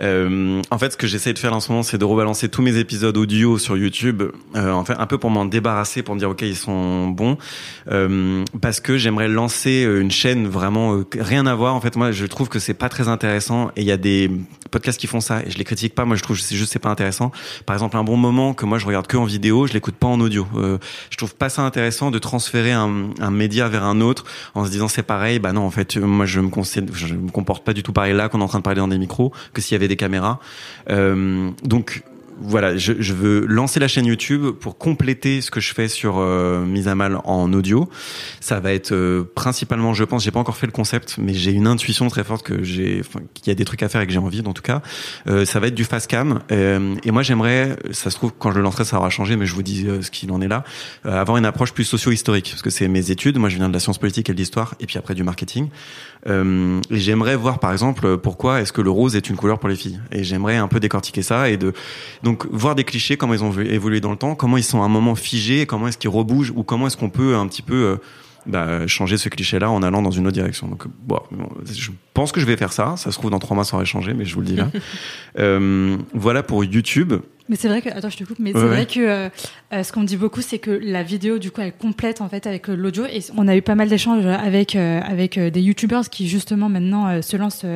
Euh, 0.01 0.63
en 0.71 0.79
fait, 0.79 0.93
ce 0.93 0.97
que 0.97 1.07
j'essaie 1.07 1.33
de 1.33 1.39
faire 1.39 1.53
en 1.55 1.61
ce 1.61 1.71
moment, 1.71 1.83
c'est 1.83 1.99
de 1.99 2.05
rebalancer 2.05 2.49
tous 2.49 2.63
mes 2.63 2.77
épisodes 2.79 3.17
audio 3.17 3.59
sur 3.59 3.77
YouTube, 3.77 4.23
euh, 4.57 4.73
en 4.73 4.85
fait, 4.85 4.95
un 4.99 5.07
peu 5.07 5.19
pour 5.19 5.31
m'en 5.31 5.45
débarrasser, 5.45 6.03
pour 6.03 6.15
me 6.15 6.21
dire 6.21 6.31
ok, 6.31 6.43
ils 6.43 6.57
sont 6.57 7.09
bons, 7.09 7.37
euh, 7.91 8.45
parce 8.61 8.81
que 8.81 8.97
j'aimerais 8.97 9.29
lancer 9.29 9.85
euh, 9.85 10.01
une 10.01 10.11
chaîne 10.11 10.47
vraiment 10.47 10.95
euh, 10.97 11.07
rien 11.19 11.47
à 11.47 11.55
voir. 11.55 11.75
En 11.75 11.81
fait, 11.81 11.97
moi, 11.97 12.13
je 12.13 12.27
trouve 12.27 12.49
que 12.49 12.59
c'est 12.59 12.75
pas 12.75 12.89
très 12.89 13.09
intéressant, 13.09 13.71
et 13.77 13.81
il 13.83 13.87
y 13.87 13.93
a 13.93 13.97
des 13.97 14.31
podcasts 14.71 15.01
qui 15.01 15.07
font 15.07 15.21
ça, 15.21 15.43
et 15.43 15.51
je 15.51 15.59
les 15.59 15.65
critique 15.65 15.95
pas. 15.95 16.05
Moi, 16.05 16.17
je 16.17 16.23
trouve 16.23 16.39
c'est 16.39 16.57
juste 16.57 16.73
c'est 16.73 16.79
pas 16.79 16.91
intéressant. 16.91 17.33
Par 17.67 17.75
exemple, 17.75 17.97
un 17.97 18.05
bon 18.05 18.17
moment 18.17 18.55
que 18.55 18.65
moi 18.65 18.79
je 18.79 18.87
regarde 18.87 19.07
que 19.07 19.17
en 19.17 19.25
vidéo, 19.25 19.67
je 19.67 19.73
l'écoute 19.73 19.95
pas 19.95 20.07
en 20.07 20.21
audio. 20.21 20.47
Euh, 20.57 20.79
je 21.11 21.17
trouve 21.17 21.35
pas 21.35 21.49
ça 21.49 21.63
intéressant 21.63 22.11
de 22.11 22.19
transférer 22.19 22.73
un, 22.73 23.11
un 23.21 23.31
média 23.31 23.69
vers 23.69 23.85
un 23.85 24.01
autre 24.01 24.25
en 24.55 24.65
se 24.65 24.71
disant 24.71 24.89
c'est 24.89 25.03
pareil. 25.03 25.39
Bah 25.39 25.53
non, 25.53 25.63
en 25.63 25.71
fait, 25.71 25.97
euh, 25.97 26.07
moi 26.07 26.27
je 26.27 26.41
me, 26.41 26.51
je 26.93 27.15
me 27.15 27.31
comporte 27.31 27.65
pas 27.65 27.73
du 27.73 27.83
tout 27.83 27.93
pareil 27.93 28.15
là 28.15 28.29
qu'on 28.29 28.41
est 28.41 28.45
en 28.45 28.49
train 28.49 28.59
de 28.59 28.65
parler 28.65 28.81
dans 28.81 28.89
des 28.89 28.99
micros 28.99 29.33
que 29.53 29.61
s'il 29.61 29.75
y 29.75 29.77
avait 29.77 29.89
des 29.89 29.97
caméras. 29.97 30.41
Euh, 30.89 31.51
donc 31.63 32.03
voilà, 32.41 32.77
je, 32.77 32.95
je 32.99 33.13
veux 33.13 33.45
lancer 33.47 33.81
la 33.81 33.89
chaîne 33.89 34.07
YouTube 34.07 34.51
pour 34.59 34.79
compléter 34.79 35.41
ce 35.41 35.51
que 35.51 35.61
je 35.61 35.75
fais 35.75 35.89
sur 35.89 36.19
euh, 36.19 36.65
Mise 36.65 36.89
à 36.89 36.95
Mal 36.95 37.19
en 37.25 37.53
audio. 37.53 37.89
Ça 38.41 38.61
va 38.61 38.73
être 38.73 38.93
euh, 38.93 39.25
principalement, 39.35 39.95
je 39.95 40.05
pense, 40.05 40.25
j'ai 40.25 40.31
pas 40.31 40.41
encore 40.41 40.57
fait 40.57 40.67
le 40.67 40.73
concept, 40.73 41.17
mais 41.19 41.35
j'ai 41.35 41.53
une 41.53 41.67
intuition 41.67 42.09
très 42.09 42.25
forte 42.25 42.45
que 42.45 42.63
j'ai, 42.63 43.03
qu'il 43.35 43.49
y 43.49 43.51
a 43.51 43.55
des 43.55 43.65
trucs 43.65 43.83
à 43.83 43.89
faire 43.89 44.01
et 44.01 44.07
que 44.07 44.13
j'ai 44.13 44.19
envie, 44.19 44.43
en 44.47 44.53
tout 44.53 44.63
cas. 44.63 44.83
Euh, 45.27 45.45
ça 45.45 45.61
va 45.61 45.67
être 45.67 45.75
du 45.75 45.85
fast 45.85 46.09
cam. 46.09 46.41
Euh, 46.51 46.95
et 47.05 47.11
moi, 47.11 47.23
j'aimerais, 47.23 47.77
ça 47.93 48.11
se 48.11 48.17
trouve, 48.17 48.33
quand 48.39 48.51
je 48.51 48.57
le 48.57 48.63
lancerai, 48.63 48.85
ça 48.85 48.97
aura 48.97 49.11
changé, 49.11 49.37
mais 49.37 49.47
je 49.47 49.55
vous 49.55 49.63
dis 49.63 49.87
euh, 49.87 50.03
ce 50.03 50.11
qu'il 50.11 50.33
en 50.33 50.41
est 50.41 50.49
là, 50.49 50.65
euh, 51.07 51.21
avoir 51.21 51.37
une 51.37 51.47
approche 51.47 51.73
plus 51.73 51.85
socio-historique, 51.85 52.49
parce 52.51 52.63
que 52.63 52.71
c'est 52.71 52.89
mes 52.89 53.11
études. 53.11 53.39
Moi, 53.39 53.49
je 53.49 53.57
viens 53.57 53.69
de 53.69 53.75
la 53.75 53.81
science 53.81 53.99
politique 53.99 54.31
et 54.31 54.33
de 54.33 54.39
l'histoire, 54.39 54.75
et 54.81 54.87
puis 54.87 54.99
après 54.99 55.15
du 55.15 55.23
marketing. 55.23 55.69
Et 56.27 56.99
j'aimerais 56.99 57.35
voir, 57.35 57.61
par 57.61 57.73
exemple, 57.73 58.19
pourquoi 58.19 58.61
est-ce 58.61 58.75
que 58.75 58.83
le 58.83 58.91
rose 58.91 59.17
est 59.17 59.31
une 59.31 59.37
couleur 59.37 59.59
pour 59.59 59.71
les 59.71 59.75
filles. 59.75 60.01
Et 60.13 60.23
j'aimerais 60.23 60.57
un 60.57 60.69
peu 60.69 60.79
décortiquer 60.79 61.23
ça 61.23 61.49
et 61.49 61.57
de, 61.57 61.73
Donc 62.31 62.47
voir 62.53 62.77
des 62.77 62.85
clichés, 62.85 63.17
comment 63.17 63.35
ils 63.35 63.43
ont 63.43 63.53
évolué 63.59 64.01
dans 64.01 64.13
le 64.13 64.17
temps, 64.17 64.37
comment 64.37 64.57
ils 64.57 64.63
sont 64.63 64.83
à 64.83 64.85
un 64.85 64.89
moment 64.89 65.17
figés, 65.17 65.67
comment 65.67 65.89
est-ce 65.89 65.99
qu'ils 65.99 66.11
rebougent 66.11 66.53
ou 66.55 66.63
comment 66.63 66.87
est-ce 66.87 66.97
qu'on 66.97 67.11
peut 67.11 67.35
un 67.35 67.49
petit 67.49 67.61
peu 67.61 67.75
euh, 67.75 67.97
bah, 68.47 68.87
changer 68.87 69.19
ce 69.19 69.29
cliché-là 69.29 69.69
en 69.69 69.83
allant 69.83 70.01
dans 70.01 70.13
une 70.13 70.29
autre 70.29 70.35
direction. 70.35 70.69
Donc, 70.69 70.85
bon, 71.03 71.19
je 71.67 71.91
pense 72.15 72.31
que 72.31 72.39
je 72.39 72.47
vais 72.47 72.57
faire 72.57 72.73
ça. 72.73 72.95
Ça 72.97 73.11
se 73.11 73.19
trouve, 73.19 73.33
dans 73.33 73.41
trois 73.41 73.57
mois, 73.57 73.65
ça 73.65 73.75
aurait 73.75 73.85
changé, 73.85 74.15
mais 74.15 74.25
je 74.27 74.35
vous 74.37 74.43
le 74.43 74.47
dis 74.47 74.55
là. 74.55 74.71
euh, 75.41 75.97
voilà 76.15 76.45
pour 76.45 76.63
YouTube. 76.63 77.15
Mais 77.51 77.57
c'est 77.57 77.69
vrai 77.69 77.83
que, 77.83 77.89
attends, 77.91 78.09
je 78.09 78.17
te 78.17 78.23
coupe, 78.25 78.39
mais 78.39 78.53
c'est 78.53 78.59
Ouais, 78.61 78.67
vrai 78.67 78.87
que 78.87 79.01
euh, 79.01 79.29
euh, 79.73 79.83
ce 79.83 79.93
qu'on 79.93 80.05
dit 80.05 80.17
beaucoup, 80.17 80.41
c'est 80.41 80.59
que 80.61 80.71
la 80.71 81.03
vidéo, 81.03 81.39
du 81.39 81.51
coup, 81.51 81.61
elle 81.61 81.73
complète 81.75 82.21
en 82.21 82.29
fait 82.29 82.47
avec 82.47 82.71
euh, 82.71 82.77
l'audio. 82.77 83.05
Et 83.07 83.21
on 83.37 83.49
a 83.49 83.57
eu 83.57 83.61
pas 83.61 83.75
mal 83.75 83.89
d'échanges 83.89 84.25
avec 84.25 84.77
euh, 84.77 85.01
avec 85.03 85.37
euh, 85.37 85.51
des 85.51 85.61
youtubeurs 85.61 86.09
qui 86.09 86.29
justement 86.29 86.69
maintenant 86.69 87.09
euh, 87.09 87.23
se 87.23 87.37
lancent 87.37 87.67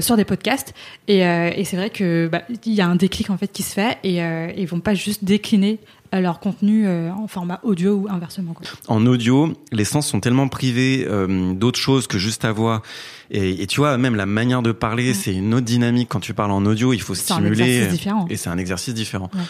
sur 0.00 0.16
des 0.16 0.24
podcasts. 0.24 0.74
Et, 1.06 1.24
euh, 1.24 1.50
et 1.54 1.64
c'est 1.64 1.76
vrai 1.76 1.90
que 1.90 2.26
bah, 2.26 2.42
il 2.64 2.74
y 2.74 2.80
a 2.80 2.88
un 2.88 2.96
déclic 2.96 3.30
en 3.30 3.38
fait 3.38 3.46
qui 3.52 3.62
se 3.62 3.72
fait 3.72 3.98
et 4.02 4.20
euh, 4.20 4.50
ils 4.56 4.66
vont 4.66 4.80
pas 4.80 4.94
juste 4.94 5.22
décliner 5.22 5.78
leur 6.12 6.40
contenu 6.40 6.86
euh, 6.86 7.10
en 7.12 7.28
format 7.28 7.60
audio 7.62 7.92
ou 7.94 8.08
inversement. 8.10 8.52
Quoi. 8.54 8.66
en 8.88 9.06
audio, 9.06 9.52
les 9.70 9.84
sens 9.84 10.06
sont 10.08 10.18
tellement 10.18 10.48
privés 10.48 11.04
euh, 11.08 11.52
d'autres 11.52 11.78
choses 11.78 12.06
que 12.08 12.18
juste 12.18 12.42
ta 12.42 12.50
voix. 12.52 12.82
Et, 13.30 13.62
et 13.62 13.66
tu 13.66 13.80
vois, 13.80 13.96
même 13.98 14.14
la 14.14 14.26
manière 14.26 14.62
de 14.62 14.72
parler, 14.72 15.14
c'est 15.14 15.34
une 15.34 15.54
autre 15.54 15.66
dynamique. 15.66 16.08
Quand 16.08 16.20
tu 16.20 16.34
parles 16.34 16.50
en 16.52 16.64
audio, 16.64 16.92
il 16.92 17.00
faut 17.00 17.14
C'est 17.14 17.32
un 17.32 17.36
stimuler. 17.36 17.62
exercice 17.64 17.92
différent. 17.92 18.26
Et 18.30 18.36
c'est 18.36 18.50
un 18.50 18.58
exercice 18.58 18.94
différent. 18.94 19.30
Ouais. 19.34 19.40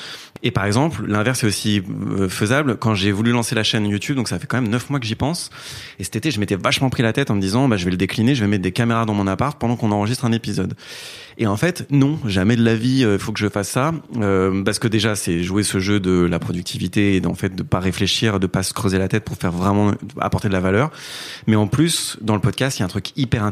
Et 0.43 0.51
par 0.51 0.65
exemple, 0.65 1.05
l'inverse 1.07 1.45
est 1.45 1.47
aussi 1.47 1.83
euh, 2.19 2.29
faisable. 2.29 2.77
Quand 2.77 2.95
j'ai 2.95 3.13
voulu 3.13 3.33
lancer 3.33 3.55
la 3.55 3.63
chaîne 3.63 3.87
YouTube, 3.87 4.17
donc 4.17 4.29
ça 4.29 4.39
fait 4.39 4.47
quand 4.47 4.61
même 4.61 4.71
neuf 4.71 4.91
mois 4.91 5.01
que 5.01 5.07
j'y 5.07 5.15
pense. 5.15 5.51
Et 5.99 6.05
cet 6.05 6.17
été, 6.17 6.31
je 6.31 6.41
m'étais 6.41 6.57
vachement 6.57 6.91
pris 6.91 7.03
la 7.03 7.13
tête 7.13 7.31
en 7.31 7.35
me 7.35 7.41
disant, 7.41 7.69
bah, 7.69 7.77
je 7.77 7.85
vais 7.85 7.91
le 7.91 7.97
décliner, 7.97 8.35
je 8.35 8.43
vais 8.43 8.47
mettre 8.49 8.63
des 8.63 8.73
caméras 8.73 9.07
dans 9.07 9.15
mon 9.15 9.27
appart 9.27 9.59
pendant 9.59 9.77
qu'on 9.77 9.93
enregistre 9.93 10.25
un 10.25 10.33
épisode. 10.33 10.75
Et 11.39 11.47
en 11.47 11.57
fait, 11.59 11.87
non, 11.91 12.19
jamais 12.27 12.57
de 12.57 12.65
la 12.65 12.75
vie, 12.75 13.01
il 13.03 13.19
faut 13.19 13.31
que 13.33 13.39
je 13.39 13.49
fasse 13.49 13.69
ça, 13.69 13.93
euh, 14.17 14.63
parce 14.65 14.79
que 14.79 14.89
déjà, 14.89 15.15
c'est 15.17 15.43
jouer 15.43 15.63
ce 15.65 15.81
jeu 15.81 16.01
de 16.01 16.11
la 16.31 16.39
productivité 16.39 17.15
et 17.15 17.21
d'en 17.21 17.35
fait 17.35 17.55
de 17.55 17.63
pas 17.63 17.79
réfléchir, 17.79 18.41
de 18.41 18.47
pas 18.47 18.63
se 18.63 18.73
creuser 18.73 18.97
la 18.99 19.09
tête 19.09 19.25
pour 19.25 19.37
faire 19.37 19.53
vraiment 19.53 19.93
apporter 20.19 20.49
de 20.49 20.55
la 20.55 20.61
valeur. 20.61 20.91
Mais 21.47 21.57
en 21.57 21.67
plus, 21.67 22.17
dans 22.23 22.35
le 22.35 22.41
podcast, 22.41 22.79
il 22.79 22.81
y 22.81 22.83
a 22.85 22.87
un 22.87 22.89
truc 22.89 23.13
hyper 23.17 23.45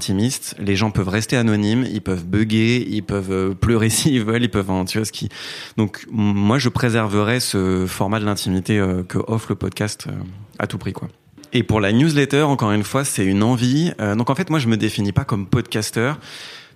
Les 0.58 0.76
gens 0.76 0.90
peuvent 0.90 1.08
rester 1.08 1.36
anonymes, 1.36 1.86
ils 1.90 2.02
peuvent 2.02 2.24
bugger, 2.24 2.86
ils 2.88 3.02
peuvent 3.02 3.32
euh, 3.32 3.54
pleurer 3.54 3.90
s'ils 3.90 4.24
veulent, 4.24 4.42
ils 4.42 4.50
peuvent, 4.50 4.70
hein, 4.70 4.84
tu 4.84 5.04
ce 5.04 5.12
qui. 5.12 5.28
Donc, 5.76 6.06
moi, 6.10 6.58
je 6.58 6.68
préserverais 6.68 7.40
ce 7.40 7.86
format 7.86 8.20
de 8.20 8.24
l'intimité 8.24 8.78
euh, 8.78 9.02
que 9.02 9.18
offre 9.26 9.46
le 9.50 9.56
podcast 9.56 10.06
euh, 10.08 10.12
à 10.58 10.66
tout 10.66 10.78
prix, 10.78 10.92
quoi. 10.92 11.08
Et 11.54 11.62
pour 11.62 11.80
la 11.80 11.92
newsletter, 11.92 12.42
encore 12.42 12.72
une 12.72 12.82
fois, 12.82 13.04
c'est 13.04 13.24
une 13.24 13.44
envie. 13.44 13.92
Euh, 14.00 14.16
donc 14.16 14.28
en 14.28 14.34
fait, 14.34 14.50
moi, 14.50 14.58
je 14.58 14.66
me 14.66 14.76
définis 14.76 15.12
pas 15.12 15.24
comme 15.24 15.46
podcasteur. 15.46 16.18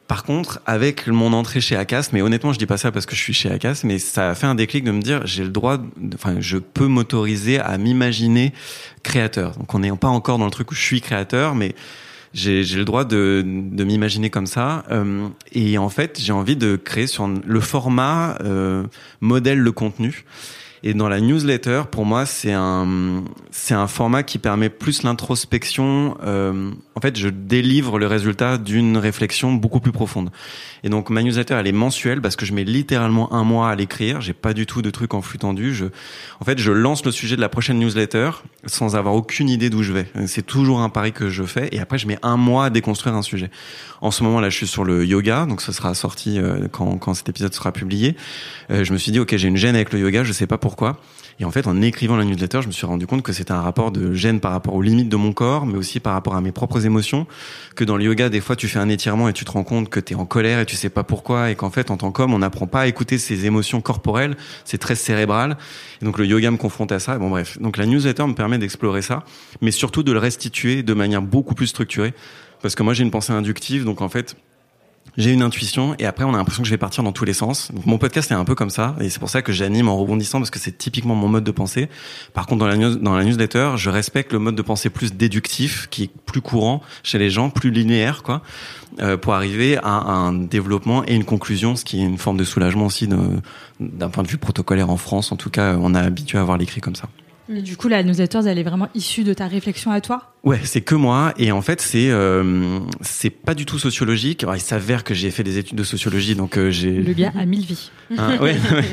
Par 0.06 0.22
contre, 0.22 0.60
avec 0.66 1.08
mon 1.08 1.32
entrée 1.32 1.60
chez 1.60 1.76
Acast, 1.76 2.12
mais 2.12 2.22
honnêtement, 2.22 2.52
je 2.52 2.58
dis 2.58 2.64
pas 2.64 2.78
ça 2.78 2.92
parce 2.92 3.04
que 3.04 3.14
je 3.14 3.20
suis 3.20 3.34
chez 3.34 3.50
Acast, 3.50 3.82
mais 3.84 3.98
ça 3.98 4.30
a 4.30 4.34
fait 4.36 4.46
un 4.46 4.54
déclic 4.54 4.84
de 4.84 4.92
me 4.92 5.02
dire, 5.02 5.26
j'ai 5.26 5.42
le 5.42 5.50
droit, 5.50 5.78
enfin, 6.14 6.36
je 6.38 6.56
peux 6.58 6.86
m'autoriser 6.86 7.58
à 7.58 7.76
m'imaginer 7.76 8.54
créateur. 9.02 9.56
Donc, 9.56 9.74
on 9.74 9.80
n'est 9.80 9.90
pas 9.90 10.08
encore 10.08 10.38
dans 10.38 10.46
le 10.46 10.50
truc 10.50 10.70
où 10.70 10.74
je 10.74 10.80
suis 10.80 11.00
créateur, 11.00 11.56
mais 11.56 11.74
j'ai 12.32 12.62
le 12.62 12.84
droit 12.84 13.04
de, 13.04 13.42
de 13.44 13.84
m'imaginer 13.84 14.30
comme 14.30 14.46
ça. 14.46 14.84
Euh, 14.90 15.28
et 15.52 15.78
en 15.78 15.88
fait, 15.88 16.18
j'ai 16.20 16.32
envie 16.32 16.56
de 16.56 16.76
créer 16.76 17.06
sur 17.06 17.26
le 17.26 17.60
format 17.60 18.36
euh, 18.42 18.84
modèle 19.20 19.58
le 19.58 19.72
contenu. 19.72 20.24
Et 20.82 20.94
dans 20.94 21.08
la 21.08 21.20
newsletter, 21.20 21.82
pour 21.90 22.04
moi, 22.04 22.26
c'est 22.26 22.52
un 22.52 23.24
c'est 23.50 23.74
un 23.74 23.88
format 23.88 24.22
qui 24.22 24.38
permet 24.38 24.68
plus 24.68 25.02
l'introspection. 25.02 26.16
Euh, 26.24 26.70
en 26.94 27.00
fait, 27.00 27.16
je 27.16 27.28
délivre 27.28 27.98
le 27.98 28.06
résultat 28.06 28.58
d'une 28.58 28.96
réflexion 28.96 29.52
beaucoup 29.52 29.80
plus 29.80 29.92
profonde. 29.92 30.30
Et 30.84 30.88
donc 30.88 31.10
ma 31.10 31.22
newsletter, 31.22 31.54
elle 31.54 31.66
est 31.66 31.72
mensuelle 31.72 32.20
parce 32.20 32.36
que 32.36 32.46
je 32.46 32.52
mets 32.52 32.64
littéralement 32.64 33.32
un 33.32 33.44
mois 33.44 33.70
à 33.70 33.74
l'écrire. 33.74 34.20
J'ai 34.20 34.32
pas 34.32 34.54
du 34.54 34.66
tout 34.66 34.82
de 34.82 34.90
trucs 34.90 35.14
en 35.14 35.22
flux 35.22 35.38
tendu. 35.38 35.74
Je, 35.74 35.86
en 36.40 36.44
fait, 36.44 36.58
je 36.58 36.70
lance 36.70 37.04
le 37.04 37.10
sujet 37.10 37.36
de 37.36 37.40
la 37.40 37.48
prochaine 37.48 37.78
newsletter 37.78 38.30
sans 38.66 38.96
avoir 38.96 39.14
aucune 39.14 39.48
idée 39.48 39.70
d'où 39.70 39.82
je 39.82 39.92
vais. 39.92 40.06
C'est 40.26 40.46
toujours 40.46 40.80
un 40.80 40.88
pari 40.88 41.12
que 41.12 41.28
je 41.28 41.42
fais. 41.42 41.68
Et 41.72 41.80
après, 41.80 41.98
je 41.98 42.06
mets 42.06 42.18
un 42.22 42.36
mois 42.36 42.66
à 42.66 42.70
déconstruire 42.70 43.14
un 43.14 43.22
sujet. 43.22 43.50
En 44.00 44.10
ce 44.10 44.22
moment 44.22 44.40
là, 44.40 44.48
je 44.48 44.56
suis 44.56 44.66
sur 44.68 44.84
le 44.84 45.04
yoga, 45.04 45.46
donc 45.46 45.60
ce 45.60 45.72
sera 45.72 45.92
sorti 45.94 46.38
euh, 46.38 46.68
quand, 46.70 46.98
quand 46.98 47.14
cet 47.14 47.28
épisode 47.28 47.52
sera 47.52 47.72
publié. 47.72 48.16
Euh, 48.70 48.84
je 48.84 48.92
me 48.92 48.98
suis 48.98 49.10
dit, 49.10 49.18
ok, 49.18 49.36
j'ai 49.36 49.48
une 49.48 49.56
gêne 49.56 49.74
avec 49.74 49.92
le 49.92 49.98
yoga, 49.98 50.22
je 50.22 50.32
sais 50.32 50.46
pas 50.46 50.58
pourquoi. 50.58 50.67
Et 51.40 51.44
en 51.44 51.52
fait, 51.52 51.68
en 51.68 51.80
écrivant 51.82 52.16
la 52.16 52.24
newsletter, 52.24 52.62
je 52.62 52.66
me 52.66 52.72
suis 52.72 52.86
rendu 52.86 53.06
compte 53.06 53.22
que 53.22 53.32
c'était 53.32 53.52
un 53.52 53.60
rapport 53.60 53.92
de 53.92 54.12
gêne 54.12 54.40
par 54.40 54.50
rapport 54.50 54.74
aux 54.74 54.82
limites 54.82 55.08
de 55.08 55.16
mon 55.16 55.32
corps, 55.32 55.66
mais 55.66 55.78
aussi 55.78 56.00
par 56.00 56.14
rapport 56.14 56.34
à 56.34 56.40
mes 56.40 56.50
propres 56.50 56.84
émotions. 56.84 57.28
Que 57.76 57.84
dans 57.84 57.96
le 57.96 58.04
yoga, 58.04 58.28
des 58.28 58.40
fois, 58.40 58.56
tu 58.56 58.66
fais 58.66 58.80
un 58.80 58.88
étirement 58.88 59.28
et 59.28 59.32
tu 59.32 59.44
te 59.44 59.50
rends 59.52 59.62
compte 59.62 59.88
que 59.88 60.00
tu 60.00 60.14
es 60.14 60.16
en 60.16 60.26
colère 60.26 60.58
et 60.58 60.66
tu 60.66 60.74
sais 60.74 60.90
pas 60.90 61.04
pourquoi, 61.04 61.50
et 61.50 61.54
qu'en 61.54 61.70
fait, 61.70 61.92
en 61.92 61.96
tant 61.96 62.10
qu'homme, 62.10 62.34
on 62.34 62.40
n'apprend 62.40 62.66
pas 62.66 62.80
à 62.80 62.86
écouter 62.88 63.18
ses 63.18 63.46
émotions 63.46 63.80
corporelles. 63.80 64.36
C'est 64.64 64.78
très 64.78 64.96
cérébral. 64.96 65.56
Et 66.02 66.04
donc, 66.04 66.18
le 66.18 66.26
yoga 66.26 66.50
me 66.50 66.56
confronte 66.56 66.90
à 66.90 66.98
ça. 66.98 67.18
Bon, 67.18 67.30
bref. 67.30 67.56
Donc, 67.60 67.76
la 67.76 67.86
newsletter 67.86 68.26
me 68.26 68.34
permet 68.34 68.58
d'explorer 68.58 69.02
ça, 69.02 69.22
mais 69.60 69.70
surtout 69.70 70.02
de 70.02 70.10
le 70.10 70.18
restituer 70.18 70.82
de 70.82 70.94
manière 70.94 71.22
beaucoup 71.22 71.54
plus 71.54 71.68
structurée. 71.68 72.14
Parce 72.62 72.74
que 72.74 72.82
moi, 72.82 72.94
j'ai 72.94 73.04
une 73.04 73.12
pensée 73.12 73.32
inductive, 73.32 73.84
donc 73.84 74.00
en 74.00 74.08
fait, 74.08 74.34
j'ai 75.16 75.32
une 75.32 75.42
intuition 75.42 75.94
et 75.98 76.06
après 76.06 76.24
on 76.24 76.34
a 76.34 76.36
l'impression 76.36 76.62
que 76.62 76.68
je 76.68 76.74
vais 76.74 76.78
partir 76.78 77.02
dans 77.02 77.12
tous 77.12 77.24
les 77.24 77.32
sens. 77.32 77.72
Donc, 77.72 77.86
mon 77.86 77.98
podcast 77.98 78.30
est 78.30 78.34
un 78.34 78.44
peu 78.44 78.54
comme 78.54 78.70
ça 78.70 78.96
et 79.00 79.10
c'est 79.10 79.18
pour 79.18 79.30
ça 79.30 79.42
que 79.42 79.52
j'anime 79.52 79.88
en 79.88 79.96
rebondissant 79.96 80.38
parce 80.38 80.50
que 80.50 80.58
c'est 80.58 80.76
typiquement 80.76 81.14
mon 81.14 81.28
mode 81.28 81.44
de 81.44 81.50
pensée. 81.50 81.88
Par 82.34 82.46
contre 82.46 82.60
dans 82.60 83.12
la, 83.14 83.24
newsletter, 83.24 83.72
je 83.76 83.90
respecte 83.90 84.32
le 84.32 84.38
mode 84.38 84.54
de 84.54 84.62
pensée 84.62 84.90
plus 84.90 85.12
déductif 85.12 85.88
qui 85.90 86.04
est 86.04 86.10
plus 86.26 86.40
courant 86.40 86.82
chez 87.02 87.18
les 87.18 87.30
gens, 87.30 87.50
plus 87.50 87.70
linéaire 87.70 88.22
quoi, 88.22 88.42
euh, 89.00 89.16
pour 89.16 89.34
arriver 89.34 89.78
à 89.78 89.90
un 89.90 90.32
développement 90.32 91.04
et 91.06 91.14
une 91.14 91.24
conclusion, 91.24 91.76
ce 91.76 91.84
qui 91.84 92.00
est 92.00 92.04
une 92.04 92.18
forme 92.18 92.36
de 92.36 92.44
soulagement 92.44 92.86
aussi 92.86 93.08
d'un 93.08 94.08
point 94.08 94.22
de 94.22 94.28
vue 94.28 94.38
protocolaire 94.38 94.90
en 94.90 94.96
France. 94.96 95.32
En 95.32 95.36
tout 95.36 95.50
cas, 95.50 95.76
on 95.80 95.94
a 95.94 96.00
habitué 96.00 96.38
à 96.38 96.42
avoir 96.42 96.58
l'écrit 96.58 96.80
comme 96.80 96.96
ça. 96.96 97.08
Et 97.54 97.62
du 97.62 97.76
coup, 97.76 97.88
la 97.88 98.02
newsletter, 98.02 98.40
elle 98.46 98.58
est 98.58 98.62
vraiment 98.62 98.88
issue 98.94 99.24
de 99.24 99.32
ta 99.34 99.46
réflexion 99.46 99.90
à 99.90 100.00
toi? 100.00 100.34
Ouais, 100.44 100.60
c'est 100.62 100.82
que 100.82 100.94
moi 100.94 101.34
et 101.36 101.50
en 101.50 101.62
fait 101.62 101.80
c'est 101.80 102.10
euh, 102.10 102.78
c'est 103.00 103.28
pas 103.28 103.54
du 103.54 103.66
tout 103.66 103.78
sociologique. 103.78 104.44
Alors, 104.44 104.54
il 104.54 104.60
s'avère 104.60 105.02
que 105.02 105.12
j'ai 105.12 105.32
fait 105.32 105.42
des 105.42 105.58
études 105.58 105.76
de 105.76 105.82
sociologie 105.82 106.36
donc 106.36 106.56
euh, 106.56 106.70
j'ai 106.70 106.92
Le 106.92 107.12
gars 107.12 107.32
a 107.36 107.44
mille 107.44 107.64
vies. 107.66 107.90
Hein, 108.16 108.38
ouais, 108.40 108.52
ouais. 108.52 108.84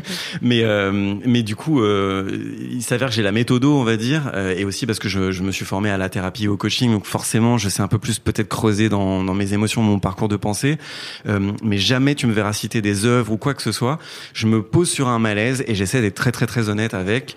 mais 0.41 0.63
euh, 0.63 1.15
mais 1.24 1.44
du 1.44 1.56
coup, 1.56 1.82
euh, 1.82 2.30
il 2.72 2.82
s'avère 2.82 3.10
que 3.10 3.15
j'ai 3.15 3.22
la 3.22 3.32
méthodo, 3.32 3.78
on 3.78 3.84
va 3.84 3.96
dire, 3.96 4.32
euh, 4.34 4.56
et 4.58 4.65
aussi 4.65 4.88
parce 4.88 4.98
que 4.98 5.08
je, 5.08 5.32
je 5.32 5.44
me 5.44 5.52
suis 5.52 5.65
formé 5.65 5.91
à 5.91 5.98
la 5.98 6.10
thérapie 6.10 6.46
et 6.46 6.48
au 6.48 6.58
coaching, 6.58 6.91
donc 6.91 7.06
forcément, 7.06 7.60
je 7.60 7.70
sais 7.70 7.84
un 7.84 7.88
peu 7.88 8.00
plus 8.00 8.18
peut-être 8.18 8.50
creuser 8.50 8.89
dans, 8.89 9.24
dans 9.24 9.36
mes 9.36 9.54
émotions, 9.54 9.84
mon 9.84 10.00
parcours 10.00 10.28
de 10.28 10.36
pensée. 10.38 10.78
Mais 11.63 11.78
jamais 11.78 12.15
tu 12.15 12.26
me 12.28 12.34
verras 12.34 12.54
citer 12.54 12.82
des 12.82 13.06
œuvres 13.06 13.32
ou 13.32 13.38
quoi 13.38 13.54
que 13.54 13.62
ce 13.62 13.72
soit. 13.72 14.00
Je 14.34 14.48
me 14.48 14.63
pose 14.63 14.89
sur 14.89 15.08
un 15.08 15.20
malaise 15.20 15.63
et 15.68 15.76
j'essaie 15.76 16.02
d'être 16.02 16.15
très 16.15 16.32
très 16.32 16.48
très 16.48 16.70
honnête 16.70 16.94
avec. 16.94 17.36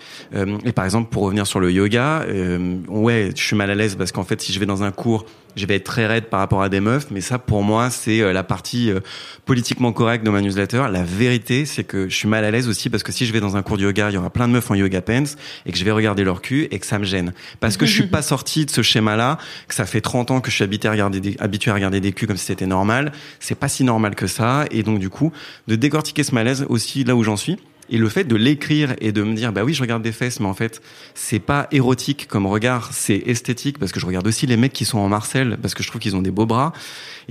Et 0.65 0.71
par 0.71 0.85
exemple, 0.85 1.08
pour 1.09 1.23
revenir 1.23 1.47
sur 1.47 1.59
le 1.59 1.71
yoga, 1.71 2.23
euh, 2.27 2.77
ouais, 2.87 3.31
je 3.35 3.41
suis 3.41 3.55
mal 3.55 3.69
à 3.69 3.75
l'aise 3.75 3.95
parce 3.95 4.11
qu'en 4.11 4.23
fait, 4.23 4.41
si 4.41 4.53
je 4.53 4.59
vais 4.59 4.65
dans 4.65 4.83
un 4.83 4.91
cours 4.91 5.25
je 5.55 5.65
vais 5.65 5.75
être 5.75 5.83
très 5.83 6.05
raide 6.05 6.25
par 6.25 6.39
rapport 6.39 6.61
à 6.61 6.69
des 6.69 6.79
meufs, 6.79 7.07
mais 7.11 7.21
ça 7.21 7.39
pour 7.39 7.63
moi 7.63 7.89
c'est 7.89 8.21
euh, 8.21 8.33
la 8.33 8.43
partie 8.43 8.91
euh, 8.91 8.99
politiquement 9.45 9.91
correcte 9.91 10.25
de 10.25 10.29
ma 10.29 10.41
newsletter. 10.41 10.85
La 10.91 11.03
vérité 11.03 11.65
c'est 11.65 11.83
que 11.83 12.07
je 12.09 12.15
suis 12.15 12.27
mal 12.27 12.43
à 12.43 12.51
l'aise 12.51 12.67
aussi 12.67 12.89
parce 12.89 13.03
que 13.03 13.11
si 13.11 13.25
je 13.25 13.33
vais 13.33 13.39
dans 13.39 13.57
un 13.57 13.61
cours 13.61 13.77
de 13.77 13.83
yoga, 13.83 14.09
il 14.09 14.13
y 14.13 14.17
aura 14.17 14.29
plein 14.29 14.47
de 14.47 14.53
meufs 14.53 14.71
en 14.71 14.75
yoga 14.75 15.01
pants 15.01 15.23
et 15.65 15.71
que 15.71 15.77
je 15.77 15.83
vais 15.83 15.91
regarder 15.91 16.23
leur 16.23 16.41
cul 16.41 16.67
et 16.71 16.79
que 16.79 16.85
ça 16.85 16.99
me 16.99 17.03
gêne 17.03 17.33
parce 17.59 17.77
que 17.77 17.85
je 17.85 17.93
suis 17.93 18.07
pas 18.07 18.21
sorti 18.21 18.65
de 18.65 18.71
ce 18.71 18.81
schéma-là, 18.81 19.37
que 19.67 19.75
ça 19.75 19.85
fait 19.85 20.01
30 20.01 20.31
ans 20.31 20.41
que 20.41 20.49
je 20.49 20.55
suis 20.55 20.63
habitué 20.63 20.87
à 20.87 20.91
regarder 20.91 21.19
des, 21.19 21.35
habitué 21.39 21.71
à 21.71 21.73
regarder 21.73 21.99
des 21.99 22.11
culs 22.11 22.27
comme 22.27 22.37
si 22.37 22.45
c'était 22.45 22.67
normal. 22.67 23.11
C'est 23.39 23.55
pas 23.55 23.67
si 23.67 23.83
normal 23.83 24.15
que 24.15 24.27
ça 24.27 24.65
et 24.71 24.83
donc 24.83 24.99
du 24.99 25.09
coup 25.09 25.31
de 25.67 25.75
décortiquer 25.75 26.23
ce 26.23 26.33
malaise 26.33 26.65
aussi 26.69 27.03
là 27.03 27.15
où 27.15 27.23
j'en 27.23 27.37
suis. 27.37 27.57
Et 27.89 27.97
le 27.97 28.09
fait 28.09 28.23
de 28.23 28.35
l'écrire 28.35 28.95
et 29.01 29.11
de 29.11 29.23
me 29.23 29.33
dire, 29.33 29.51
bah 29.51 29.63
oui, 29.63 29.73
je 29.73 29.81
regarde 29.81 30.03
des 30.03 30.11
fesses, 30.11 30.39
mais 30.39 30.45
en 30.47 30.53
fait, 30.53 30.81
c'est 31.15 31.39
pas 31.39 31.67
érotique 31.71 32.27
comme 32.27 32.45
regard, 32.45 32.93
c'est 32.93 33.23
esthétique 33.25 33.79
parce 33.79 33.91
que 33.91 33.99
je 33.99 34.05
regarde 34.05 34.27
aussi 34.27 34.45
les 34.45 34.57
mecs 34.57 34.73
qui 34.73 34.85
sont 34.85 34.99
en 34.99 35.09
Marcel 35.09 35.57
parce 35.61 35.73
que 35.73 35.83
je 35.83 35.87
trouve 35.89 36.01
qu'ils 36.01 36.15
ont 36.15 36.21
des 36.21 36.31
beaux 36.31 36.45
bras. 36.45 36.73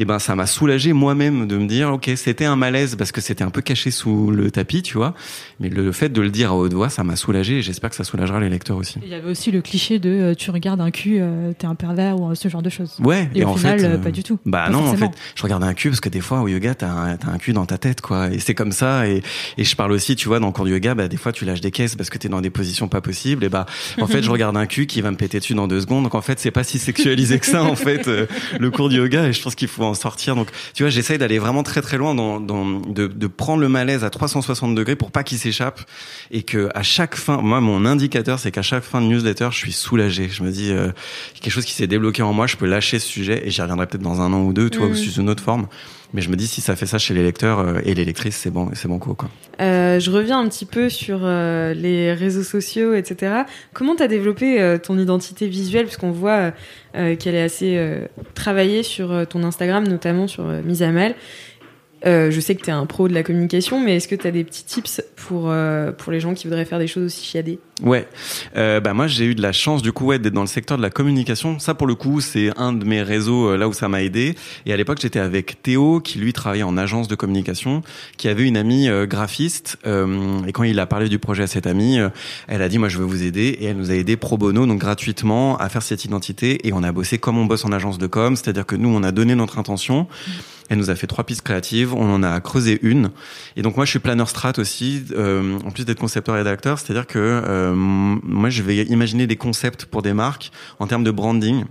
Et 0.01 0.05
ben, 0.05 0.21
ça 0.21 0.37
m'a 0.37 0.47
soulagé 0.47 0.93
moi-même 0.93 1.49
de 1.49 1.59
me 1.59 1.67
dire, 1.67 1.93
ok, 1.93 2.09
c'était 2.15 2.45
un 2.45 2.55
malaise 2.55 2.95
parce 2.97 3.11
que 3.11 3.21
c'était 3.21 3.43
un 3.43 3.51
peu 3.51 3.61
caché 3.63 3.91
sous 3.91 4.31
le 4.31 4.51
tapis, 4.53 4.83
tu 4.83 4.97
vois. 4.97 5.13
Mais 5.59 5.69
le 5.69 5.91
fait 5.91 6.09
de 6.09 6.21
le 6.21 6.31
dire 6.31 6.53
à 6.53 6.55
haute 6.57 6.73
voix, 6.73 6.89
ça 6.89 7.03
m'a 7.03 7.17
soulagé 7.17 7.59
et 7.59 7.63
j'espère 7.63 7.91
que 7.91 7.97
ça 7.97 8.05
soulagera 8.05 8.39
les 8.39 8.49
lecteurs 8.49 8.77
aussi. 8.77 9.01
Il 9.03 9.09
y 9.09 9.15
avait 9.15 9.29
aussi 9.29 9.51
le 9.51 9.61
cliché 9.61 9.99
de 9.99 10.09
euh, 10.09 10.35
tu 10.37 10.53
regardes 10.53 10.81
un 10.81 10.93
cul, 10.93 11.19
euh, 11.21 11.53
t'es 11.59 11.67
un 11.67 11.75
pervers 11.75 12.17
ou 12.21 12.31
euh, 12.31 12.35
ce 12.37 12.49
genre 12.49 12.63
de 12.63 12.71
choses. 12.71 12.95
Ouais, 13.03 13.29
Et, 13.35 13.45
au 13.45 13.49
en 13.49 13.57
final, 13.57 13.81
fait, 13.81 13.87
euh, 13.87 13.95
euh, 13.95 13.99
pas 13.99 14.13
du 14.13 14.23
tout. 14.23 14.39
Bah 14.47 14.67
Pas 14.67 14.71
non, 14.71 14.85
forcément. 14.85 15.07
en 15.09 15.11
fait, 15.11 15.19
je 15.35 15.43
regarde 15.43 15.65
un 15.65 15.75
cul 15.75 15.89
parce 15.89 16.01
que 16.01 16.09
des 16.09 16.21
fois 16.21 16.43
au 16.43 16.49
yoga, 16.49 16.77
t'as 16.77 16.89
un, 16.91 17.13
un 17.15 17.39
cul 17.39 17.53
dans 17.53 17.67
ta 17.67 17.77
tête, 17.79 18.01
quoi. 18.01 18.31
Et 18.31 18.39
c'est 18.39 18.55
comme 18.55 18.71
ça. 18.73 19.09
Et, 19.09 19.23
et 19.57 19.65
je 19.65 19.75
parle 19.75 19.91
aussi, 19.91 20.15
tu 20.15 20.29
vois, 20.29 20.39
dans 20.39 20.47
le 20.47 20.53
cours 20.53 20.65
de 20.65 20.71
yoga, 20.71 20.95
bah 20.95 21.09
des 21.09 21.17
fois 21.17 21.33
tu 21.33 21.45
lâches 21.45 21.61
des 21.61 21.73
caisses 21.73 21.97
parce 21.97 22.09
que 22.09 22.19
t'es 22.19 22.29
dans 22.29 22.41
des 22.41 22.51
positions 22.51 22.87
pas 22.87 23.01
possibles. 23.01 23.43
Et 23.43 23.49
bah, 23.49 23.67
en 24.01 24.07
fait, 24.07 24.23
je 24.23 24.31
regarde 24.31 24.57
un 24.57 24.67
cul 24.67 24.87
qui 24.87 25.01
va 25.01 25.11
me 25.11 25.17
péter 25.17 25.41
dessus 25.41 25.55
dans 25.55 25.67
deux 25.67 25.81
secondes. 25.81 26.05
Donc 26.05 26.15
en 26.15 26.23
fait, 26.23 26.39
c'est 26.39 26.53
pas 26.53 26.63
si 26.63 26.79
sexualisé 26.79 27.41
que 27.41 27.47
ça, 27.47 27.65
en 27.65 27.75
fait, 27.75 28.07
euh, 28.07 28.27
le 28.61 28.71
cours 28.71 28.89
de 28.91 28.95
yoga. 28.95 29.27
Et 29.27 29.33
je 29.33 29.43
pense 29.43 29.57
qu'il 29.57 29.67
faut 29.67 29.88
sortir. 29.95 30.35
Donc, 30.37 30.49
tu 30.75 30.83
vois, 30.83 30.91
j'essaye 30.91 31.19
d'aller 31.19 31.39
vraiment 31.39 31.63
très 31.63 31.83
très 31.83 31.97
loin 31.97 32.15
dans, 32.15 32.41
dans 32.41 32.65
de, 32.81 33.07
de 33.07 33.27
prendre 33.27 33.61
le 33.61 33.69
malaise 33.69 34.05
à 34.05 34.11
360 34.11 34.75
degrés 34.75 34.97
pour 34.97 35.11
pas 35.11 35.23
qu'il 35.23 35.39
s'échappe 35.39 35.81
et 36.31 36.43
que 36.43 36.69
à 36.75 36.83
chaque 36.83 37.17
fin, 37.17 37.39
moi, 37.39 37.61
mon 37.61 37.85
indicateur, 37.85 38.39
c'est 38.39 38.51
qu'à 38.51 38.63
chaque 38.63 38.85
fin 38.85 39.01
de 39.01 39.07
newsletter, 39.07 39.49
je 39.51 39.57
suis 39.57 39.73
soulagé. 39.73 40.29
Je 40.29 40.43
me 40.43 40.51
dis, 40.51 40.71
euh, 40.73 40.91
quelque 41.41 41.53
chose 41.53 41.65
qui 41.65 41.75
s'est 41.75 41.87
débloqué 41.87 42.23
en 42.23 42.33
moi, 42.33 42.47
je 42.47 42.57
peux 42.57 42.67
lâcher 42.67 42.99
ce 42.99 43.09
sujet 43.09 43.47
et 43.47 43.51
j'y 43.51 43.61
reviendrai 43.61 43.87
peut-être 43.87 44.03
dans 44.03 44.21
un 44.21 44.33
an 44.33 44.43
ou 44.43 44.53
deux, 44.53 44.71
tu 44.71 44.79
vois, 44.79 44.89
ou 44.89 44.95
sous 44.95 45.21
une 45.21 45.31
autre 45.31 45.43
forme. 45.43 45.67
Mais 46.15 46.23
je 46.23 46.31
me 46.31 46.37
dis, 46.37 46.47
si 46.47 46.61
ça 46.61 46.75
fait 46.75 46.87
ça 46.87 46.99
chez 46.99 47.13
les 47.13 47.23
lecteurs 47.23 47.59
euh, 47.59 47.81
et 47.85 47.95
les 47.95 48.05
lectrices, 48.05 48.37
c'est 48.37 48.51
bon, 48.51 48.71
c'est 48.73 48.89
bon 48.89 48.99
quoi. 48.99 49.15
Euh, 49.61 50.01
je 50.01 50.11
reviens 50.11 50.39
un 50.39 50.49
petit 50.49 50.65
peu 50.65 50.89
sur 50.89 51.21
euh, 51.23 51.75
les 51.75 52.15
réseaux 52.15 52.43
sociaux, 52.43 52.95
etc. 52.95 53.43
Comment 53.75 53.95
tu 53.95 54.03
as 54.03 54.09
développé 54.09 54.79
ton 54.83 54.99
identité 54.99 55.49
visuelle? 55.49 55.85
Puisqu'on 55.85 56.11
voit 56.11 56.53
qu'elle 56.93 57.35
est 57.35 57.43
assez 57.43 57.81
travaillée 58.35 58.83
sur 58.83 59.27
ton 59.29 59.45
Instagram, 59.45 59.87
notamment 59.87 60.27
sur 60.27 60.45
Mise 60.45 60.83
à 60.83 60.91
Mal. 60.91 61.15
Euh, 62.07 62.31
je 62.31 62.41
sais 62.41 62.55
que 62.55 62.63
tu 62.63 62.71
es 62.71 62.73
un 62.73 62.87
pro 62.87 63.09
de 63.09 63.15
la 63.15 63.23
communication, 63.23 63.81
mais 63.81 63.97
est-ce 63.97 64.09
que 64.09 64.15
tu 64.15 64.27
as 64.27 64.31
des 64.31 64.45
petits 64.45 64.65
tips 64.65 65.03
pour, 65.17 65.51
euh, 65.51 65.93
pour 65.93 66.13
les 66.13 66.21
gens 66.21 66.35
qui 66.35 66.47
voudraient 66.47 66.65
faire 66.65 66.79
des 66.79 66.87
choses 66.87 67.05
aussi 67.05 67.25
chiadées? 67.25 67.59
Ouais, 67.83 68.09
euh, 68.57 68.81
bah 68.81 68.93
moi 68.93 69.07
j'ai 69.07 69.25
eu 69.25 69.35
de 69.37 69.43
la 69.43 69.53
chance 69.53 69.83
du 69.83 69.93
coup 69.93 70.07
ouais, 70.07 70.19
d'être 70.19 70.35
dans 70.35 70.41
le 70.41 70.49
secteur 70.49 70.77
de 70.77 70.83
la 70.83 70.91
communication. 70.91 71.61
Ça 71.61 71.75
pour 71.75 71.87
le 71.87 71.95
coup 71.95 72.21
c'est 72.21 72.51
un 72.59 72.73
de 72.73 72.85
mes 72.85 73.03
réseaux 73.03 73.51
euh, 73.51 73.57
là 73.57 73.69
où 73.69 73.73
ça 73.73 73.89
m'a 73.89 74.03
aidé. 74.03 74.35
Et 74.67 74.73
à 74.73 74.77
l'époque 74.77 74.99
j'étais 75.01 75.21
avec 75.21 75.63
Théo 75.63 76.01
qui 76.01 76.19
lui 76.19 76.33
travaillait 76.33 76.65
en 76.65 76.77
agence 76.77 77.07
de 77.07 77.15
communication, 77.15 77.83
qui 78.17 78.27
avait 78.27 78.49
une 78.49 78.57
amie 78.57 78.89
euh, 78.89 79.07
graphiste. 79.07 79.79
et 79.85 80.53
quand 80.53 80.65
il 80.65 80.81
a 80.81 80.87
parlé 80.87 81.09
du 81.09 81.21
projet 81.21 81.45
à 81.45 81.47
cette 81.47 81.69
amie, 81.69 81.99
elle 82.49 82.63
a 82.63 82.69
dit 82.69 82.79
moi 82.79 82.89
je 82.89 82.99
veux 82.99 83.05
vous 83.05 83.23
aider 83.23 83.57
et 83.61 83.67
elle 83.67 83.77
nous 83.77 83.93
a 83.93 83.95
aidé 83.95 84.17
pro 84.17 84.37
bono 84.37 84.67
donc 84.67 84.81
gratuitement 84.81 85.57
à 85.59 85.69
faire 85.69 85.83
cette 85.83 86.05
identité. 86.05 86.67
Et 86.67 86.73
on 86.73 86.83
a 86.83 86.91
bossé 86.91 87.19
comme 87.19 87.39
on 87.39 87.45
bosse 87.45 87.65
en 87.65 87.71
agence 87.71 87.99
de 87.99 88.09
com, 88.09 88.35
c'est-à-dire 88.35 88.67
que 88.67 88.75
nous 88.75 88.89
on 88.89 89.05
a 89.05 89.13
donné 89.13 89.37
notre 89.37 89.59
intention. 89.59 90.09
Elle 90.69 90.79
nous 90.79 90.91
a 90.91 90.95
fait 90.95 91.07
trois 91.07 91.25
pistes 91.25 91.43
créatives, 91.43 91.95
on 91.95 92.13
en 92.13 92.23
a 92.23 92.41
creusé 92.41 92.79
une. 92.83 93.11
Et 93.57 93.63
donc 93.63 93.77
moi 93.77 93.85
je 93.85 93.91
suis 93.91 93.99
planeur 93.99 94.29
strat 94.29 94.53
aussi, 94.59 95.05
euh, 95.13 95.59
en 95.65 95.71
plus 95.71 95.85
d'être 95.85 96.01
concepteur 96.01 96.35
et 96.35 96.39
rédacteur, 96.39 96.79
c'est-à-dire 96.79 97.07
que 97.07 97.19
euh, 97.19 97.75
moi 97.75 98.51
je 98.51 98.63
vais 98.63 98.85
imaginer 98.85 99.27
des 99.27 99.37
concepts 99.37 99.87
pour 99.87 100.03
des 100.03 100.13
marques 100.13 100.51
en 100.79 100.87
termes 100.87 101.05
de 101.05 101.11
branding. 101.11 101.65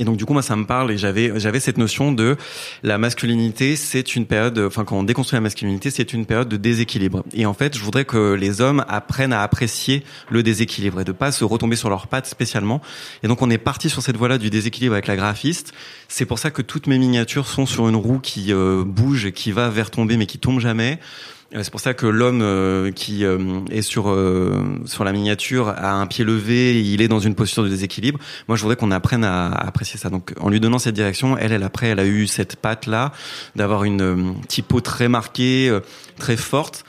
Et 0.00 0.04
donc 0.04 0.16
du 0.16 0.24
coup 0.24 0.32
moi 0.32 0.42
ça 0.42 0.54
me 0.54 0.64
parle 0.64 0.92
et 0.92 0.98
j'avais 0.98 1.32
j'avais 1.40 1.58
cette 1.58 1.76
notion 1.76 2.12
de 2.12 2.36
la 2.84 2.98
masculinité 2.98 3.74
c'est 3.74 4.14
une 4.14 4.26
période 4.26 4.56
enfin 4.58 4.84
quand 4.84 4.96
on 4.96 5.02
déconstruit 5.02 5.36
la 5.36 5.40
masculinité 5.40 5.90
c'est 5.90 6.12
une 6.12 6.24
période 6.24 6.48
de 6.48 6.56
déséquilibre. 6.56 7.24
Et 7.34 7.46
en 7.46 7.54
fait 7.54 7.76
je 7.76 7.82
voudrais 7.82 8.04
que 8.04 8.34
les 8.34 8.60
hommes 8.60 8.84
apprennent 8.88 9.32
à 9.32 9.42
apprécier 9.42 10.04
le 10.30 10.44
déséquilibre 10.44 11.00
et 11.00 11.04
de 11.04 11.10
pas 11.10 11.32
se 11.32 11.42
retomber 11.42 11.74
sur 11.74 11.90
leurs 11.90 12.06
pattes 12.06 12.26
spécialement. 12.26 12.80
Et 13.24 13.28
donc 13.28 13.42
on 13.42 13.50
est 13.50 13.58
parti 13.58 13.90
sur 13.90 14.02
cette 14.02 14.16
voie 14.16 14.28
là 14.28 14.38
du 14.38 14.50
déséquilibre 14.50 14.94
avec 14.94 15.08
la 15.08 15.16
graphiste. 15.16 15.72
C'est 16.06 16.26
pour 16.26 16.38
ça 16.38 16.52
que 16.52 16.62
toutes 16.62 16.86
mes 16.86 16.98
miniatures 16.98 17.48
sont 17.48 17.66
sur 17.66 17.88
une 17.88 17.96
roue 17.96 18.20
qui 18.20 18.52
euh, 18.52 18.84
bouge 18.84 19.32
qui 19.32 19.50
va 19.50 19.68
vers 19.68 19.90
tomber 19.90 20.16
mais 20.16 20.26
qui 20.26 20.38
tombe 20.38 20.60
jamais 20.60 21.00
c'est 21.52 21.70
pour 21.70 21.80
ça 21.80 21.94
que 21.94 22.06
l'homme 22.06 22.42
euh, 22.42 22.92
qui 22.92 23.24
euh, 23.24 23.60
est 23.70 23.80
sur 23.80 24.10
euh, 24.10 24.62
sur 24.84 25.04
la 25.04 25.12
miniature 25.12 25.68
a 25.68 25.92
un 25.92 26.06
pied 26.06 26.24
levé, 26.24 26.82
il 26.82 27.00
est 27.00 27.08
dans 27.08 27.20
une 27.20 27.34
posture 27.34 27.62
de 27.62 27.68
déséquilibre. 27.68 28.18
Moi, 28.48 28.56
je 28.56 28.62
voudrais 28.62 28.76
qu'on 28.76 28.90
apprenne 28.90 29.24
à, 29.24 29.48
apprécier 29.48 29.98
ça. 29.98 30.10
Donc, 30.10 30.34
en 30.38 30.50
lui 30.50 30.60
donnant 30.60 30.78
cette 30.78 30.94
direction, 30.94 31.38
elle, 31.38 31.52
elle 31.52 31.62
après, 31.62 31.88
elle 31.88 32.00
a 32.00 32.06
eu 32.06 32.26
cette 32.26 32.56
patte 32.56 32.86
là 32.86 33.12
d'avoir 33.56 33.84
une 33.84 34.34
typo 34.46 34.80
très 34.80 35.08
marquée, 35.08 35.76
très 36.18 36.36
forte 36.36 36.84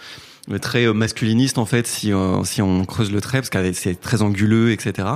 très 0.58 0.86
euh, 0.86 0.94
masculiniste 0.94 1.58
en 1.58 1.66
fait 1.66 1.86
si 1.86 2.12
euh, 2.12 2.44
si 2.44 2.62
on 2.62 2.86
creuse 2.86 3.12
le 3.12 3.22
trait 3.22 3.40
parce 3.40 3.50
que 3.50 3.74
c'est 3.74 4.00
très 4.00 4.22
anguleux 4.22 4.72
etc 4.72 5.08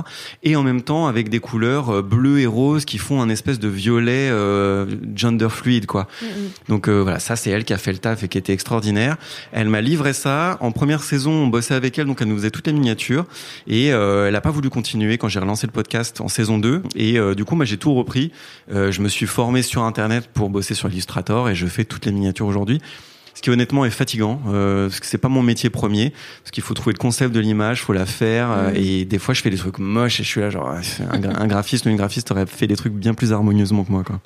et 0.42 0.56
en 0.56 0.62
même 0.62 0.82
temps 0.82 1.06
avec 1.06 1.28
des 1.28 1.40
couleurs 1.40 1.90
euh, 1.90 2.02
bleues 2.02 2.40
et 2.40 2.46
roses 2.46 2.84
qui 2.84 2.98
font 2.98 3.20
un 3.20 3.28
espèce 3.28 3.58
de 3.58 3.68
violet 3.68 4.28
euh, 4.30 4.86
gender 5.14 5.48
fluide 5.48 5.86
quoi. 5.86 6.06
Donc 6.68 6.88
euh, 6.88 7.02
voilà 7.02 7.18
ça 7.18 7.36
c'est 7.36 7.50
elle 7.50 7.64
qui 7.64 7.72
a 7.72 7.78
fait 7.78 7.92
le 7.92 7.98
taf 7.98 8.22
et 8.22 8.28
qui 8.28 8.38
était 8.38 8.52
extraordinaire. 8.52 9.16
Elle 9.52 9.68
m'a 9.68 9.80
livré 9.80 10.12
ça. 10.12 10.56
En 10.60 10.72
première 10.72 11.02
saison 11.02 11.32
on 11.32 11.46
bossait 11.46 11.74
avec 11.74 11.98
elle 11.98 12.06
donc 12.06 12.20
elle 12.20 12.28
nous 12.28 12.36
faisait 12.36 12.50
toutes 12.50 12.66
les 12.66 12.72
miniatures. 12.72 13.26
Et 13.66 13.92
euh, 13.92 14.28
elle 14.28 14.36
a 14.36 14.40
pas 14.40 14.50
voulu 14.50 14.70
continuer 14.70 15.18
quand 15.18 15.28
j'ai 15.28 15.40
relancé 15.40 15.66
le 15.66 15.72
podcast 15.72 16.20
en 16.20 16.28
saison 16.28 16.58
2 16.58 16.82
et 16.96 17.18
euh, 17.18 17.34
du 17.34 17.44
coup 17.44 17.56
moi 17.56 17.64
j'ai 17.64 17.78
tout 17.78 17.94
repris. 17.94 18.32
Euh, 18.72 18.92
je 18.92 19.00
me 19.00 19.08
suis 19.08 19.26
formé 19.26 19.62
sur 19.62 19.82
internet 19.82 20.28
pour 20.32 20.50
bosser 20.50 20.74
sur 20.74 20.88
Illustrator 20.88 21.48
et 21.48 21.54
je 21.54 21.66
fais 21.66 21.84
toutes 21.84 22.06
les 22.06 22.12
miniatures 22.12 22.46
aujourd'hui 22.46 22.80
qui 23.44 23.50
honnêtement 23.50 23.84
est 23.84 23.90
fatigant, 23.90 24.40
euh, 24.48 24.88
parce 24.88 25.00
que 25.00 25.06
c'est 25.06 25.18
pas 25.18 25.28
mon 25.28 25.42
métier 25.42 25.68
premier, 25.68 26.14
parce 26.42 26.50
qu'il 26.50 26.62
faut 26.62 26.72
trouver 26.72 26.94
le 26.94 26.98
concept 26.98 27.34
de 27.34 27.40
l'image, 27.40 27.82
faut 27.82 27.92
la 27.92 28.06
faire, 28.06 28.50
euh, 28.50 28.70
et 28.74 29.04
des 29.04 29.18
fois 29.18 29.34
je 29.34 29.42
fais 29.42 29.50
des 29.50 29.58
trucs 29.58 29.78
moches 29.78 30.18
et 30.18 30.22
je 30.22 30.28
suis 30.30 30.40
là 30.40 30.48
genre 30.48 30.70
un, 30.70 31.18
gra- 31.18 31.36
un 31.38 31.46
graphiste 31.46 31.84
ou 31.84 31.90
une 31.90 31.96
graphiste 31.98 32.30
aurait 32.30 32.46
fait 32.46 32.66
des 32.66 32.76
trucs 32.76 32.94
bien 32.94 33.12
plus 33.12 33.34
harmonieusement 33.34 33.84
que 33.84 33.92
moi 33.92 34.02
quoi. 34.02 34.18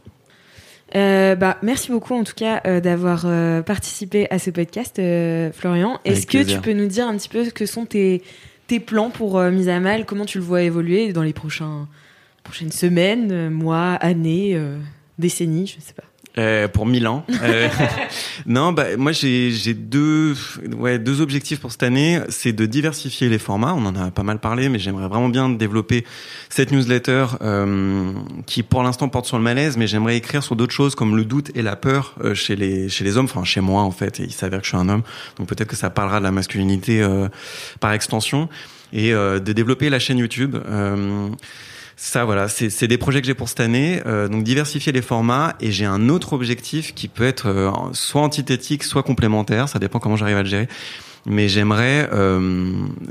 Euh, 0.95 1.35
bah, 1.35 1.59
merci 1.63 1.91
beaucoup 1.91 2.15
en 2.15 2.23
tout 2.23 2.35
cas 2.37 2.61
euh, 2.65 2.81
d'avoir 2.81 3.25
euh, 3.25 3.61
participé 3.61 4.29
à 4.31 4.39
ce 4.39 4.51
podcast, 4.51 5.03
Florian. 5.53 5.99
Est-ce 6.05 6.25
que 6.25 6.39
plaisir. 6.39 6.63
tu 6.63 6.63
peux 6.63 6.73
nous 6.73 6.87
dire 6.87 7.09
un 7.09 7.17
petit 7.17 7.29
peu 7.29 7.45
ce 7.45 7.51
que 7.51 7.67
sont 7.67 7.87
tes, 7.87 8.23
tes 8.69 8.79
plans 8.79 9.11
pour 9.11 9.41
Mise 9.41 9.69
à 9.69 9.81
Mal? 9.81 10.07
Comment 10.07 10.27
tu 10.27 10.39
le 10.39 10.45
vois 10.45 10.63
évoluer 10.63 11.13
dans 11.13 11.25
les 11.25 11.33
prochains, 11.33 11.89
prochaines 12.45 12.71
semaines, 12.71 13.51
mois, 13.51 13.95
années, 13.95 14.57
décennies 15.19 15.67
Je 15.67 15.85
sais 15.85 15.93
pas. 15.93 16.08
Euh, 16.39 16.69
pour 16.69 16.87
Milan. 16.87 17.25
Euh, 17.43 17.69
non, 18.47 18.73
bah 18.73 18.97
moi 18.97 19.11
j'ai 19.11 19.75
deux 19.75 20.37
ouais 20.77 21.01
deux 21.01 21.21
objectifs 21.21 21.59
pour 21.59 21.73
cette 21.73 21.83
année, 21.83 22.21
c'est 22.29 22.53
de 22.53 22.65
diversifier 22.65 23.29
les 23.29 23.39
formats. 23.39 23.75
On 23.75 23.85
en 23.87 23.97
a 23.97 24.13
pas 24.13 24.23
mal 24.23 24.39
parlé, 24.39 24.69
mais 24.69 24.79
j'aimerais 24.79 25.09
vraiment 25.09 25.31
bien 25.31 25.49
développer 25.49 26.05
cette 26.49 26.71
newsletter 26.71 27.27
euh, 27.41 28.13
qui 28.47 28.63
pour 28.63 28.85
l'instant 28.85 29.09
porte 29.09 29.27
sur 29.27 29.37
le 29.37 29.43
malaise, 29.43 29.77
mais 29.77 29.89
j'aimerais 29.89 30.17
écrire 30.17 30.45
sur 30.45 30.55
d'autres 30.55 30.73
choses 30.73 30.95
comme 30.95 31.17
le 31.17 31.25
doute 31.25 31.51
et 31.57 31.63
la 31.63 31.75
peur 31.75 32.15
euh, 32.23 32.35
chez 32.35 32.55
les 32.55 32.89
chez 32.89 33.03
les 33.03 33.17
hommes, 33.17 33.25
enfin 33.25 33.43
chez 33.43 33.61
moi 33.61 33.83
en 33.83 33.91
fait. 33.91 34.21
Et 34.21 34.25
il 34.25 34.33
s'avère 34.33 34.61
que 34.61 34.65
je 34.65 34.71
suis 34.71 34.79
un 34.79 34.89
homme, 34.89 35.03
donc 35.39 35.49
peut-être 35.49 35.69
que 35.69 35.77
ça 35.77 35.91
parlera 35.91 36.21
de 36.21 36.25
la 36.25 36.33
masculinité 36.33 37.03
euh, 37.03 37.29
par 37.81 37.93
extension 37.93 38.49
et 38.93 39.11
de 39.11 39.53
développer 39.53 39.91
la 39.91 39.99
chaîne 39.99 40.17
YouTube. 40.17 40.57
Ça, 42.01 42.25
voilà, 42.25 42.47
c'est 42.47 42.71
c'est 42.71 42.87
des 42.87 42.97
projets 42.97 43.21
que 43.21 43.27
j'ai 43.27 43.35
pour 43.35 43.49
cette 43.49 43.59
année. 43.59 44.01
Euh, 44.07 44.29
donc 44.29 44.45
diversifier 44.45 44.93
les 44.93 45.03
formats 45.03 45.57
et 45.61 45.73
j'ai 45.73 45.85
un 45.85 46.09
autre 46.09 46.33
objectif 46.33 46.95
qui 46.95 47.09
peut 47.09 47.27
être 47.27 47.49
euh, 47.49 47.73
soit 47.93 48.23
antithétique, 48.23 48.85
soit 48.85 49.03
complémentaire. 49.03 49.69
Ça 49.69 49.81
dépend 49.81 49.99
comment 49.99 50.15
j'arrive 50.15 50.37
à 50.37 50.45
le 50.45 50.49
gérer. 50.49 50.69
Mais 51.27 51.49
j'aimerais 51.49 52.09
euh, 52.13 52.39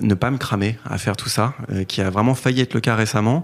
ne 0.01 0.13
pas 0.13 0.31
me 0.31 0.37
cramer 0.37 0.77
à 0.85 0.97
faire 0.97 1.17
tout 1.17 1.27
ça, 1.27 1.53
euh, 1.69 1.83
qui 1.83 1.99
a 1.99 2.09
vraiment 2.09 2.33
failli 2.33 2.61
être 2.61 2.73
le 2.73 2.79
cas 2.79 2.95
récemment. 2.95 3.43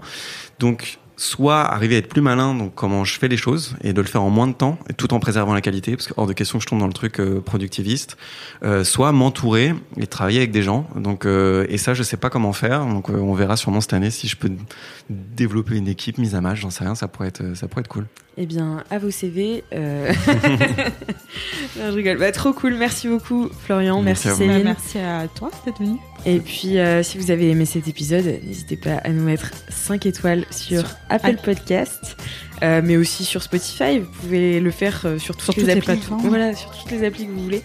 Donc 0.60 0.98
soit 1.16 1.60
arriver 1.60 1.96
à 1.96 1.98
être 1.98 2.08
plus 2.08 2.20
malin, 2.20 2.54
donc 2.54 2.74
comment 2.74 3.04
je 3.04 3.18
fais 3.18 3.28
les 3.28 3.36
choses 3.36 3.76
et 3.82 3.92
de 3.92 4.00
le 4.00 4.06
faire 4.06 4.22
en 4.22 4.30
moins 4.30 4.48
de 4.48 4.52
temps, 4.52 4.78
tout 4.96 5.14
en 5.14 5.20
préservant 5.20 5.54
la 5.54 5.60
qualité, 5.60 5.96
parce 5.96 6.08
que 6.08 6.14
hors 6.16 6.26
de 6.26 6.32
question 6.32 6.58
que 6.58 6.64
je 6.64 6.68
tombe 6.68 6.80
dans 6.80 6.86
le 6.86 6.92
truc 6.92 7.20
euh, 7.20 7.40
productiviste. 7.40 8.16
Euh, 8.62 8.84
soit 8.84 9.12
m'entourer 9.12 9.74
et 9.96 10.06
travailler 10.06 10.38
avec 10.38 10.50
des 10.50 10.62
gens. 10.62 10.86
Donc 10.96 11.26
euh, 11.26 11.66
et 11.68 11.78
ça, 11.78 11.94
je 11.94 12.02
sais 12.02 12.16
pas 12.16 12.30
comment 12.30 12.52
faire. 12.52 12.86
Donc 12.86 13.10
euh, 13.10 13.14
on 13.14 13.34
verra 13.34 13.56
sûrement 13.56 13.80
cette 13.80 13.92
année 13.92 14.10
si 14.10 14.28
je 14.28 14.36
peux 14.36 14.50
développer 15.10 15.76
une 15.76 15.88
équipe 15.88 16.18
mise 16.18 16.34
à 16.34 16.40
mal. 16.40 16.56
J'en 16.56 16.70
sais 16.70 16.84
rien. 16.84 16.94
Ça 16.94 17.08
pourrait 17.08 17.28
être 17.28 17.54
ça 17.54 17.68
pourrait 17.68 17.80
être 17.80 17.88
cool. 17.88 18.06
Eh 18.36 18.46
bien, 18.46 18.82
à 18.90 18.98
vos 18.98 19.10
CV. 19.12 19.62
euh, 19.72 20.12
non, 21.78 21.90
je 21.90 21.94
rigole. 21.94 22.18
Bah, 22.18 22.32
trop 22.32 22.52
cool. 22.52 22.74
Merci 22.74 23.06
beaucoup, 23.08 23.48
Florian. 23.64 24.02
Merci 24.02 24.26
Merci, 24.28 24.42
à 24.42 24.46
vous. 24.46 24.48
Bah, 24.48 24.52
Céline. 24.54 24.64
merci 24.64 24.98
à 24.98 25.28
toi 25.28 25.50
d'être 25.64 25.78
venu. 25.78 25.98
Et 26.26 26.40
puis, 26.40 26.78
euh, 26.78 27.02
si 27.04 27.16
vous 27.18 27.30
avez 27.30 27.50
aimé 27.50 27.64
cet 27.64 27.86
épisode, 27.86 28.24
n'hésitez 28.44 28.76
pas 28.76 28.94
à 29.04 29.10
nous 29.10 29.22
mettre 29.22 29.52
5 29.68 30.06
étoiles 30.06 30.46
sur, 30.50 30.80
Sur 30.80 30.88
Apple 31.10 31.26
Apple. 31.30 31.40
Podcast, 31.44 32.16
euh, 32.62 32.80
mais 32.82 32.96
aussi 32.96 33.24
sur 33.24 33.42
Spotify. 33.42 34.00
Vous 34.00 34.10
pouvez 34.20 34.58
le 34.58 34.70
faire 34.72 35.02
euh, 35.04 35.18
sur 35.18 35.36
toutes 35.36 35.52
Sur 35.52 35.52
les 35.52 35.58
toutes 35.60 35.66
les 35.66 35.72
applis. 35.92 36.00
plateformes. 36.00 36.28
Voilà, 36.28 36.54
sur 36.54 36.70
toutes 36.72 36.90
les 36.90 37.04
applis 37.06 37.26
que 37.26 37.30
vous 37.30 37.42
voulez. 37.44 37.62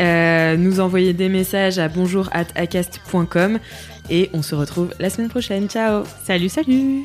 Euh, 0.00 0.56
nous 0.56 0.80
envoyer 0.80 1.12
des 1.14 1.28
messages 1.30 1.78
à 1.78 1.88
bonjour 1.88 2.28
at 2.32 2.46
acast.com 2.56 3.58
et 4.10 4.28
on 4.32 4.42
se 4.42 4.54
retrouve 4.54 4.92
la 4.98 5.08
semaine 5.10 5.28
prochaine. 5.30 5.68
Ciao 5.68 6.04
Salut, 6.26 6.48
salut 6.48 7.04